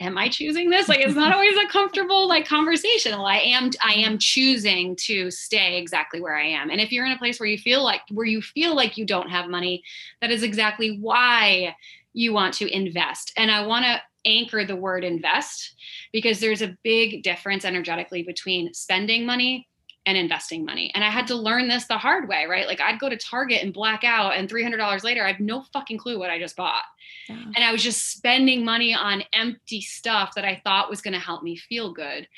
am 0.00 0.18
I 0.18 0.28
choosing 0.28 0.70
this? 0.70 0.88
Like 0.88 1.00
it's 1.00 1.14
not 1.14 1.32
always 1.34 1.56
a 1.56 1.68
comfortable 1.68 2.28
like 2.28 2.46
conversation. 2.46 3.12
Well, 3.12 3.26
I 3.26 3.38
am 3.38 3.70
I 3.82 3.94
am 3.94 4.18
choosing 4.18 4.96
to 5.02 5.30
stay 5.30 5.78
exactly 5.78 6.20
where 6.20 6.36
I 6.36 6.46
am. 6.46 6.70
And 6.70 6.80
if 6.80 6.92
you're 6.92 7.06
in 7.06 7.12
a 7.12 7.18
place 7.18 7.38
where 7.38 7.48
you 7.48 7.58
feel 7.58 7.82
like 7.82 8.02
where 8.10 8.26
you 8.26 8.42
feel 8.42 8.74
like 8.74 8.96
you 8.96 9.06
don't 9.06 9.30
have 9.30 9.48
money, 9.48 9.82
that 10.20 10.30
is 10.30 10.42
exactly 10.42 10.98
why 11.00 11.74
you 12.12 12.32
want 12.32 12.54
to 12.54 12.68
invest. 12.74 13.32
And 13.36 13.50
I 13.50 13.66
want 13.66 13.84
to 13.84 14.00
anchor 14.26 14.64
the 14.64 14.76
word 14.76 15.04
invest 15.04 15.74
because 16.12 16.40
there's 16.40 16.62
a 16.62 16.76
big 16.82 17.22
difference 17.22 17.64
energetically 17.64 18.22
between 18.22 18.72
spending 18.72 19.26
money 19.26 19.68
and 20.06 20.18
investing 20.18 20.64
money. 20.64 20.90
And 20.94 21.02
I 21.02 21.10
had 21.10 21.26
to 21.28 21.34
learn 21.34 21.68
this 21.68 21.86
the 21.86 21.98
hard 21.98 22.28
way, 22.28 22.46
right? 22.46 22.66
Like 22.66 22.80
I'd 22.80 23.00
go 23.00 23.08
to 23.08 23.16
Target 23.16 23.62
and 23.62 23.72
black 23.72 24.04
out, 24.04 24.36
and 24.36 24.48
$300 24.50 25.02
later, 25.02 25.24
I 25.24 25.32
have 25.32 25.40
no 25.40 25.62
fucking 25.72 25.98
clue 25.98 26.18
what 26.18 26.30
I 26.30 26.38
just 26.38 26.56
bought. 26.56 26.84
Yeah. 27.28 27.36
And 27.54 27.64
I 27.64 27.72
was 27.72 27.82
just 27.82 28.10
spending 28.10 28.64
money 28.64 28.94
on 28.94 29.24
empty 29.32 29.80
stuff 29.80 30.34
that 30.34 30.44
I 30.44 30.60
thought 30.62 30.90
was 30.90 31.00
going 31.00 31.14
to 31.14 31.20
help 31.20 31.42
me 31.42 31.56
feel 31.56 31.92
good, 31.92 32.28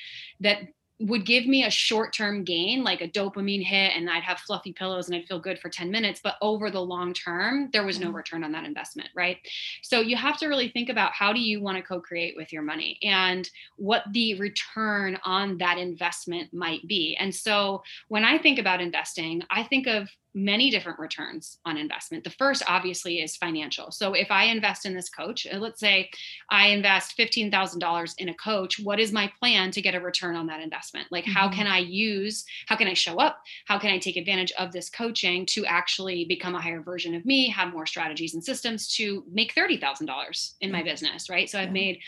that 0.41 0.61
would 0.99 1.27
give 1.27 1.47
me 1.47 1.65
a 1.65 1.71
short 1.71 2.15
term 2.15 2.43
gain, 2.43 2.83
like 2.83 3.03
a 3.03 3.09
dopamine 3.09 3.63
hit, 3.63 3.93
and 3.95 4.09
I'd 4.09 4.23
have 4.23 4.39
fluffy 4.39 4.73
pillows 4.73 5.09
and 5.09 5.17
I'd 5.17 5.27
feel 5.27 5.39
good 5.39 5.59
for 5.59 5.69
10 5.69 5.91
minutes. 5.91 6.21
But 6.23 6.37
over 6.41 6.71
the 6.71 6.81
long 6.81 7.13
term, 7.13 7.69
there 7.73 7.85
was 7.85 8.01
no 8.01 8.07
mm-hmm. 8.07 8.17
return 8.17 8.45
on 8.45 8.53
that 8.53 8.65
investment, 8.65 9.11
right? 9.15 9.37
So 9.83 10.01
you 10.01 10.17
have 10.17 10.39
to 10.39 10.47
really 10.47 10.69
think 10.69 10.89
about 10.89 11.13
how 11.13 11.33
do 11.33 11.41
you 11.41 11.61
want 11.61 11.77
to 11.77 11.83
co 11.83 12.01
create 12.01 12.35
with 12.37 12.53
your 12.53 12.63
money 12.63 12.99
and 13.03 13.49
what 13.77 14.05
the 14.13 14.39
return 14.39 15.19
on 15.25 15.59
that 15.59 15.77
investment 15.79 16.53
might 16.55 16.87
be. 16.87 17.17
And 17.21 17.35
so 17.35 17.83
when 18.09 18.25
I 18.25 18.39
think 18.39 18.59
about 18.59 18.81
investing, 18.81 19.43
I 19.51 19.65
think 19.65 19.87
of 19.87 20.09
many 20.37 20.71
different 20.71 20.99
returns 20.99 21.59
on 21.65 21.79
investment. 21.79 22.23
The 22.23 22.31
first, 22.31 22.63
obviously, 22.69 23.21
is 23.23 23.37
financial. 23.37 23.91
So 23.91 24.13
if 24.13 24.31
I 24.31 24.45
invest 24.45 24.85
in 24.85 24.95
this 24.95 25.09
coach, 25.09 25.47
uh, 25.51 25.57
let's 25.57 25.81
say 25.81 26.11
I 26.51 26.69
invest 26.69 27.17
$15,000 27.17 28.15
in 28.19 28.29
a 28.29 28.35
coach, 28.35 28.79
what 28.79 29.01
is 29.01 29.13
my 29.13 29.33
plan 29.41 29.71
to 29.71 29.81
get 29.81 29.95
a 29.95 30.01
return 30.01 30.37
on 30.37 30.47
that 30.49 30.61
investment? 30.61 31.07
Like, 31.11 31.25
mm-hmm. 31.25 31.33
how 31.33 31.49
can 31.49 31.67
I 31.67 31.79
use, 31.79 32.45
how 32.67 32.77
can 32.77 32.87
I 32.87 32.93
show 32.93 33.17
up? 33.17 33.41
How 33.65 33.79
can 33.79 33.91
I 33.91 33.99
take 33.99 34.19
advantage 34.19 34.53
of 34.59 34.73
this 34.73 34.91
coaching 34.91 35.47
to 35.47 35.65
actually 35.65 36.27
become 36.27 36.55
a 36.55 36.61
higher 36.61 36.83
version 36.83 37.15
of 37.15 37.25
me, 37.25 37.49
have 37.49 37.73
more 37.73 37.87
strategies 37.87 38.35
and 38.35 38.45
systems 38.45 38.89
to 38.97 39.25
make 39.33 39.55
$30,000 39.55 40.53
in 40.61 40.71
my 40.71 40.83
business, 40.83 41.31
right? 41.31 41.49
So 41.49 41.59
I've 41.59 41.73
made 41.73 42.01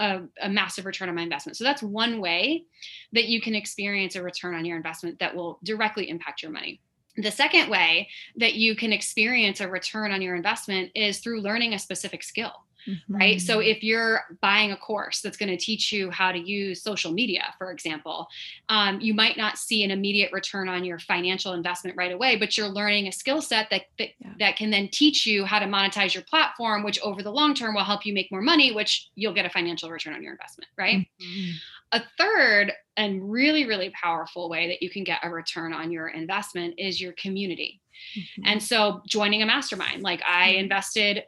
a, 0.00 0.22
a, 0.42 0.48
massive 0.48 0.86
return 0.86 1.08
on 1.08 1.14
my 1.14 1.22
investment. 1.22 1.56
So 1.56 1.64
that's 1.64 1.82
one 1.82 2.20
way 2.20 2.64
that 3.12 3.26
you 3.26 3.40
can 3.40 3.54
experience 3.54 4.16
a 4.16 4.22
return 4.22 4.54
on 4.54 4.64
your 4.64 4.76
investment 4.76 5.20
that 5.20 5.34
will 5.34 5.58
directly 5.62 6.10
impact 6.10 6.42
your 6.42 6.50
money. 6.50 6.80
The 7.16 7.30
second 7.30 7.70
way 7.70 8.08
that 8.36 8.54
you 8.54 8.76
can 8.76 8.92
experience 8.92 9.60
a 9.60 9.68
return 9.68 10.12
on 10.12 10.20
your 10.20 10.36
investment 10.36 10.92
is 10.94 11.18
through 11.18 11.40
learning 11.40 11.72
a 11.72 11.78
specific 11.78 12.22
skill. 12.22 12.65
Mm-hmm. 12.86 13.14
Right. 13.14 13.40
So 13.40 13.60
if 13.60 13.82
you're 13.82 14.22
buying 14.40 14.72
a 14.72 14.76
course 14.76 15.20
that's 15.20 15.36
going 15.36 15.48
to 15.48 15.56
teach 15.56 15.92
you 15.92 16.10
how 16.10 16.32
to 16.32 16.38
use 16.38 16.82
social 16.82 17.12
media, 17.12 17.54
for 17.58 17.72
example, 17.72 18.28
um, 18.68 19.00
you 19.00 19.14
might 19.14 19.36
not 19.36 19.58
see 19.58 19.82
an 19.82 19.90
immediate 19.90 20.32
return 20.32 20.68
on 20.68 20.84
your 20.84 20.98
financial 20.98 21.52
investment 21.52 21.96
right 21.96 22.12
away, 22.12 22.36
but 22.36 22.56
you're 22.56 22.68
learning 22.68 23.08
a 23.08 23.12
skill 23.12 23.42
set 23.42 23.68
that 23.70 23.82
that, 23.98 24.10
yeah. 24.18 24.32
that 24.38 24.56
can 24.56 24.70
then 24.70 24.88
teach 24.92 25.26
you 25.26 25.44
how 25.44 25.58
to 25.58 25.66
monetize 25.66 26.14
your 26.14 26.22
platform, 26.24 26.84
which 26.84 27.00
over 27.00 27.22
the 27.22 27.32
long 27.32 27.54
term 27.54 27.74
will 27.74 27.84
help 27.84 28.06
you 28.06 28.14
make 28.14 28.30
more 28.30 28.42
money, 28.42 28.72
which 28.72 29.08
you'll 29.14 29.34
get 29.34 29.46
a 29.46 29.50
financial 29.50 29.90
return 29.90 30.14
on 30.14 30.22
your 30.22 30.32
investment. 30.32 30.70
Right. 30.78 31.06
Mm-hmm. 31.20 31.50
A 31.92 32.02
third 32.18 32.72
and 32.96 33.30
really, 33.30 33.66
really 33.66 33.90
powerful 33.90 34.48
way 34.48 34.68
that 34.68 34.82
you 34.82 34.90
can 34.90 35.04
get 35.04 35.20
a 35.22 35.30
return 35.30 35.72
on 35.72 35.92
your 35.92 36.08
investment 36.08 36.74
is 36.78 37.00
your 37.00 37.12
community. 37.12 37.80
Mm-hmm. 38.16 38.42
And 38.46 38.62
so 38.62 39.02
joining 39.06 39.42
a 39.42 39.46
mastermind, 39.46 40.02
like 40.02 40.20
I 40.26 40.50
mm-hmm. 40.50 40.58
invested, 40.60 41.24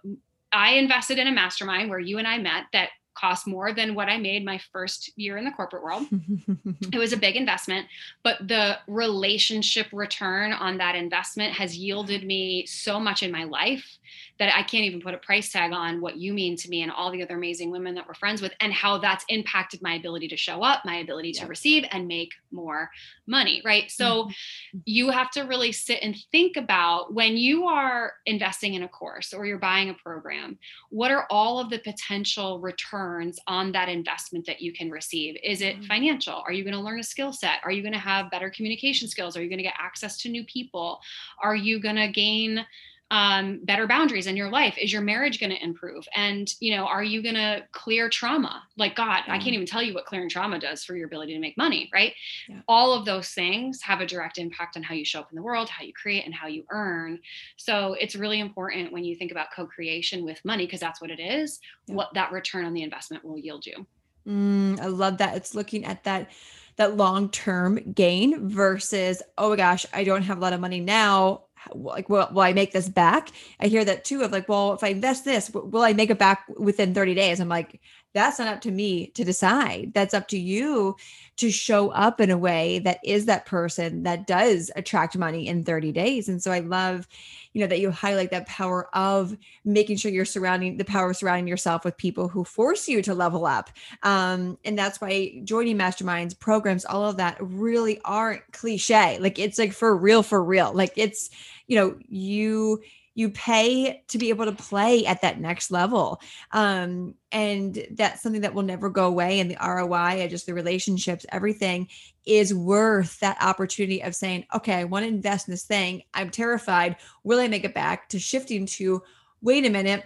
I 0.52 0.74
invested 0.74 1.18
in 1.18 1.26
a 1.26 1.32
mastermind 1.32 1.90
where 1.90 1.98
you 1.98 2.18
and 2.18 2.26
I 2.26 2.38
met 2.38 2.64
that 2.72 2.90
cost 3.14 3.46
more 3.46 3.72
than 3.72 3.94
what 3.94 4.08
I 4.08 4.16
made 4.16 4.44
my 4.44 4.60
first 4.72 5.10
year 5.16 5.36
in 5.36 5.44
the 5.44 5.50
corporate 5.50 5.82
world. 5.82 6.06
it 6.92 6.98
was 6.98 7.12
a 7.12 7.16
big 7.16 7.36
investment, 7.36 7.86
but 8.22 8.36
the 8.46 8.78
relationship 8.86 9.88
return 9.92 10.52
on 10.52 10.78
that 10.78 10.94
investment 10.94 11.52
has 11.54 11.76
yielded 11.76 12.24
me 12.24 12.64
so 12.66 13.00
much 13.00 13.22
in 13.22 13.32
my 13.32 13.44
life 13.44 13.97
that 14.38 14.54
I 14.56 14.62
can't 14.62 14.84
even 14.84 15.00
put 15.00 15.14
a 15.14 15.18
price 15.18 15.50
tag 15.50 15.72
on 15.72 16.00
what 16.00 16.16
you 16.16 16.32
mean 16.32 16.56
to 16.56 16.68
me 16.68 16.82
and 16.82 16.92
all 16.92 17.10
the 17.10 17.22
other 17.22 17.36
amazing 17.36 17.70
women 17.70 17.94
that 17.94 18.06
we're 18.06 18.14
friends 18.14 18.40
with 18.40 18.52
and 18.60 18.72
how 18.72 18.98
that's 18.98 19.24
impacted 19.28 19.82
my 19.82 19.94
ability 19.94 20.28
to 20.28 20.36
show 20.36 20.62
up, 20.62 20.84
my 20.84 20.96
ability 20.96 21.32
to 21.32 21.46
receive 21.46 21.84
and 21.90 22.06
make 22.06 22.32
more 22.50 22.90
money, 23.26 23.60
right? 23.64 23.90
So 23.90 24.24
mm-hmm. 24.24 24.78
you 24.84 25.10
have 25.10 25.30
to 25.32 25.42
really 25.42 25.72
sit 25.72 26.00
and 26.02 26.16
think 26.32 26.56
about 26.56 27.12
when 27.12 27.36
you 27.36 27.66
are 27.66 28.14
investing 28.26 28.74
in 28.74 28.82
a 28.82 28.88
course 28.88 29.32
or 29.32 29.46
you're 29.46 29.58
buying 29.58 29.90
a 29.90 29.94
program, 29.94 30.58
what 30.90 31.10
are 31.10 31.26
all 31.30 31.60
of 31.60 31.70
the 31.70 31.78
potential 31.78 32.60
returns 32.60 33.38
on 33.46 33.72
that 33.72 33.88
investment 33.88 34.46
that 34.46 34.60
you 34.60 34.72
can 34.72 34.90
receive? 34.90 35.36
Is 35.42 35.60
it 35.60 35.76
mm-hmm. 35.76 35.84
financial? 35.84 36.42
Are 36.46 36.52
you 36.52 36.64
going 36.64 36.74
to 36.74 36.80
learn 36.80 37.00
a 37.00 37.04
skill 37.04 37.32
set? 37.32 37.60
Are 37.64 37.72
you 37.72 37.82
going 37.82 37.92
to 37.92 37.98
have 37.98 38.30
better 38.30 38.50
communication 38.50 39.08
skills? 39.08 39.36
Are 39.36 39.42
you 39.42 39.48
going 39.48 39.58
to 39.58 39.64
get 39.64 39.74
access 39.78 40.18
to 40.18 40.28
new 40.28 40.44
people? 40.44 41.00
Are 41.42 41.56
you 41.56 41.80
going 41.80 41.96
to 41.96 42.08
gain 42.08 42.64
um, 43.10 43.60
better 43.64 43.86
boundaries 43.86 44.26
in 44.26 44.36
your 44.36 44.50
life. 44.50 44.76
Is 44.78 44.92
your 44.92 45.02
marriage 45.02 45.40
going 45.40 45.50
to 45.50 45.62
improve? 45.62 46.06
And 46.14 46.52
you 46.60 46.76
know 46.76 46.86
are 46.86 47.02
you 47.02 47.22
going 47.22 47.34
to 47.34 47.62
clear 47.72 48.08
trauma? 48.08 48.62
Like 48.76 48.94
god 48.94 49.22
yeah. 49.26 49.34
i 49.34 49.38
can't 49.38 49.54
even 49.54 49.66
tell 49.66 49.82
you 49.82 49.94
what 49.94 50.06
clearing 50.06 50.28
trauma 50.28 50.58
does 50.58 50.84
for 50.84 50.96
your 50.96 51.06
ability 51.06 51.34
to 51.34 51.40
make 51.40 51.56
money 51.56 51.90
right? 51.92 52.12
Yeah. 52.48 52.60
all 52.68 52.92
of 52.92 53.04
those 53.04 53.30
things 53.30 53.80
have 53.82 54.00
a 54.00 54.06
direct 54.06 54.38
impact 54.38 54.76
on 54.76 54.82
how 54.82 54.94
you 54.94 55.04
show 55.04 55.20
up 55.20 55.30
in 55.30 55.36
the 55.36 55.42
world 55.42 55.68
how 55.68 55.84
you 55.84 55.92
create 55.92 56.24
and 56.24 56.34
how 56.34 56.46
you 56.46 56.64
earn. 56.70 57.18
So 57.56 57.94
it's 58.00 58.14
really 58.14 58.40
important 58.40 58.92
when 58.92 59.04
you 59.04 59.16
think 59.16 59.30
about 59.30 59.48
co-creation 59.54 60.24
with 60.24 60.44
money 60.44 60.66
because 60.66 60.80
that's 60.80 61.00
what 61.00 61.10
it 61.10 61.20
is 61.20 61.60
yeah. 61.86 61.94
what 61.94 62.14
that 62.14 62.32
return 62.32 62.64
on 62.64 62.74
the 62.74 62.82
investment 62.82 63.24
will 63.24 63.38
yield 63.38 63.66
you. 63.66 63.86
Mm, 64.26 64.80
i 64.80 64.86
love 64.86 65.18
that. 65.18 65.36
It's 65.36 65.54
looking 65.54 65.84
at 65.84 66.04
that 66.04 66.30
that 66.76 66.96
long-term 66.96 67.92
gain 67.92 68.48
versus 68.48 69.20
oh 69.36 69.50
my 69.50 69.56
gosh 69.56 69.84
i 69.92 70.04
don't 70.04 70.22
have 70.22 70.38
a 70.38 70.40
lot 70.40 70.52
of 70.52 70.60
money 70.60 70.78
now 70.78 71.42
like 71.74 72.08
will, 72.08 72.28
will 72.32 72.42
i 72.42 72.52
make 72.52 72.72
this 72.72 72.88
back? 72.88 73.30
I 73.60 73.68
hear 73.68 73.84
that 73.84 74.04
too 74.04 74.22
of 74.22 74.32
like 74.32 74.48
well 74.48 74.74
if 74.74 74.82
i 74.84 74.88
invest 74.88 75.24
this 75.24 75.50
will 75.50 75.82
i 75.82 75.92
make 75.92 76.10
it 76.10 76.18
back 76.18 76.44
within 76.58 76.94
30 76.94 77.14
days? 77.14 77.40
I'm 77.40 77.48
like 77.48 77.80
that's 78.14 78.38
not 78.38 78.48
up 78.48 78.60
to 78.62 78.70
me 78.70 79.08
to 79.08 79.24
decide. 79.24 79.92
That's 79.94 80.14
up 80.14 80.28
to 80.28 80.38
you 80.38 80.96
to 81.36 81.50
show 81.50 81.90
up 81.90 82.20
in 82.20 82.30
a 82.30 82.38
way 82.38 82.80
that 82.80 82.98
is 83.04 83.26
that 83.26 83.46
person 83.46 84.02
that 84.02 84.26
does 84.26 84.70
attract 84.76 85.16
money 85.16 85.46
in 85.46 85.64
30 85.64 85.92
days. 85.92 86.28
And 86.28 86.42
so 86.42 86.50
i 86.50 86.60
love 86.60 87.06
you 87.52 87.64
know 87.64 87.66
that 87.66 87.80
you 87.80 87.90
highlight 87.90 88.30
that 88.30 88.46
power 88.46 88.88
of 88.94 89.36
making 89.64 89.96
sure 89.96 90.12
you're 90.12 90.24
surrounding 90.24 90.76
the 90.76 90.84
power 90.84 91.10
of 91.10 91.16
surrounding 91.16 91.48
yourself 91.48 91.84
with 91.84 91.96
people 91.96 92.28
who 92.28 92.44
force 92.44 92.88
you 92.88 93.02
to 93.02 93.14
level 93.14 93.46
up. 93.46 93.70
Um, 94.04 94.58
and 94.64 94.78
that's 94.78 95.00
why 95.00 95.40
joining 95.44 95.76
masterminds 95.76 96.38
programs 96.38 96.84
all 96.84 97.08
of 97.08 97.16
that 97.16 97.36
really 97.40 98.00
aren't 98.04 98.42
cliche. 98.52 99.18
Like 99.18 99.38
it's 99.38 99.58
like 99.58 99.72
for 99.72 99.96
real 99.96 100.22
for 100.22 100.42
real. 100.42 100.72
Like 100.72 100.92
it's 100.96 101.30
you 101.66 101.76
know 101.76 101.98
you 102.08 102.80
you 103.18 103.28
pay 103.30 104.00
to 104.06 104.16
be 104.16 104.28
able 104.28 104.44
to 104.44 104.52
play 104.52 105.04
at 105.04 105.22
that 105.22 105.40
next 105.40 105.72
level. 105.72 106.20
Um, 106.52 107.16
and 107.32 107.84
that's 107.90 108.22
something 108.22 108.42
that 108.42 108.54
will 108.54 108.62
never 108.62 108.88
go 108.88 109.08
away 109.08 109.40
and 109.40 109.50
the 109.50 109.56
roi 109.60 110.28
just 110.28 110.46
the 110.46 110.54
relationships 110.54 111.26
everything 111.30 111.88
is 112.26 112.54
worth 112.54 113.18
that 113.18 113.36
opportunity 113.42 114.02
of 114.04 114.14
saying 114.14 114.46
okay 114.54 114.74
i 114.74 114.84
want 114.84 115.02
to 115.02 115.08
invest 115.08 115.48
in 115.48 115.52
this 115.52 115.64
thing. 115.64 116.02
I'm 116.14 116.30
terrified. 116.30 116.94
Will 117.24 117.40
i 117.40 117.48
make 117.48 117.64
it 117.64 117.74
back? 117.74 118.08
To 118.10 118.20
shifting 118.20 118.66
to 118.66 119.02
wait 119.42 119.66
a 119.66 119.70
minute. 119.70 120.04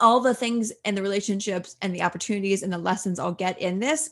All 0.00 0.20
the 0.20 0.32
things 0.32 0.72
and 0.86 0.96
the 0.96 1.02
relationships 1.02 1.76
and 1.82 1.94
the 1.94 2.02
opportunities 2.02 2.62
and 2.62 2.72
the 2.72 2.78
lessons 2.78 3.18
i'll 3.18 3.32
get 3.32 3.60
in 3.60 3.80
this 3.80 4.10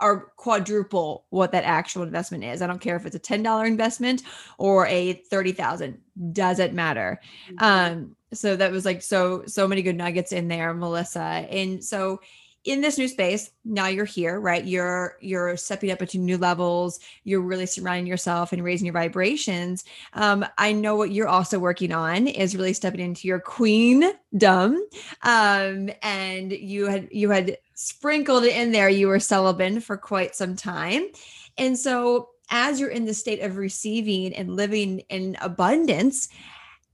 are 0.00 0.32
quadruple 0.36 1.24
what 1.30 1.52
that 1.52 1.64
actual 1.64 2.02
investment 2.02 2.44
is. 2.44 2.62
I 2.62 2.66
don't 2.66 2.80
care 2.80 2.96
if 2.96 3.06
it's 3.06 3.16
a 3.16 3.20
$10 3.20 3.66
investment 3.66 4.22
or 4.58 4.86
a 4.86 5.14
30,000, 5.14 5.98
doesn't 6.32 6.74
matter. 6.74 7.20
Mm-hmm. 7.50 7.64
Um 7.64 8.16
so 8.32 8.56
that 8.56 8.72
was 8.72 8.84
like 8.84 9.00
so 9.02 9.44
so 9.46 9.66
many 9.66 9.82
good 9.82 9.96
nuggets 9.96 10.32
in 10.32 10.48
there, 10.48 10.74
Melissa. 10.74 11.20
And 11.20 11.82
so 11.82 12.20
in 12.64 12.80
this 12.80 12.98
new 12.98 13.08
space 13.08 13.50
now 13.64 13.86
you're 13.86 14.04
here 14.04 14.40
right 14.40 14.64
you're 14.64 15.16
you're 15.20 15.56
stepping 15.56 15.90
up 15.90 16.02
into 16.02 16.18
new 16.18 16.36
levels 16.36 16.98
you're 17.24 17.40
really 17.40 17.66
surrounding 17.66 18.06
yourself 18.06 18.52
and 18.52 18.64
raising 18.64 18.84
your 18.84 18.92
vibrations 18.92 19.84
um, 20.14 20.44
i 20.58 20.72
know 20.72 20.96
what 20.96 21.10
you're 21.10 21.28
also 21.28 21.58
working 21.58 21.92
on 21.92 22.26
is 22.26 22.56
really 22.56 22.72
stepping 22.72 23.00
into 23.00 23.28
your 23.28 23.38
queendom 23.38 24.84
um, 25.22 25.88
and 26.02 26.52
you 26.52 26.86
had 26.86 27.08
you 27.10 27.30
had 27.30 27.56
sprinkled 27.80 28.44
in 28.44 28.72
there 28.72 28.88
you 28.88 29.08
were 29.08 29.20
celibate 29.20 29.82
for 29.82 29.96
quite 29.96 30.34
some 30.34 30.56
time 30.56 31.06
and 31.56 31.78
so 31.78 32.30
as 32.50 32.80
you're 32.80 32.88
in 32.88 33.04
the 33.04 33.14
state 33.14 33.40
of 33.40 33.56
receiving 33.56 34.34
and 34.34 34.56
living 34.56 35.00
in 35.10 35.36
abundance 35.40 36.28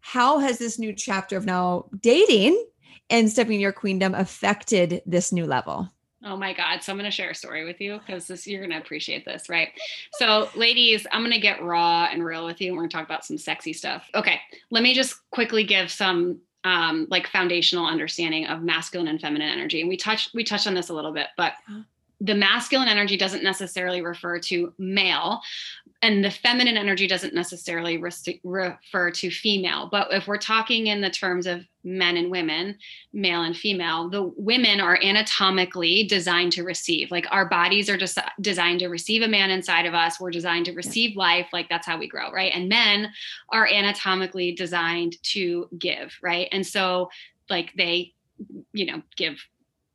how 0.01 0.39
has 0.39 0.59
this 0.59 0.79
new 0.79 0.93
chapter 0.93 1.37
of 1.39 1.47
now 1.47 1.87
dating 2.01 2.63
and 3.09 3.31
stepping 3.31 3.55
in 3.55 3.61
your 3.61 3.73
queendom 3.73 4.15
affected 4.15 5.01
this 5.07 5.33
new 5.33 5.47
level? 5.47 5.91
Oh 6.23 6.37
my 6.37 6.53
God. 6.53 6.83
So 6.83 6.93
I'm 6.93 6.99
going 6.99 7.11
to 7.11 7.15
share 7.15 7.31
a 7.31 7.35
story 7.35 7.65
with 7.65 7.81
you 7.81 7.99
because 7.99 8.47
you're 8.47 8.61
going 8.61 8.71
to 8.71 8.79
appreciate 8.79 9.25
this, 9.25 9.49
right? 9.49 9.69
So, 10.15 10.49
ladies, 10.55 11.07
I'm 11.11 11.21
going 11.21 11.33
to 11.33 11.41
get 11.41 11.63
raw 11.63 12.09
and 12.11 12.25
real 12.25 12.47
with 12.47 12.61
you. 12.61 12.69
And 12.69 12.77
we're 12.77 12.83
going 12.83 12.91
to 12.91 12.97
talk 12.97 13.07
about 13.07 13.25
some 13.25 13.39
sexy 13.39 13.73
stuff. 13.73 14.09
Okay. 14.15 14.41
Let 14.71 14.83
me 14.83 14.95
just 14.95 15.17
quickly 15.31 15.65
give 15.65 15.91
some 15.91 16.41
um, 16.65 17.07
like 17.11 17.27
foundational 17.29 17.87
understanding 17.87 18.47
of 18.47 18.63
masculine 18.63 19.09
and 19.09 19.21
feminine 19.21 19.49
energy. 19.49 19.81
And 19.81 19.89
we 19.89 19.97
touched 19.97 20.35
we 20.35 20.45
touched 20.45 20.67
on 20.67 20.75
this 20.75 20.89
a 20.89 20.95
little 20.95 21.13
bit, 21.13 21.29
but 21.37 21.53
the 22.25 22.35
masculine 22.35 22.89
energy 22.89 23.17
doesn't 23.17 23.45
necessarily 23.45 24.01
refer 24.01 24.39
to 24.39 24.73
male 24.79 25.41
and 26.01 26.25
the 26.25 26.31
feminine 26.31 26.77
energy 26.77 27.07
doesn't 27.07 27.35
necessarily 27.35 27.97
re- 27.99 28.41
refer 28.45 29.11
to 29.11 29.31
female. 29.31 29.89
But 29.91 30.13
if 30.13 30.27
we're 30.27 30.39
talking 30.39 30.87
in 30.87 31.01
the 31.01 31.11
terms 31.11 31.47
of 31.47 31.65
men 31.83 32.17
and 32.17 32.31
women 32.31 32.79
male 33.13 33.43
and 33.43 33.55
female 33.55 34.09
the 34.09 34.23
women 34.37 34.81
are 34.81 34.99
anatomically 35.03 36.05
designed 36.05 36.53
to 36.53 36.63
receive. 36.63 37.11
Like 37.11 37.27
our 37.31 37.47
bodies 37.47 37.91
are 37.91 37.99
just 37.99 38.19
designed 38.41 38.81
to 38.81 38.89
receive 38.89 39.21
a 39.21 39.29
man 39.29 39.51
inside 39.51 39.85
of 39.85 39.93
us. 39.93 40.19
We're 40.19 40.31
designed 40.31 40.65
to 40.67 40.73
receive 40.73 41.15
life. 41.15 41.49
Like 41.53 41.69
that's 41.69 41.87
how 41.87 41.99
we 41.99 42.09
grow 42.09 42.33
right? 42.33 42.53
And 42.55 42.71
men 42.71 43.11
are 43.51 43.69
anatomically 43.69 44.53
designed 44.53 45.23
to 45.25 45.69
give 45.79 46.17
right? 46.23 46.49
And 46.53 46.67
so 46.67 47.11
like 47.51 47.75
they 47.77 48.15
you 48.73 48.87
know 48.87 49.03
give 49.17 49.37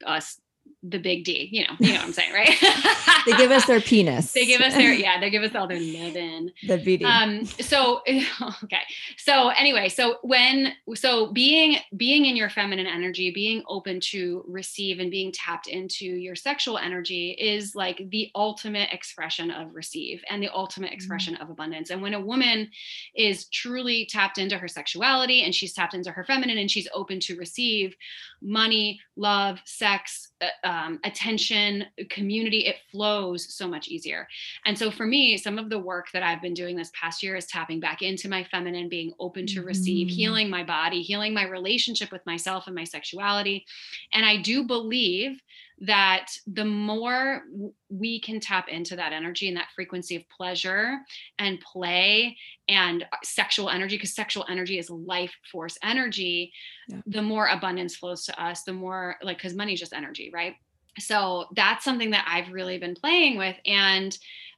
us 0.06 0.40
the 0.82 0.98
big 0.98 1.26
D, 1.26 1.50
you 1.52 1.64
know, 1.64 1.74
you 1.80 1.90
know 1.90 2.00
what 2.00 2.06
I'm 2.06 2.14
saying, 2.14 2.34
right? 2.34 2.56
they 3.26 3.34
give 3.34 3.52
us 3.52 3.66
their 3.66 3.82
penis. 3.82 4.32
They 4.32 4.46
give 4.46 4.62
us 4.62 4.74
their, 4.74 4.94
yeah, 4.94 5.20
they 5.20 5.30
give 5.30 5.44
us 5.44 5.54
all 5.54 5.68
their 5.68 5.80
loving. 5.80 6.52
The 6.68 6.78
BD. 6.78 7.04
Um, 7.04 7.46
so, 7.46 8.02
okay. 8.64 8.82
So 9.18 9.50
anyway, 9.50 9.90
so 9.90 10.20
when, 10.22 10.74
so 10.96 11.34
being, 11.34 11.80
being 11.98 12.26
in 12.26 12.38
your 12.38 12.50
feminine 12.50 12.88
energy, 12.88 13.32
being 13.32 13.62
open 13.68 14.00
to 14.12 14.46
receive 14.48 15.00
and 15.00 15.12
being 15.12 15.34
tapped 15.34 15.68
into 15.68 16.06
your 16.06 16.36
sexual 16.36 16.78
energy 16.78 17.32
is 17.32 17.76
like 17.76 18.02
the 18.10 18.32
ultimate 18.36 18.90
expression 18.94 19.52
of 19.52 19.76
receive 19.76 20.24
and 20.30 20.42
the 20.42 20.50
ultimate 20.54 20.88
mm-hmm. 20.88 20.96
expression 20.96 21.34
mm-hmm. 21.34 21.44
of 21.44 21.50
abundance. 21.50 21.90
And 21.90 22.02
when 22.02 22.14
a 22.14 22.22
woman 22.22 22.70
is 23.16 23.48
truly 23.50 24.08
tapped 24.10 24.38
into 24.38 24.58
her 24.58 24.70
sexuality 24.70 25.44
and 25.44 25.54
she's 25.54 25.74
tapped 25.74 25.94
into 25.94 26.12
her 26.12 26.24
feminine 26.24 26.58
and 26.58 26.72
she's 26.72 26.88
open 26.94 27.20
to 27.22 27.36
receive 27.36 27.96
money, 28.42 29.02
love, 29.18 29.60
sex, 29.66 30.29
um, 30.64 31.00
attention, 31.04 31.86
community, 32.10 32.66
it 32.66 32.78
flows 32.92 33.54
so 33.54 33.68
much 33.68 33.88
easier. 33.88 34.28
And 34.66 34.78
so 34.78 34.92
for 34.92 35.06
me, 35.06 35.38
some 35.38 35.58
of 35.58 35.70
the 35.70 35.80
work 35.80 36.08
that 36.14 36.24
I've 36.24 36.42
been 36.42 36.54
doing 36.54 36.76
this 36.76 36.92
past 37.00 37.22
year 37.22 37.36
is 37.36 37.46
tapping 37.46 37.80
back 37.80 38.02
into 38.02 38.30
my 38.30 38.44
feminine, 38.44 38.90
being 38.90 39.14
open 39.20 39.46
to 39.48 39.62
receive, 39.62 40.08
mm-hmm. 40.08 40.16
healing 40.16 40.50
my 40.50 40.64
body, 40.64 41.02
healing 41.02 41.34
my 41.34 41.48
relationship 41.48 42.12
with 42.12 42.26
myself 42.26 42.68
and 42.68 42.76
my 42.76 42.84
sexuality. 42.84 43.66
And 44.14 44.26
I 44.26 44.38
do 44.38 44.66
believe 44.66 45.42
that 45.82 46.32
the 46.46 46.66
more 46.66 47.44
we 47.90 48.20
can 48.20 48.40
tap 48.40 48.68
into 48.68 48.96
that 48.96 49.14
energy 49.14 49.48
and 49.48 49.56
that 49.56 49.70
frequency 49.76 50.16
of 50.16 50.24
pleasure 50.30 51.00
and 51.38 51.60
play 51.62 52.38
and 52.68 53.04
uh, 53.04 53.18
sexual 53.24 53.70
energy, 53.70 53.96
because 53.96 54.14
sexual 54.14 54.46
energy 54.50 54.78
is 54.78 54.90
life 54.90 55.34
force 55.52 55.78
energy, 55.82 56.52
yeah. 56.88 56.98
the 57.08 57.22
more 57.22 57.48
abundance 57.48 57.96
flows 57.96 58.26
to 58.26 58.44
us, 58.44 58.64
the 58.64 58.74
more 58.74 59.16
like, 59.24 59.38
because 59.38 59.56
money 59.56 59.74
is 59.74 59.80
just 59.80 59.94
energy, 59.94 60.30
right? 60.34 60.56
So 60.98 61.46
that's 61.56 61.86
something 61.86 62.12
that 62.12 62.26
I've 62.28 62.52
really 62.52 62.78
been 62.78 62.96
playing 62.96 63.38
with. 63.38 63.56
And 63.66 64.18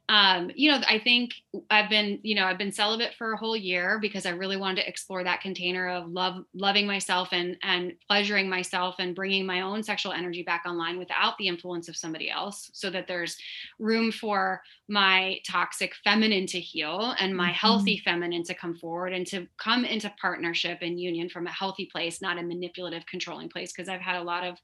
um, 0.09 0.51
you 0.55 0.69
know, 0.69 0.81
I 0.87 0.99
think 0.99 1.31
I've 1.69 1.89
been, 1.89 2.19
you 2.21 2.35
know, 2.35 2.45
I've 2.45 2.57
been 2.57 2.71
celibate 2.71 3.13
for 3.17 3.31
a 3.31 3.37
whole 3.37 3.55
year 3.55 3.97
because 4.01 4.25
I 4.25 4.31
really 4.31 4.57
wanted 4.57 4.81
to 4.81 4.87
explore 4.89 5.23
that 5.23 5.39
container 5.39 5.87
of 5.89 6.09
love, 6.09 6.43
loving 6.53 6.85
myself 6.85 7.29
and 7.31 7.55
and 7.63 7.93
pleasuring 8.07 8.49
myself 8.49 8.95
and 8.99 9.15
bringing 9.15 9.45
my 9.45 9.61
own 9.61 9.83
sexual 9.83 10.11
energy 10.11 10.43
back 10.43 10.63
online 10.67 10.97
without 10.97 11.37
the 11.37 11.47
influence 11.47 11.87
of 11.87 11.95
somebody 11.95 12.29
else, 12.29 12.69
so 12.73 12.89
that 12.89 13.07
there's 13.07 13.37
room 13.79 14.11
for 14.11 14.61
my 14.89 15.39
toxic 15.49 15.93
feminine 16.03 16.45
to 16.47 16.59
heal 16.59 17.15
and 17.17 17.35
my 17.35 17.45
mm-hmm. 17.45 17.53
healthy 17.53 18.01
feminine 18.03 18.43
to 18.43 18.53
come 18.53 18.75
forward 18.75 19.13
and 19.13 19.25
to 19.27 19.47
come 19.57 19.85
into 19.85 20.13
partnership 20.19 20.79
and 20.81 20.99
union 20.99 21.29
from 21.29 21.47
a 21.47 21.51
healthy 21.51 21.87
place, 21.89 22.21
not 22.21 22.37
a 22.37 22.43
manipulative, 22.43 23.05
controlling 23.05 23.47
place. 23.47 23.71
Because 23.71 23.87
I've 23.87 24.01
had 24.01 24.17
a 24.17 24.23
lot 24.23 24.43
of 24.43 24.57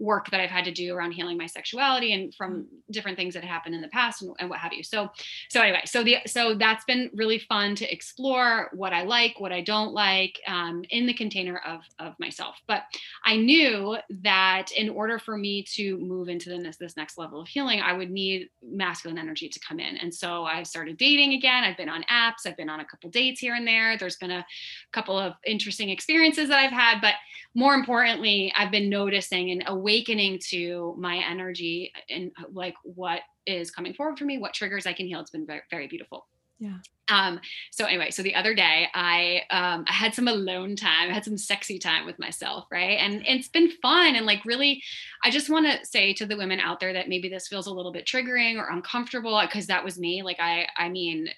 work 0.00 0.28
that 0.30 0.40
I've 0.40 0.50
had 0.50 0.64
to 0.64 0.72
do 0.72 0.92
around 0.92 1.12
healing 1.12 1.38
my 1.38 1.46
sexuality 1.46 2.14
and 2.14 2.34
from 2.34 2.66
different 2.90 3.16
things 3.16 3.34
that 3.34 3.44
happened 3.44 3.76
in 3.76 3.80
the 3.80 3.88
past 3.88 4.22
and, 4.22 4.34
and 4.40 4.50
what 4.50 4.58
have 4.58 4.72
you. 4.72 4.77
So, 4.82 5.10
so 5.48 5.62
anyway, 5.62 5.82
so 5.84 6.02
the 6.02 6.18
so 6.26 6.54
that's 6.54 6.84
been 6.84 7.10
really 7.14 7.38
fun 7.38 7.74
to 7.76 7.92
explore 7.92 8.70
what 8.72 8.92
I 8.92 9.02
like, 9.02 9.40
what 9.40 9.52
I 9.52 9.60
don't 9.60 9.92
like, 9.92 10.40
um, 10.46 10.84
in 10.90 11.06
the 11.06 11.14
container 11.14 11.60
of 11.66 11.80
of 11.98 12.14
myself. 12.18 12.56
But 12.66 12.84
I 13.24 13.36
knew 13.36 13.96
that 14.22 14.70
in 14.76 14.88
order 14.88 15.18
for 15.18 15.36
me 15.36 15.62
to 15.74 15.98
move 15.98 16.28
into 16.28 16.50
the, 16.50 16.74
this 16.78 16.96
next 16.96 17.18
level 17.18 17.40
of 17.40 17.48
healing, 17.48 17.80
I 17.80 17.92
would 17.92 18.10
need 18.10 18.48
masculine 18.62 19.18
energy 19.18 19.48
to 19.48 19.60
come 19.60 19.80
in. 19.80 19.96
And 19.96 20.14
so 20.14 20.44
I 20.44 20.62
started 20.62 20.96
dating 20.96 21.32
again. 21.32 21.64
I've 21.64 21.76
been 21.76 21.88
on 21.88 22.04
apps. 22.10 22.46
I've 22.46 22.56
been 22.56 22.70
on 22.70 22.80
a 22.80 22.84
couple 22.84 23.10
dates 23.10 23.40
here 23.40 23.54
and 23.54 23.66
there. 23.66 23.96
There's 23.96 24.16
been 24.16 24.30
a 24.30 24.46
couple 24.92 25.18
of 25.18 25.34
interesting 25.46 25.90
experiences 25.90 26.48
that 26.48 26.58
I've 26.58 26.72
had, 26.72 27.00
but 27.00 27.14
more 27.54 27.74
importantly, 27.74 28.52
I've 28.56 28.70
been 28.70 28.88
noticing 28.88 29.50
and 29.50 29.64
awakening 29.66 30.40
to 30.50 30.94
my 30.98 31.16
energy 31.16 31.92
and 32.08 32.30
like 32.52 32.74
what 32.82 33.20
is 33.48 33.70
coming 33.70 33.94
forward 33.94 34.18
for 34.18 34.24
me, 34.24 34.38
what 34.38 34.52
triggers 34.54 34.86
I 34.86 34.92
can 34.92 35.06
heal. 35.06 35.20
It's 35.20 35.30
been 35.30 35.46
very, 35.46 35.62
very 35.70 35.88
beautiful. 35.88 36.26
Yeah. 36.58 36.78
Um, 37.08 37.40
so 37.70 37.84
anyway, 37.84 38.10
so 38.10 38.22
the 38.22 38.34
other 38.34 38.54
day 38.54 38.88
I 38.94 39.42
um 39.50 39.84
I 39.88 39.92
had 39.92 40.14
some 40.14 40.28
alone 40.28 40.76
time, 40.76 41.10
I 41.10 41.14
had 41.14 41.24
some 41.24 41.38
sexy 41.38 41.78
time 41.78 42.06
with 42.06 42.18
myself, 42.18 42.66
right? 42.70 42.98
And, 42.98 43.18
it's 43.28 43.48
been 43.48 43.70
fun 43.82 44.16
and 44.16 44.26
like 44.26 44.44
really 44.44 44.82
I 45.22 45.30
just 45.30 45.50
want 45.50 45.66
to 45.66 45.84
say 45.84 46.12
to 46.14 46.26
the 46.26 46.36
women 46.36 46.60
out 46.60 46.80
there 46.80 46.92
that 46.92 47.08
maybe 47.08 47.28
this 47.28 47.46
feels 47.46 47.66
a 47.66 47.72
little 47.72 47.92
bit 47.92 48.06
triggering 48.06 48.56
or 48.56 48.70
uncomfortable 48.70 49.40
because 49.42 49.66
that 49.66 49.84
was 49.84 49.98
me. 49.98 50.22
Like 50.22 50.38
I 50.40 50.66
I 50.76 50.88
mean, 50.88 51.28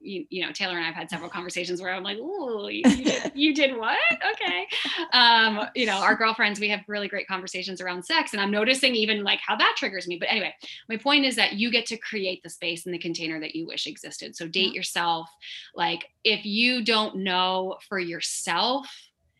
you, 0.00 0.26
you 0.30 0.44
know, 0.44 0.52
Taylor 0.52 0.76
and 0.76 0.86
I've 0.86 0.94
had 0.94 1.10
several 1.10 1.30
conversations 1.30 1.82
where 1.82 1.92
I'm 1.92 2.02
like, 2.02 2.18
"Oh, 2.20 2.68
you, 2.68 2.82
you, 2.86 3.04
did, 3.04 3.32
you 3.34 3.54
did 3.54 3.76
what?" 3.76 3.98
Okay. 4.34 4.66
Um, 5.12 5.68
you 5.74 5.86
know, 5.86 5.98
our 5.98 6.14
girlfriends, 6.14 6.60
we 6.60 6.68
have 6.70 6.80
really 6.88 7.08
great 7.08 7.28
conversations 7.28 7.80
around 7.80 8.04
sex 8.04 8.32
and 8.32 8.40
I'm 8.40 8.50
noticing 8.50 8.94
even 8.94 9.22
like 9.22 9.40
how 9.40 9.56
that 9.56 9.74
triggers 9.76 10.06
me. 10.06 10.16
But 10.18 10.30
anyway, 10.30 10.54
my 10.88 10.96
point 10.96 11.24
is 11.24 11.36
that 11.36 11.54
you 11.54 11.70
get 11.70 11.86
to 11.86 11.96
create 11.96 12.42
the 12.42 12.50
space 12.50 12.86
and 12.86 12.94
the 12.94 12.98
container 12.98 13.40
that 13.40 13.54
you 13.54 13.66
wish 13.66 13.86
existed. 13.86 14.36
So 14.36 14.46
date 14.46 14.68
yeah. 14.68 14.72
yourself 14.72 15.13
yourself 15.14 15.30
like 15.74 16.10
if 16.22 16.44
you 16.44 16.84
don't 16.84 17.16
know 17.16 17.76
for 17.88 17.98
yourself 17.98 18.86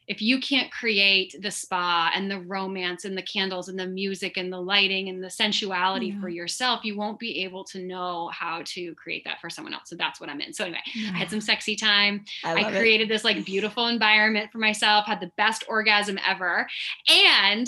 if 0.07 0.21
you 0.21 0.39
can't 0.39 0.71
create 0.71 1.35
the 1.41 1.51
spa 1.51 2.13
and 2.15 2.31
the 2.31 2.41
romance 2.41 3.07
and 3.07 3.17
the 3.17 3.23
candles 3.23 3.71
and 3.71 3.79
the 3.79 3.87
music 3.87 4.37
and 4.37 4.53
the 4.53 4.61
lighting 4.61 5.09
and 5.09 5.25
the 5.25 5.31
sensuality 5.31 6.09
yeah. 6.09 6.21
for 6.21 6.29
yourself, 6.29 6.85
you 6.85 6.95
won't 6.95 7.19
be 7.19 7.43
able 7.43 7.65
to 7.65 7.79
know 7.79 8.29
how 8.29 8.61
to 8.67 8.95
create 8.97 9.25
that 9.25 9.41
for 9.41 9.49
someone 9.49 9.73
else. 9.73 9.89
So 9.89 9.97
that's 9.97 10.21
what 10.21 10.29
I'm 10.29 10.43
in. 10.43 10.53
So 10.53 10.65
anyway, 10.65 10.81
yeah. 10.95 11.09
I 11.09 11.17
had 11.17 11.31
some 11.31 11.41
sexy 11.41 11.75
time. 11.75 12.27
I, 12.45 12.53
I 12.53 12.71
created 12.71 13.05
it. 13.05 13.15
this 13.15 13.25
like 13.25 13.47
beautiful 13.47 13.87
environment 13.87 14.53
for 14.53 14.59
myself, 14.59 15.07
had 15.07 15.21
the 15.21 15.33
best 15.39 15.65
orgasm 15.71 16.19
ever. 16.29 16.67
And 17.09 17.67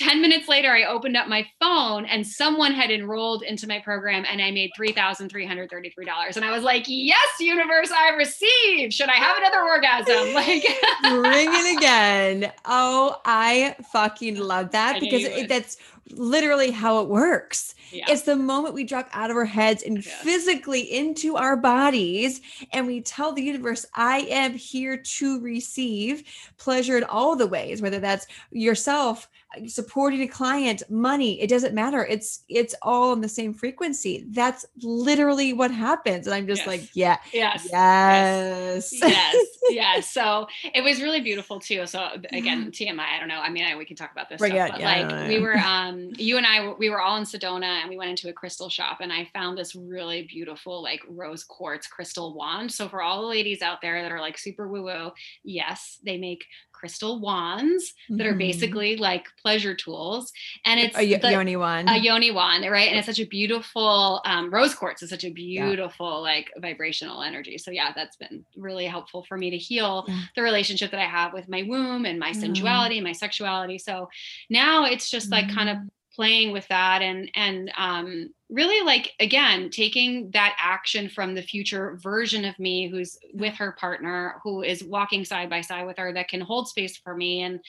10 0.00 0.22
minutes 0.22 0.48
later, 0.48 0.70
I 0.70 0.84
opened 0.84 1.14
up 1.14 1.28
my 1.28 1.46
phone 1.60 2.06
and 2.06 2.26
someone 2.26 2.72
had 2.72 2.90
enrolled 2.90 3.42
into 3.42 3.66
my 3.66 3.80
program 3.80 4.24
and 4.26 4.40
I 4.40 4.50
made 4.50 4.70
$3,333. 4.78 6.36
And 6.36 6.44
I 6.44 6.50
was 6.50 6.64
like, 6.64 6.84
yes, 6.88 7.18
universe, 7.38 7.90
I 7.90 8.14
received. 8.14 8.94
Should 8.94 9.10
I 9.10 9.16
have 9.16 9.36
another 9.36 9.62
orgasm? 9.62 10.30
Like, 10.40 10.62
ring 11.02 11.48
it 11.52 11.76
again. 11.76 12.52
Oh, 12.64 13.20
I 13.26 13.76
fucking 13.92 14.36
love 14.36 14.70
that 14.70 15.00
because 15.00 15.24
it, 15.24 15.48
that's 15.48 15.76
literally 16.12 16.70
how 16.70 17.00
it 17.00 17.08
works. 17.08 17.74
Yeah. 17.92 18.04
It's 18.08 18.22
the 18.22 18.36
moment 18.36 18.74
we 18.74 18.84
drop 18.84 19.08
out 19.12 19.30
of 19.30 19.36
our 19.36 19.44
heads 19.44 19.82
and 19.82 20.04
yeah. 20.04 20.12
physically 20.22 20.80
into 20.80 21.36
our 21.36 21.56
bodies, 21.56 22.40
and 22.72 22.86
we 22.86 23.00
tell 23.00 23.32
the 23.32 23.42
universe, 23.42 23.84
I 23.94 24.20
am 24.30 24.54
here 24.54 24.96
to 24.96 25.40
receive 25.40 26.22
pleasure 26.56 26.96
in 26.96 27.04
all 27.04 27.36
the 27.36 27.46
ways, 27.46 27.82
whether 27.82 27.98
that's 27.98 28.26
yourself 28.50 29.28
supporting 29.66 30.22
a 30.22 30.28
client 30.28 30.82
money 30.88 31.40
it 31.40 31.48
doesn't 31.48 31.74
matter. 31.74 32.06
It's 32.06 32.44
it's 32.48 32.74
all 32.82 33.12
in 33.12 33.20
the 33.20 33.28
same 33.28 33.52
frequency. 33.52 34.24
That's 34.30 34.64
literally 34.82 35.52
what 35.52 35.70
happens 35.70 36.26
and 36.26 36.34
i'm 36.34 36.46
just 36.46 36.60
yes. 36.60 36.66
like 36.66 36.90
yeah 36.94 37.16
yes. 37.32 37.68
yes. 37.70 38.92
Yes. 38.92 39.46
Yes. 39.70 40.10
So 40.10 40.48
it 40.74 40.82
was 40.82 41.00
really 41.00 41.20
beautiful 41.20 41.60
too. 41.60 41.86
So 41.86 42.08
again 42.32 42.70
tmi 42.72 42.98
i 42.98 43.18
don't 43.18 43.28
know. 43.28 43.40
I 43.40 43.50
mean 43.50 43.64
I, 43.64 43.76
we 43.76 43.84
can 43.84 43.96
talk 43.96 44.12
about 44.12 44.28
this 44.28 44.38
stuff, 44.38 44.50
but 44.50 44.80
yeah, 44.80 44.98
like 45.08 45.28
we 45.28 45.38
were 45.40 45.56
um 45.56 45.99
Um, 46.00 46.12
you 46.16 46.36
and 46.36 46.46
i 46.46 46.72
we 46.78 46.90
were 46.90 47.00
all 47.00 47.16
in 47.16 47.24
sedona 47.24 47.80
and 47.80 47.88
we 47.88 47.96
went 47.96 48.10
into 48.10 48.28
a 48.28 48.32
crystal 48.32 48.68
shop 48.68 48.98
and 49.00 49.12
i 49.12 49.28
found 49.32 49.56
this 49.56 49.74
really 49.74 50.22
beautiful 50.22 50.82
like 50.82 51.00
rose 51.08 51.44
quartz 51.44 51.86
crystal 51.86 52.34
wand. 52.34 52.72
So 52.72 52.88
for 52.88 53.02
all 53.02 53.22
the 53.22 53.26
ladies 53.28 53.62
out 53.62 53.80
there 53.80 54.02
that 54.02 54.12
are 54.12 54.20
like 54.20 54.38
super 54.38 54.68
woo 54.68 54.82
woo 54.82 55.10
yes 55.44 55.98
they 56.04 56.16
make 56.16 56.44
crystal 56.80 57.20
wands 57.20 57.92
that 58.08 58.26
are 58.26 58.32
Mhm. 58.34 58.38
basically 58.48 58.96
like 58.96 59.26
pleasure 59.42 59.74
tools. 59.74 60.32
And 60.64 60.80
it's 60.80 60.96
a 60.96 61.04
y- 61.10 61.18
the- 61.18 61.30
yoni 61.32 61.56
wand. 61.56 61.88
a 61.90 61.98
yoni 61.98 62.30
wand, 62.30 62.64
right? 62.70 62.88
And 62.88 62.96
it's 62.98 63.06
such 63.06 63.20
a 63.20 63.26
beautiful 63.26 64.22
um, 64.24 64.50
rose 64.50 64.74
quartz 64.74 65.02
is 65.02 65.10
such 65.10 65.24
a 65.24 65.30
beautiful 65.30 66.22
like 66.22 66.50
vibrational 66.58 67.22
energy. 67.22 67.58
So 67.58 67.70
yeah, 67.70 67.92
that's 67.94 68.16
been 68.16 68.44
really 68.56 68.86
helpful 68.86 69.22
for 69.28 69.36
me 69.36 69.50
to 69.50 69.58
heal 69.58 70.04
Yeah. 70.08 70.20
the 70.36 70.42
relationship 70.42 70.90
that 70.92 71.00
I 71.00 71.06
have 71.18 71.32
with 71.34 71.48
my 71.48 71.62
womb 71.62 72.06
and 72.06 72.18
my 72.18 72.28
Yeah. 72.28 72.40
sensuality, 72.44 73.00
my 73.02 73.12
sexuality. 73.12 73.76
So 73.78 74.08
now 74.48 74.84
it's 74.86 75.10
just 75.10 75.30
like 75.30 75.48
kind 75.54 75.68
of 75.68 75.76
Mm. 75.76 75.88
playing 76.16 76.52
with 76.52 76.66
that 76.68 77.02
and 77.02 77.30
and 77.34 77.70
um 77.76 78.30
really 78.50 78.84
like 78.84 79.12
again 79.20 79.70
taking 79.70 80.30
that 80.32 80.56
action 80.58 81.08
from 81.08 81.34
the 81.34 81.42
future 81.42 81.96
version 82.02 82.44
of 82.44 82.58
me 82.58 82.88
who's 82.88 83.18
with 83.32 83.54
her 83.54 83.72
partner 83.72 84.34
who 84.42 84.62
is 84.62 84.82
walking 84.82 85.24
side 85.24 85.48
by 85.48 85.60
side 85.60 85.86
with 85.86 85.96
her 85.96 86.12
that 86.12 86.28
can 86.28 86.40
hold 86.40 86.68
space 86.68 86.96
for 86.96 87.14
me 87.14 87.42
and 87.42 87.60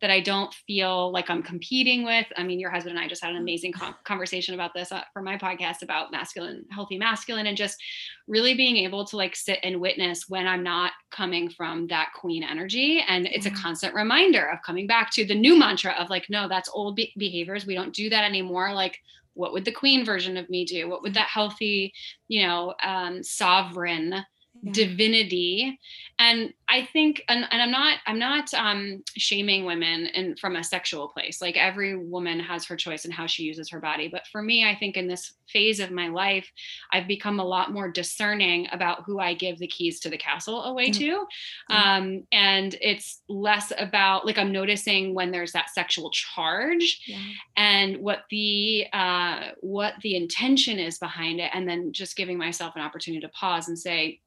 that 0.00 0.10
I 0.10 0.20
don't 0.20 0.52
feel 0.66 1.12
like 1.12 1.28
I'm 1.28 1.42
competing 1.42 2.04
with. 2.04 2.26
I 2.36 2.42
mean, 2.42 2.58
your 2.58 2.70
husband 2.70 2.96
and 2.96 3.04
I 3.04 3.08
just 3.08 3.22
had 3.22 3.32
an 3.32 3.36
amazing 3.36 3.72
con- 3.72 3.94
conversation 4.04 4.54
about 4.54 4.72
this 4.74 4.92
uh, 4.92 5.02
for 5.12 5.22
my 5.22 5.36
podcast 5.36 5.82
about 5.82 6.10
masculine, 6.10 6.64
healthy 6.70 6.96
masculine, 6.96 7.46
and 7.46 7.56
just 7.56 7.78
really 8.26 8.54
being 8.54 8.76
able 8.78 9.04
to 9.06 9.16
like 9.16 9.36
sit 9.36 9.58
and 9.62 9.80
witness 9.80 10.28
when 10.28 10.46
I'm 10.46 10.62
not 10.62 10.92
coming 11.10 11.50
from 11.50 11.86
that 11.88 12.10
queen 12.14 12.42
energy. 12.42 13.04
And 13.06 13.26
it's 13.26 13.46
a 13.46 13.50
constant 13.50 13.94
reminder 13.94 14.46
of 14.46 14.62
coming 14.62 14.86
back 14.86 15.10
to 15.12 15.24
the 15.24 15.34
new 15.34 15.58
mantra 15.58 15.92
of 15.98 16.08
like, 16.08 16.30
no, 16.30 16.48
that's 16.48 16.70
old 16.72 16.96
be- 16.96 17.12
behaviors. 17.18 17.66
We 17.66 17.74
don't 17.74 17.94
do 17.94 18.08
that 18.10 18.24
anymore. 18.24 18.72
Like, 18.72 19.00
what 19.40 19.52
would 19.52 19.64
the 19.64 19.72
queen 19.72 20.04
version 20.04 20.36
of 20.36 20.48
me 20.50 20.64
do? 20.64 20.88
What 20.88 21.02
would 21.02 21.14
that 21.14 21.28
healthy, 21.28 21.92
you 22.28 22.46
know, 22.46 22.74
um, 22.82 23.22
sovereign 23.22 24.24
Yeah. 24.62 24.72
divinity 24.72 25.78
and 26.18 26.52
i 26.70 26.84
think 26.92 27.22
and, 27.28 27.44
and 27.50 27.60
i'm 27.62 27.70
not 27.70 27.98
i'm 28.06 28.18
not 28.18 28.52
um 28.54 29.02
shaming 29.16 29.64
women 29.64 30.06
and 30.14 30.38
from 30.38 30.56
a 30.56 30.64
sexual 30.64 31.08
place 31.08 31.40
like 31.40 31.56
every 31.56 31.96
woman 31.96 32.38
has 32.40 32.64
her 32.64 32.76
choice 32.76 33.04
in 33.04 33.10
how 33.10 33.26
she 33.26 33.42
uses 33.42 33.68
her 33.70 33.80
body 33.80 34.08
but 34.08 34.26
for 34.30 34.42
me 34.42 34.64
i 34.68 34.74
think 34.74 34.96
in 34.96 35.08
this 35.08 35.32
phase 35.48 35.80
of 35.80 35.90
my 35.90 36.08
life 36.08 36.50
i've 36.92 37.06
become 37.08 37.40
a 37.40 37.44
lot 37.44 37.72
more 37.72 37.90
discerning 37.90 38.66
about 38.72 39.02
who 39.04 39.18
i 39.18 39.34
give 39.34 39.58
the 39.58 39.66
keys 39.66 40.00
to 40.00 40.08
the 40.08 40.18
castle 40.18 40.62
away 40.64 40.86
Yeah. 40.86 40.92
to 40.92 41.26
Yeah. 41.68 41.96
um 41.96 42.22
and 42.32 42.76
it's 42.80 43.20
less 43.28 43.72
about 43.78 44.24
like 44.26 44.38
i'm 44.38 44.52
noticing 44.52 45.14
when 45.14 45.30
there's 45.32 45.52
that 45.52 45.70
sexual 45.70 46.10
charge 46.10 47.00
Yeah. 47.06 47.18
and 47.56 47.96
what 47.98 48.24
the 48.30 48.86
uh, 48.92 49.50
what 49.60 49.94
the 50.02 50.14
intention 50.16 50.78
is 50.78 50.98
behind 50.98 51.40
it 51.40 51.50
and 51.52 51.68
then 51.68 51.92
just 51.92 52.16
giving 52.16 52.38
myself 52.38 52.76
an 52.76 52.82
opportunity 52.82 53.20
to 53.20 53.28
pause 53.30 53.68
and 53.68 53.78
say 53.78 54.20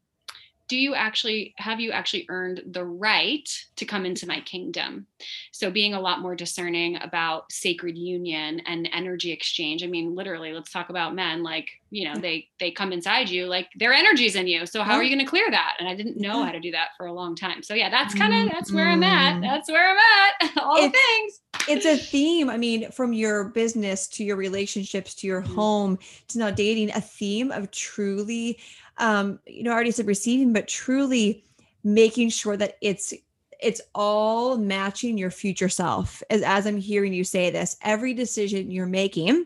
do 0.68 0.78
you 0.78 0.96
actually 0.96 1.54
have 1.58 1.80
you 1.80 1.92
actually 1.92 2.26
earned 2.30 2.62
the 2.66 2.86
right 2.86 3.50
to 3.76 3.86
come 3.86 4.06
into 4.06 4.28
my 4.28 4.40
kingdom? 4.42 5.08
So 5.52 5.70
being 5.70 5.94
a 5.94 6.02
lot 6.02 6.22
more 6.22 6.36
discerning 6.36 6.98
about 7.02 7.52
sacred 7.52 7.98
union 7.98 8.62
and 8.66 8.90
energy 8.92 9.32
exchange 9.32 9.84
i 9.84 9.88
mean 9.88 10.16
literally 10.16 10.54
let's 10.54 10.72
talk 10.72 10.90
about 10.90 11.16
men 11.16 11.44
like 11.44 11.70
you 11.94 12.06
know 12.06 12.16
they 12.20 12.48
they 12.60 12.72
come 12.72 12.92
inside 12.92 13.30
you 13.30 13.46
like 13.46 13.68
their 13.78 13.94
energy's 13.94 14.36
in 14.36 14.48
you. 14.48 14.66
So 14.66 14.82
how 14.82 14.96
are 14.96 15.04
you 15.04 15.14
going 15.16 15.24
to 15.24 15.30
clear 15.30 15.50
that? 15.52 15.76
And 15.80 15.88
i 15.88 15.96
didn't 15.96 16.18
know 16.18 16.44
how 16.44 16.52
to 16.52 16.60
do 16.60 16.72
that 16.72 16.90
for 16.98 17.06
a 17.06 17.14
long 17.14 17.36
time. 17.36 17.62
So 17.62 17.74
yeah 17.76 17.90
that's 17.92 18.16
kind 18.16 18.34
of 18.34 18.52
that's 18.52 18.72
where 18.74 18.90
i'm 18.90 19.04
at. 19.04 19.36
Mm. 19.38 19.42
that's 19.42 19.70
where 19.70 19.92
i'm 19.92 19.98
at. 19.98 20.58
All 20.64 20.82
the 20.82 20.90
things. 20.90 21.42
it's 21.70 21.86
a 21.86 21.96
theme. 21.98 22.50
I 22.50 22.58
mean, 22.58 22.90
from 22.92 23.14
your 23.14 23.46
business 23.50 24.08
to 24.16 24.24
your 24.24 24.38
relationships 24.38 25.14
to 25.16 25.28
your 25.28 25.44
Mhm. 25.44 25.56
home 25.56 26.00
to 26.30 26.40
now 26.40 26.50
dating, 26.52 26.90
a 26.92 27.02
theme 27.02 27.52
of 27.52 27.70
truly, 27.72 28.58
um, 28.98 29.40
you 29.46 29.62
know, 29.64 29.70
I 29.72 29.76
already 29.76 29.92
said 29.92 30.08
receiving, 30.08 30.52
but 30.52 30.68
truly 30.68 31.44
making 31.84 32.30
sure 32.30 32.58
that 32.58 32.78
it's 32.82 33.14
it's 33.60 33.82
all 33.96 34.58
matching 34.58 35.18
your 35.18 35.32
future 35.32 35.70
self. 35.70 36.24
As 36.32 36.42
as 36.42 36.66
I'm 36.66 36.78
hearing 36.78 37.14
you 37.14 37.24
say 37.24 37.52
this, 37.52 37.78
every 37.84 38.14
decision 38.16 38.72
you're 38.72 38.88
making 38.88 39.46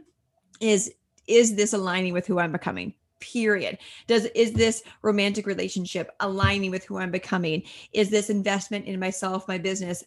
is 0.60 0.92
is 1.28 1.56
this 1.56 1.74
aligning 1.74 2.14
with 2.14 2.26
who 2.26 2.40
I'm 2.40 2.52
becoming? 2.52 2.94
Period. 3.20 3.78
Does 4.08 4.26
is 4.36 4.54
this 4.54 4.84
romantic 5.02 5.48
relationship 5.48 6.12
aligning 6.20 6.72
with 6.72 6.86
who 6.86 6.98
I'm 6.98 7.12
becoming? 7.12 7.64
Is 7.94 8.10
this 8.10 8.30
investment 8.30 8.86
in 8.86 9.00
myself, 9.00 9.48
my 9.48 9.58
business 9.58 10.04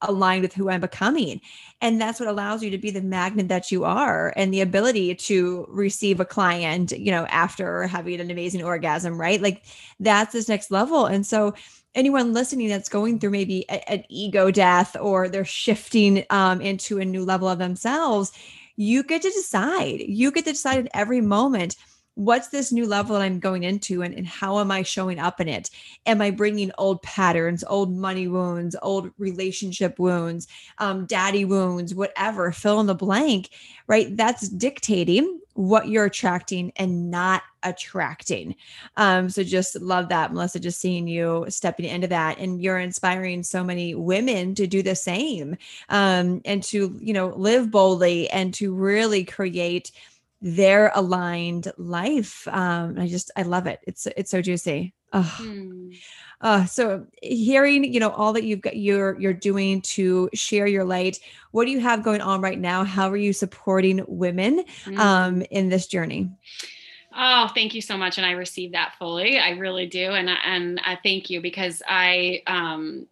aligned 0.00 0.42
with 0.42 0.54
who 0.54 0.70
I'm 0.70 0.80
becoming? 0.80 1.40
And 1.80 2.00
that's 2.00 2.20
what 2.20 2.28
allows 2.28 2.62
you 2.62 2.70
to 2.70 2.78
be 2.78 2.90
the 2.90 3.02
magnet 3.02 3.48
that 3.48 3.70
you 3.70 3.84
are 3.84 4.32
and 4.36 4.52
the 4.52 4.62
ability 4.62 5.14
to 5.14 5.66
receive 5.68 6.20
a 6.20 6.24
client, 6.24 6.92
you 6.92 7.10
know, 7.10 7.26
after 7.26 7.86
having 7.86 8.20
an 8.20 8.30
amazing 8.30 8.62
orgasm, 8.62 9.20
right? 9.20 9.40
Like 9.40 9.64
that's 10.00 10.32
this 10.32 10.48
next 10.48 10.70
level. 10.70 11.06
And 11.06 11.26
so 11.26 11.54
anyone 11.94 12.32
listening 12.32 12.68
that's 12.68 12.88
going 12.88 13.18
through 13.18 13.30
maybe 13.30 13.64
a- 13.68 13.90
an 13.90 14.04
ego 14.08 14.50
death 14.50 14.96
or 15.00 15.28
they're 15.28 15.44
shifting 15.44 16.24
um, 16.30 16.60
into 16.60 16.98
a 16.98 17.04
new 17.04 17.24
level 17.24 17.48
of 17.48 17.58
themselves, 17.58 18.32
you 18.76 19.02
get 19.02 19.22
to 19.22 19.30
decide. 19.30 20.00
You 20.00 20.30
get 20.30 20.44
to 20.46 20.52
decide 20.52 20.86
at 20.86 20.90
every 20.94 21.20
moment 21.20 21.76
what's 22.16 22.48
this 22.48 22.70
new 22.70 22.86
level 22.86 23.16
that 23.16 23.22
I'm 23.24 23.40
going 23.40 23.64
into 23.64 24.02
and, 24.02 24.14
and 24.14 24.26
how 24.26 24.60
am 24.60 24.70
I 24.70 24.82
showing 24.82 25.18
up 25.18 25.40
in 25.40 25.48
it? 25.48 25.70
Am 26.06 26.22
I 26.22 26.30
bringing 26.30 26.70
old 26.78 27.02
patterns, 27.02 27.64
old 27.66 27.92
money 27.92 28.28
wounds, 28.28 28.76
old 28.82 29.10
relationship 29.18 29.98
wounds, 29.98 30.46
um, 30.78 31.06
daddy 31.06 31.44
wounds, 31.44 31.94
whatever, 31.94 32.52
fill 32.52 32.80
in 32.80 32.86
the 32.86 32.94
blank, 32.94 33.50
right? 33.88 34.16
That's 34.16 34.48
dictating 34.48 35.40
what 35.54 35.88
you're 35.88 36.04
attracting 36.04 36.72
and 36.76 37.10
not 37.10 37.42
attracting. 37.62 38.54
Um, 38.96 39.30
so 39.30 39.42
just 39.42 39.80
love 39.80 40.08
that, 40.10 40.32
Melissa, 40.32 40.60
just 40.60 40.80
seeing 40.80 41.08
you 41.08 41.46
stepping 41.48 41.86
into 41.86 42.08
that. 42.08 42.38
And 42.38 42.60
you're 42.60 42.78
inspiring 42.78 43.42
so 43.42 43.64
many 43.64 43.94
women 43.94 44.54
to 44.56 44.66
do 44.66 44.82
the 44.82 44.94
same 44.94 45.56
um, 45.88 46.42
and 46.44 46.62
to, 46.64 46.98
you 47.00 47.12
know, 47.12 47.28
live 47.28 47.70
boldly 47.70 48.28
and 48.30 48.52
to 48.54 48.74
really 48.74 49.24
create 49.24 49.92
their 50.42 50.92
aligned 50.94 51.72
life. 51.78 52.46
Um, 52.48 52.98
I 52.98 53.06
just, 53.06 53.30
I 53.36 53.42
love 53.42 53.66
it. 53.66 53.80
It's, 53.86 54.06
it's 54.16 54.30
so 54.30 54.42
juicy. 54.42 54.92
Oh, 55.14 55.22
Hmm. 55.22 55.90
uh, 56.40 56.64
so 56.66 57.06
hearing, 57.22 57.84
you 57.84 58.00
know, 58.00 58.10
all 58.10 58.32
that 58.34 58.44
you've 58.44 58.60
got, 58.60 58.76
you're, 58.76 59.18
you're 59.18 59.32
doing 59.32 59.80
to 59.82 60.28
share 60.34 60.66
your 60.66 60.84
light. 60.84 61.20
What 61.52 61.64
do 61.64 61.70
you 61.70 61.80
have 61.80 62.02
going 62.02 62.20
on 62.20 62.40
right 62.40 62.58
now? 62.58 62.84
How 62.84 63.08
are 63.08 63.16
you 63.16 63.32
supporting 63.32 64.04
women 64.08 64.64
Hmm. 64.84 65.00
um, 65.00 65.42
in 65.50 65.68
this 65.70 65.86
journey? 65.86 66.30
Oh, 67.16 67.48
thank 67.54 67.74
you 67.74 67.80
so 67.80 67.96
much, 67.96 68.18
and 68.18 68.26
I 68.26 68.32
receive 68.32 68.72
that 68.72 68.94
fully. 68.98 69.38
I 69.38 69.50
really 69.50 69.86
do, 69.86 70.10
and 70.10 70.28
and 70.28 70.80
I 70.84 70.98
thank 71.00 71.30
you 71.30 71.40
because 71.40 71.80
I, 71.88 72.42
um, 72.48 73.06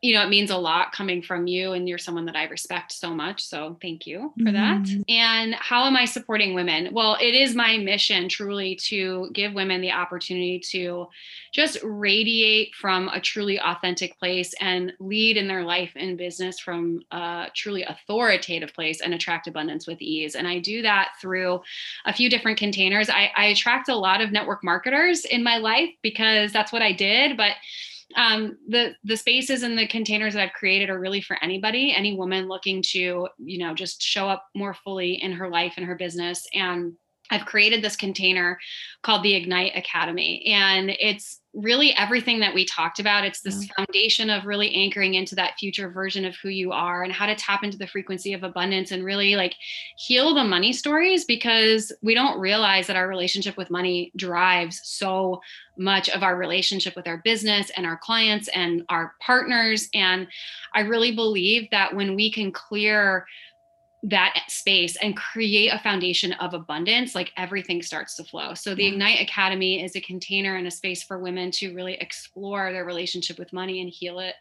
you 0.00 0.14
know, 0.14 0.22
it 0.22 0.28
means 0.28 0.50
a 0.50 0.56
lot 0.56 0.92
coming 0.92 1.22
from 1.22 1.46
you, 1.46 1.72
and 1.72 1.88
you're 1.88 1.98
someone 1.98 2.26
that 2.26 2.36
I 2.36 2.44
respect 2.44 2.92
so 2.92 3.14
much. 3.14 3.42
So 3.44 3.76
thank 3.82 4.06
you 4.06 4.32
for 4.44 4.52
that. 4.52 4.82
Mhm. 4.82 5.04
And 5.08 5.54
how 5.54 5.86
am 5.86 5.96
I 5.96 6.04
supporting 6.04 6.54
women? 6.54 6.90
Well, 6.92 7.16
it 7.20 7.34
is 7.34 7.54
my 7.54 7.78
mission 7.78 8.28
truly 8.28 8.76
to 8.86 9.30
give 9.32 9.54
women 9.54 9.80
the 9.80 9.92
opportunity 9.92 10.60
to 10.70 11.08
just 11.52 11.78
radiate 11.82 12.74
from 12.74 13.08
a 13.08 13.20
truly 13.20 13.58
authentic 13.60 14.18
place 14.18 14.54
and 14.60 14.92
lead 15.00 15.36
in 15.36 15.48
their 15.48 15.64
life 15.64 15.92
and 15.96 16.16
business 16.18 16.60
from 16.60 17.02
a 17.10 17.48
truly 17.54 17.82
authoritative 17.82 18.72
place 18.74 19.00
and 19.00 19.14
attract 19.14 19.46
abundance 19.46 19.86
with 19.86 20.00
ease. 20.00 20.34
And 20.34 20.46
I 20.46 20.58
do 20.58 20.82
that 20.82 21.12
through 21.20 21.60
a 22.04 22.12
few 22.12 22.28
different 22.30 22.58
containers. 22.58 23.10
I, 23.10 23.32
I 23.36 23.46
attract 23.46 23.88
a 23.88 23.96
lot 23.96 24.20
of 24.20 24.30
network 24.30 24.62
marketers 24.62 25.24
in 25.24 25.42
my 25.42 25.58
life 25.58 25.90
because 26.02 26.52
that's 26.52 26.72
what 26.72 26.82
I 26.82 26.92
did. 26.92 27.36
But 27.36 27.52
um, 28.16 28.56
the 28.68 28.94
the 29.04 29.16
spaces 29.16 29.62
and 29.62 29.78
the 29.78 29.86
containers 29.86 30.34
that 30.34 30.42
I've 30.42 30.52
created 30.52 30.90
are 30.90 30.98
really 30.98 31.20
for 31.20 31.36
anybody, 31.42 31.94
any 31.94 32.16
woman 32.16 32.48
looking 32.48 32.82
to, 32.90 33.28
you 33.38 33.58
know, 33.58 33.74
just 33.74 34.02
show 34.02 34.28
up 34.28 34.46
more 34.54 34.74
fully 34.74 35.22
in 35.22 35.32
her 35.32 35.48
life 35.50 35.74
and 35.76 35.86
her 35.86 35.94
business. 35.94 36.46
And 36.54 36.94
I've 37.30 37.44
created 37.44 37.82
this 37.82 37.96
container 37.96 38.58
called 39.02 39.22
the 39.22 39.34
Ignite 39.34 39.76
Academy. 39.76 40.44
And 40.46 40.90
it's 40.90 41.40
really 41.58 41.92
everything 41.96 42.38
that 42.38 42.54
we 42.54 42.64
talked 42.64 43.00
about. 43.00 43.24
It's 43.24 43.40
this 43.40 43.66
foundation 43.76 44.30
of 44.30 44.46
really 44.46 44.72
anchoring 44.74 45.14
into 45.14 45.34
that 45.34 45.58
future 45.58 45.90
version 45.90 46.24
of 46.24 46.36
who 46.36 46.48
you 46.48 46.70
are 46.70 47.02
and 47.02 47.12
how 47.12 47.26
to 47.26 47.34
tap 47.34 47.64
into 47.64 47.76
the 47.76 47.86
frequency 47.88 48.32
of 48.32 48.44
abundance 48.44 48.92
and 48.92 49.04
really 49.04 49.34
like 49.34 49.56
heal 49.96 50.34
the 50.34 50.44
money 50.44 50.72
stories 50.72 51.24
because 51.24 51.92
we 52.00 52.14
don't 52.14 52.38
realize 52.38 52.86
that 52.86 52.96
our 52.96 53.08
relationship 53.08 53.56
with 53.56 53.70
money 53.70 54.12
drives 54.16 54.80
so 54.84 55.40
much 55.76 56.08
of 56.10 56.22
our 56.22 56.36
relationship 56.36 56.94
with 56.94 57.08
our 57.08 57.18
business 57.18 57.70
and 57.76 57.86
our 57.86 57.96
clients 57.96 58.48
and 58.48 58.84
our 58.88 59.14
partners. 59.20 59.88
And 59.94 60.28
I 60.74 60.80
really 60.80 61.12
believe 61.12 61.68
that 61.70 61.94
when 61.94 62.14
we 62.14 62.30
can 62.30 62.52
clear 62.52 63.26
that 64.10 64.42
space 64.48 64.96
and 64.96 65.16
create 65.16 65.68
a 65.68 65.78
foundation 65.78 66.32
of 66.34 66.54
abundance, 66.54 67.14
like 67.14 67.32
everything 67.36 67.82
starts 67.82 68.16
to 68.16 68.24
flow. 68.24 68.54
So, 68.54 68.74
the. 68.74 68.88
Ignite 68.88 69.20
Academy 69.20 69.84
is 69.84 69.94
a 69.96 70.00
container 70.00 70.56
and 70.56 70.66
a 70.66 70.70
space 70.70 71.02
for 71.02 71.18
women 71.18 71.50
to 71.52 71.74
really 71.74 71.94
explore 71.94 72.72
their 72.72 72.84
relationship 72.84 73.38
with 73.38 73.52
money 73.52 73.80
and 73.80 73.90
heal 73.90 74.18
it. 74.18 74.34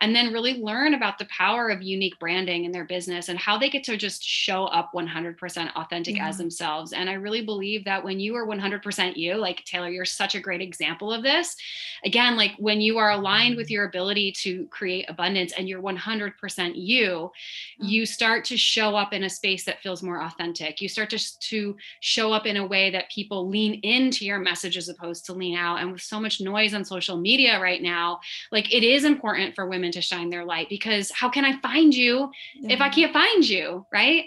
And 0.00 0.14
then 0.14 0.32
really 0.32 0.60
learn 0.60 0.94
about 0.94 1.18
the 1.18 1.26
power 1.26 1.68
of 1.68 1.82
unique 1.82 2.18
branding 2.18 2.64
in 2.64 2.72
their 2.72 2.84
business 2.84 3.28
and 3.28 3.38
how 3.38 3.56
they 3.58 3.70
get 3.70 3.84
to 3.84 3.96
just 3.96 4.24
show 4.24 4.64
up 4.66 4.92
100% 4.92 5.72
authentic 5.76 6.16
yeah. 6.16 6.28
as 6.28 6.36
themselves. 6.36 6.92
And 6.92 7.08
I 7.08 7.14
really 7.14 7.42
believe 7.42 7.84
that 7.84 8.02
when 8.04 8.20
you 8.20 8.34
are 8.34 8.46
100% 8.46 9.16
you, 9.16 9.36
like 9.36 9.64
Taylor, 9.64 9.88
you're 9.88 10.04
such 10.04 10.34
a 10.34 10.40
great 10.40 10.60
example 10.60 11.12
of 11.12 11.22
this. 11.22 11.56
Again, 12.04 12.36
like 12.36 12.52
when 12.58 12.80
you 12.80 12.98
are 12.98 13.12
aligned 13.12 13.56
with 13.56 13.66
mm-hmm. 13.66 13.74
your 13.74 13.84
ability 13.84 14.32
to 14.32 14.66
create 14.66 15.08
abundance 15.08 15.52
and 15.56 15.68
you're 15.68 15.82
100% 15.82 16.72
you, 16.74 17.30
you 17.78 18.04
start 18.04 18.44
to 18.46 18.56
show 18.56 18.96
up 18.96 19.11
up 19.12 19.16
in 19.16 19.24
a 19.24 19.30
space 19.30 19.64
that 19.64 19.80
feels 19.82 20.02
more 20.02 20.22
authentic. 20.22 20.80
You 20.80 20.88
start 20.88 21.10
to, 21.10 21.40
to 21.40 21.76
show 22.00 22.32
up 22.32 22.46
in 22.46 22.56
a 22.56 22.66
way 22.66 22.90
that 22.90 23.10
people 23.10 23.48
lean 23.48 23.74
into 23.82 24.24
your 24.24 24.38
message 24.38 24.76
as 24.76 24.88
opposed 24.88 25.26
to 25.26 25.34
lean 25.34 25.56
out. 25.56 25.80
And 25.80 25.92
with 25.92 26.00
so 26.00 26.18
much 26.18 26.40
noise 26.40 26.74
on 26.74 26.84
social 26.84 27.16
media 27.16 27.60
right 27.60 27.82
now, 27.82 28.20
like 28.50 28.72
it 28.72 28.82
is 28.82 29.04
important 29.04 29.54
for 29.54 29.66
women 29.66 29.92
to 29.92 30.00
shine 30.00 30.30
their 30.30 30.44
light 30.44 30.68
because 30.68 31.10
how 31.10 31.28
can 31.28 31.44
I 31.44 31.60
find 31.60 31.94
you 31.94 32.30
yeah. 32.54 32.72
if 32.72 32.80
I 32.80 32.88
can't 32.88 33.12
find 33.12 33.46
you? 33.46 33.86
Right. 33.92 34.26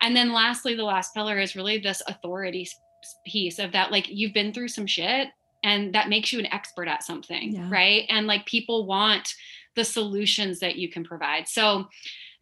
And 0.00 0.16
then 0.16 0.32
lastly, 0.32 0.74
the 0.74 0.84
last 0.84 1.14
pillar 1.14 1.38
is 1.38 1.56
really 1.56 1.78
this 1.78 2.02
authority 2.08 2.68
piece 3.24 3.58
of 3.58 3.72
that, 3.72 3.92
like 3.92 4.08
you've 4.08 4.34
been 4.34 4.52
through 4.52 4.68
some 4.68 4.86
shit 4.86 5.28
and 5.62 5.94
that 5.94 6.08
makes 6.08 6.32
you 6.32 6.38
an 6.40 6.52
expert 6.52 6.88
at 6.88 7.04
something. 7.04 7.54
Yeah. 7.54 7.68
Right. 7.70 8.04
And 8.08 8.26
like 8.26 8.46
people 8.46 8.86
want 8.86 9.34
the 9.76 9.84
solutions 9.84 10.60
that 10.60 10.76
you 10.76 10.88
can 10.88 11.04
provide. 11.04 11.48
So, 11.48 11.88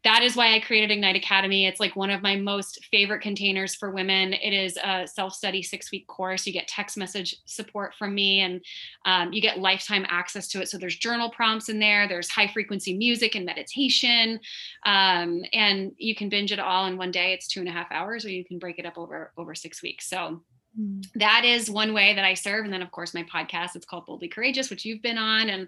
that 0.04 0.22
is 0.22 0.34
why 0.34 0.54
I 0.54 0.60
created 0.60 0.90
Ignite 0.90 1.14
Academy. 1.14 1.66
It's 1.66 1.78
like 1.78 1.94
one 1.94 2.10
of 2.10 2.22
my 2.22 2.34
most 2.34 2.84
favorite 2.90 3.20
containers 3.20 3.74
for 3.74 3.92
women. 3.92 4.32
It 4.32 4.52
is 4.52 4.76
a 4.82 5.06
self 5.06 5.32
study 5.34 5.62
six 5.62 5.92
week 5.92 6.06
course. 6.08 6.46
You 6.46 6.52
get 6.52 6.66
text 6.66 6.96
message 6.96 7.36
support 7.44 7.94
from 7.94 8.14
me 8.14 8.40
and 8.40 8.60
um, 9.06 9.32
you 9.32 9.40
get 9.40 9.60
lifetime 9.60 10.04
access 10.08 10.48
to 10.48 10.60
it. 10.60 10.68
So 10.68 10.76
there's 10.76 10.96
journal 10.96 11.30
prompts 11.30 11.68
in 11.68 11.78
there, 11.78 12.08
there's 12.08 12.28
high 12.28 12.48
frequency 12.48 12.96
music 12.96 13.36
and 13.36 13.44
meditation. 13.44 14.40
Um, 14.84 15.42
and 15.52 15.92
you 15.98 16.16
can 16.16 16.28
binge 16.28 16.50
it 16.50 16.58
all 16.58 16.86
in 16.86 16.96
one 16.96 17.12
day. 17.12 17.32
It's 17.32 17.46
two 17.46 17.60
and 17.60 17.68
a 17.68 17.72
half 17.72 17.90
hours, 17.92 18.24
or 18.24 18.30
you 18.30 18.44
can 18.44 18.58
break 18.58 18.78
it 18.78 18.86
up 18.86 18.98
over, 18.98 19.32
over 19.36 19.54
six 19.54 19.82
weeks. 19.82 20.08
So 20.08 20.42
Mm. 20.78 21.06
That 21.16 21.44
is 21.44 21.70
one 21.70 21.92
way 21.92 22.14
that 22.14 22.24
I 22.24 22.34
serve. 22.34 22.64
And 22.64 22.72
then, 22.72 22.82
of 22.82 22.90
course, 22.90 23.14
my 23.14 23.24
podcast, 23.24 23.76
it's 23.76 23.86
called 23.86 24.06
Boldly 24.06 24.28
Courageous, 24.28 24.70
which 24.70 24.84
you've 24.84 25.02
been 25.02 25.18
on. 25.18 25.48
And 25.48 25.62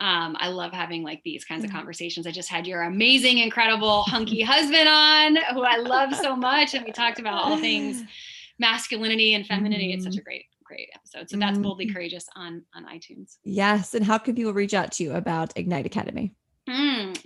um, 0.00 0.36
I 0.38 0.48
love 0.48 0.72
having 0.72 1.02
like 1.02 1.22
these 1.24 1.44
kinds 1.44 1.64
of 1.64 1.70
conversations. 1.70 2.26
I 2.26 2.30
just 2.30 2.48
had 2.48 2.66
your 2.66 2.82
amazing, 2.82 3.38
incredible, 3.38 4.02
hunky 4.02 4.42
husband 4.42 4.88
on, 4.88 5.36
who 5.54 5.62
I 5.62 5.76
love 5.76 6.14
so 6.14 6.34
much. 6.34 6.74
And 6.74 6.84
we 6.84 6.92
talked 6.92 7.18
about 7.18 7.42
all 7.42 7.58
things 7.58 8.02
masculinity 8.58 9.34
and 9.34 9.46
femininity. 9.46 9.92
Mm. 9.92 9.94
It's 9.96 10.04
such 10.04 10.16
a 10.16 10.20
mm. 10.20 10.24
great, 10.24 10.46
great 10.64 10.88
episode. 10.94 11.30
So 11.30 11.36
that's 11.36 11.58
Boldly 11.58 11.86
mm. 11.86 11.94
Courageous 11.94 12.26
on, 12.34 12.64
on 12.74 12.86
iTunes. 12.86 13.36
Yes. 13.44 13.94
And 13.94 14.04
how 14.04 14.18
can 14.18 14.34
people 14.34 14.54
reach 14.54 14.74
out 14.74 14.92
to 14.92 15.04
you 15.04 15.12
about 15.12 15.52
Ignite 15.56 15.86
Academy? 15.86 16.34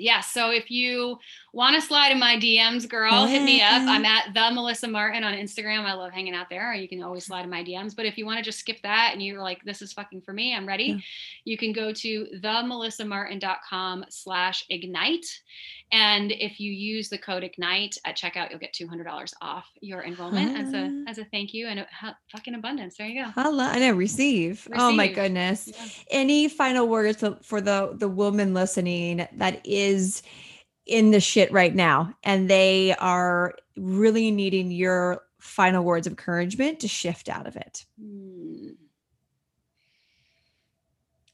Yeah. 0.02 0.20
So 0.20 0.50
if 0.50 0.70
you 0.70 1.18
want 1.52 1.76
to 1.76 1.80
slide 1.80 2.10
in 2.10 2.18
my 2.18 2.36
DMs, 2.36 2.88
girl, 2.88 3.24
hit 3.26 3.42
me 3.42 3.62
up. 3.62 3.82
Mm-hmm. 3.82 3.88
I'm 3.88 4.04
at 4.04 4.34
the 4.34 4.52
Melissa 4.52 4.88
Martin 4.88 5.22
on 5.22 5.34
Instagram. 5.34 5.84
I 5.84 5.92
love 5.92 6.12
hanging 6.12 6.34
out 6.34 6.50
there. 6.50 6.74
You 6.74 6.88
can 6.88 7.02
always 7.02 7.24
slide 7.24 7.44
in 7.44 7.50
my 7.50 7.62
DMs. 7.62 7.94
But 7.94 8.06
if 8.06 8.18
you 8.18 8.26
want 8.26 8.38
to 8.38 8.44
just 8.44 8.58
skip 8.58 8.82
that 8.82 9.10
and 9.12 9.22
you're 9.22 9.40
like, 9.40 9.62
this 9.64 9.80
is 9.80 9.92
fucking 9.92 10.22
for 10.22 10.32
me, 10.32 10.54
I'm 10.54 10.66
ready. 10.66 10.84
Yeah. 10.84 10.98
You 11.44 11.56
can 11.56 11.72
go 11.72 11.92
to 11.92 12.26
themelissamartin.com 12.42 14.06
slash 14.08 14.64
ignite. 14.68 15.26
And 15.92 16.32
if 16.32 16.58
you 16.58 16.72
use 16.72 17.10
the 17.10 17.18
code 17.18 17.44
ignite 17.44 17.98
at 18.06 18.16
checkout, 18.16 18.48
you'll 18.48 18.58
get 18.58 18.72
$200 18.72 19.34
off 19.42 19.66
your 19.82 20.02
enrollment 20.02 20.56
as 20.58 20.72
a, 20.72 21.04
as 21.06 21.18
a 21.18 21.24
thank 21.26 21.52
you 21.52 21.68
and 21.68 21.80
a, 21.80 21.86
fucking 22.30 22.54
abundance. 22.54 22.96
There 22.96 23.06
you 23.06 23.22
go. 23.22 23.30
Hello. 23.30 23.64
I 23.64 23.78
know. 23.78 23.92
Receive. 23.92 24.66
receive. 24.70 24.72
Oh 24.74 24.90
my 24.90 25.06
goodness. 25.06 25.68
Yeah. 25.68 25.86
Any 26.10 26.48
final 26.48 26.88
words 26.88 27.22
for 27.42 27.60
the, 27.60 27.92
the 27.94 28.08
woman 28.08 28.54
listening 28.54 29.28
that 29.34 29.60
is 29.66 30.22
in 30.86 31.10
the 31.10 31.20
shit 31.20 31.52
right 31.52 31.74
now 31.74 32.14
and 32.24 32.48
they 32.48 32.94
are 32.94 33.54
really 33.76 34.30
needing 34.30 34.70
your 34.70 35.22
final 35.40 35.84
words 35.84 36.06
of 36.06 36.12
encouragement 36.12 36.80
to 36.80 36.88
shift 36.88 37.28
out 37.28 37.46
of 37.46 37.56
it? 37.56 37.84
Hmm. 38.00 38.70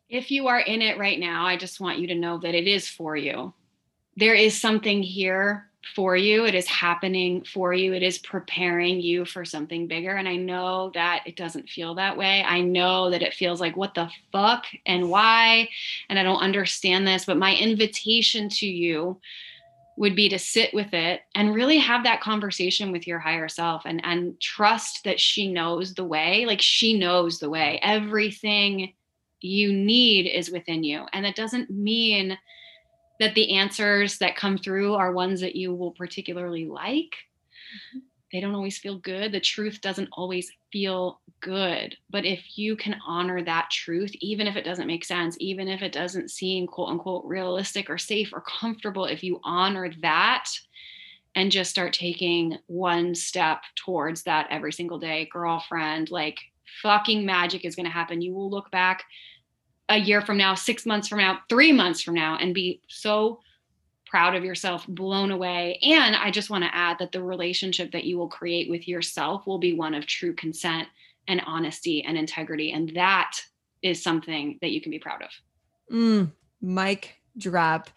If 0.08 0.30
you 0.32 0.48
are 0.48 0.58
in 0.58 0.82
it 0.82 0.98
right 0.98 1.20
now, 1.20 1.46
I 1.46 1.56
just 1.56 1.80
want 1.80 1.98
you 1.98 2.08
to 2.08 2.14
know 2.14 2.38
that 2.38 2.54
it 2.54 2.66
is 2.66 2.88
for 2.88 3.14
you. 3.14 3.52
There 4.18 4.34
is 4.34 4.60
something 4.60 5.00
here 5.00 5.68
for 5.94 6.16
you. 6.16 6.44
It 6.44 6.56
is 6.56 6.66
happening 6.66 7.44
for 7.44 7.72
you. 7.72 7.94
It 7.94 8.02
is 8.02 8.18
preparing 8.18 9.00
you 9.00 9.24
for 9.24 9.44
something 9.44 9.86
bigger. 9.86 10.16
And 10.16 10.28
I 10.28 10.34
know 10.34 10.90
that 10.94 11.22
it 11.24 11.36
doesn't 11.36 11.68
feel 11.68 11.94
that 11.94 12.16
way. 12.16 12.42
I 12.42 12.60
know 12.60 13.10
that 13.10 13.22
it 13.22 13.32
feels 13.32 13.60
like, 13.60 13.76
what 13.76 13.94
the 13.94 14.10
fuck 14.32 14.64
and 14.86 15.08
why? 15.08 15.68
And 16.08 16.18
I 16.18 16.24
don't 16.24 16.40
understand 16.40 17.06
this. 17.06 17.26
But 17.26 17.36
my 17.36 17.54
invitation 17.54 18.48
to 18.48 18.66
you 18.66 19.20
would 19.96 20.16
be 20.16 20.28
to 20.30 20.38
sit 20.38 20.74
with 20.74 20.92
it 20.94 21.20
and 21.36 21.54
really 21.54 21.78
have 21.78 22.02
that 22.02 22.20
conversation 22.20 22.90
with 22.90 23.06
your 23.06 23.20
higher 23.20 23.48
self 23.48 23.82
and 23.84 24.00
and 24.04 24.40
trust 24.40 25.04
that 25.04 25.18
she 25.18 25.52
knows 25.52 25.94
the 25.94 26.04
way 26.04 26.46
like 26.46 26.60
she 26.60 26.96
knows 26.96 27.40
the 27.40 27.50
way 27.50 27.80
everything 27.82 28.92
you 29.40 29.72
need 29.72 30.28
is 30.28 30.52
within 30.52 30.84
you 30.84 31.04
and 31.12 31.24
that 31.24 31.34
doesn't 31.34 31.68
mean 31.68 32.38
that 33.18 33.34
the 33.34 33.56
answers 33.56 34.18
that 34.18 34.36
come 34.36 34.58
through 34.58 34.94
are 34.94 35.12
ones 35.12 35.40
that 35.40 35.56
you 35.56 35.74
will 35.74 35.92
particularly 35.92 36.66
like. 36.66 37.16
Mm-hmm. 37.94 37.98
They 38.32 38.40
don't 38.40 38.54
always 38.54 38.78
feel 38.78 38.98
good. 38.98 39.32
The 39.32 39.40
truth 39.40 39.80
doesn't 39.80 40.10
always 40.12 40.52
feel 40.70 41.20
good. 41.40 41.96
But 42.10 42.26
if 42.26 42.58
you 42.58 42.76
can 42.76 43.00
honor 43.06 43.42
that 43.42 43.70
truth, 43.70 44.12
even 44.20 44.46
if 44.46 44.54
it 44.54 44.64
doesn't 44.64 44.86
make 44.86 45.04
sense, 45.04 45.36
even 45.40 45.66
if 45.66 45.80
it 45.80 45.92
doesn't 45.92 46.30
seem 46.30 46.66
quote 46.66 46.90
unquote 46.90 47.24
realistic 47.24 47.88
or 47.88 47.96
safe 47.96 48.30
or 48.32 48.42
comfortable, 48.42 49.06
if 49.06 49.22
you 49.24 49.40
honor 49.44 49.90
that 50.02 50.50
and 51.34 51.52
just 51.52 51.70
start 51.70 51.92
taking 51.92 52.58
one 52.66 53.14
step 53.14 53.62
towards 53.76 54.24
that 54.24 54.48
every 54.50 54.72
single 54.72 54.98
day, 54.98 55.28
girlfriend, 55.32 56.10
like 56.10 56.38
fucking 56.82 57.24
magic 57.24 57.64
is 57.64 57.76
going 57.76 57.86
to 57.86 57.92
happen. 57.92 58.20
You 58.20 58.34
will 58.34 58.50
look 58.50 58.70
back 58.70 59.04
a 59.88 59.96
year 59.96 60.20
from 60.20 60.36
now, 60.36 60.54
six 60.54 60.84
months 60.84 61.08
from 61.08 61.18
now, 61.18 61.40
three 61.48 61.72
months 61.72 62.02
from 62.02 62.14
now, 62.14 62.36
and 62.36 62.54
be 62.54 62.82
so 62.88 63.40
proud 64.06 64.34
of 64.34 64.44
yourself, 64.44 64.86
blown 64.86 65.30
away. 65.30 65.78
And 65.82 66.16
I 66.16 66.30
just 66.30 66.50
want 66.50 66.64
to 66.64 66.74
add 66.74 66.98
that 66.98 67.12
the 67.12 67.22
relationship 67.22 67.92
that 67.92 68.04
you 68.04 68.18
will 68.18 68.28
create 68.28 68.70
with 68.70 68.88
yourself 68.88 69.46
will 69.46 69.58
be 69.58 69.74
one 69.74 69.94
of 69.94 70.06
true 70.06 70.34
consent 70.34 70.88
and 71.26 71.42
honesty 71.46 72.02
and 72.04 72.16
integrity. 72.16 72.72
And 72.72 72.90
that 72.94 73.36
is 73.82 74.02
something 74.02 74.58
that 74.62 74.70
you 74.70 74.80
can 74.80 74.90
be 74.90 74.98
proud 74.98 75.22
of. 75.22 75.30
Mm, 75.92 76.32
Mic 76.60 77.14
drop 77.36 77.90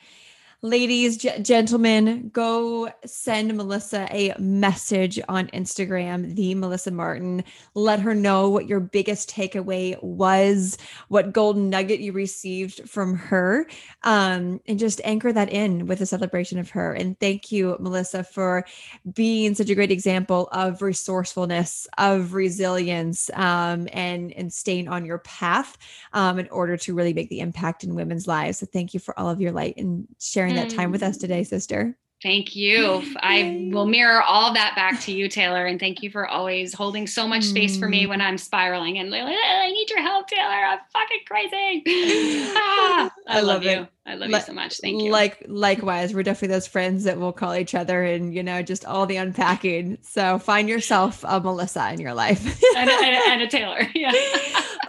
ladies, 0.64 1.18
g- 1.18 1.32
gentlemen, 1.42 2.30
go 2.32 2.92
send 3.04 3.56
Melissa 3.58 4.08
a 4.12 4.36
message 4.38 5.20
on 5.28 5.48
Instagram, 5.48 6.36
the 6.36 6.54
Melissa 6.54 6.92
Martin. 6.92 7.44
Let 7.74 8.00
her 8.02 8.14
know 8.14 8.50
what 8.50 8.68
your 8.68 8.80
biggest 8.80 9.30
takeaway 9.30 10.02
was, 10.04 10.78
what 11.08 11.34
golden 11.34 11.72
nugget 11.72 12.00
you 12.00 12.12
received 12.12 12.88
from 12.88 13.16
her, 13.16 13.66
um, 14.04 14.62
and 14.68 14.78
just 14.78 15.02
anchor 15.04 15.34
that 15.34 15.50
in 15.50 15.88
with 15.88 16.00
a 16.02 16.06
celebration 16.06 16.60
of 16.60 16.70
her. 16.70 16.94
And 16.94 17.20
thank 17.20 17.52
you, 17.52 17.76
Melissa, 17.80 18.24
for 18.24 18.66
being 19.14 19.56
such 19.56 19.70
a 19.70 19.76
great 19.76 19.92
example 19.92 20.48
of 20.52 20.84
resourcefulness, 20.84 21.88
of 21.98 22.34
resilience, 22.36 23.32
um, 23.34 23.88
and 23.92 24.32
and 24.34 24.54
staying 24.54 24.88
on 24.88 25.06
your 25.06 25.20
path 25.20 25.78
um, 26.14 26.38
in 26.38 26.48
order 26.50 26.78
to 26.78 26.94
really 26.94 27.14
make 27.14 27.30
the 27.30 27.40
impact 27.40 27.84
in 27.84 27.96
women's 27.96 28.28
lives. 28.28 28.60
So 28.60 28.68
thank 28.68 28.94
you 28.94 29.00
for 29.00 29.18
all 29.20 29.30
of 29.30 29.42
your 29.42 29.52
light 29.52 29.78
and 29.78 30.08
sharing 30.20 30.51
sharing 30.52 30.70
that 30.70 30.76
time 30.76 30.92
with 30.92 31.04
us 31.04 31.18
today, 31.18 31.44
sister. 31.44 31.96
Thank 32.22 32.56
you. 32.56 33.02
I 33.22 33.70
will 33.74 33.88
mirror 33.88 34.22
all 34.22 34.54
that 34.54 34.76
back 34.76 35.02
to 35.02 35.12
you, 35.12 35.28
Taylor. 35.28 35.66
And 35.66 35.80
thank 35.80 36.04
you 36.04 36.12
for 36.12 36.28
always 36.28 36.72
holding 36.72 37.08
so 37.08 37.28
much 37.28 37.44
space 37.44 37.80
for 37.80 37.90
me 37.90 38.06
mm. 38.06 38.10
when 38.10 38.22
I'm 38.22 38.38
spiraling 38.38 39.00
and 39.00 39.10
like, 39.10 39.24
I 39.24 39.72
need 39.72 39.90
your 39.90 40.04
help, 40.04 40.28
Taylor. 40.28 40.44
I'm 40.44 40.80
fucking 40.94 41.20
crazy. 41.26 41.84
ah, 42.56 43.12
I, 43.28 43.38
I, 43.38 43.42
love, 43.42 43.64
love 43.64 43.64
you. 43.64 43.88
I 44.06 44.14
love 44.14 44.30
you 44.30 44.40
so 44.40 44.54
much. 44.54 44.78
Thank 44.78 45.02
you. 45.02 45.12
Like 45.12 45.44
likewise, 45.48 46.14
we're 46.14 46.22
definitely 46.22 46.56
those 46.56 46.68
friends 46.68 47.06
that 47.06 47.20
will 47.20 47.34
call 47.34 47.56
each 47.56 47.74
other 47.74 48.04
and 48.04 48.36
you 48.36 48.44
know 48.44 48.62
just 48.62 48.86
all 48.86 49.08
the 49.08 49.18
unpacking. 49.18 49.98
So 50.04 50.38
find 50.38 50.70
yourself 50.70 51.26
a 51.28 51.40
Melissa 51.40 51.92
in 51.92 52.00
your 52.00 52.14
life 52.14 52.46
and, 52.76 52.90
and, 52.90 53.16
and 53.16 53.42
a 53.42 53.48
Taylor. 53.50 53.88
Yeah. 53.96 54.12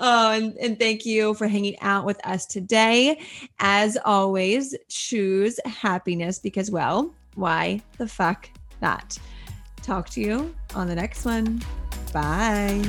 Oh, 0.02 0.32
and, 0.32 0.56
and 0.58 0.78
thank 0.78 1.06
you 1.06 1.32
for 1.34 1.48
hanging 1.48 1.80
out 1.80 2.04
with 2.04 2.24
us 2.26 2.44
today. 2.44 3.18
As 3.58 3.96
always, 4.04 4.76
choose 4.88 5.58
happiness 5.64 6.38
because 6.38 6.70
well 6.70 7.14
why 7.34 7.80
the 7.98 8.06
fuck 8.06 8.50
not? 8.80 9.16
Talk 9.82 10.10
to 10.10 10.20
you 10.20 10.54
on 10.74 10.86
the 10.86 10.94
next 10.94 11.24
one. 11.24 11.62
Bye. 12.12 12.82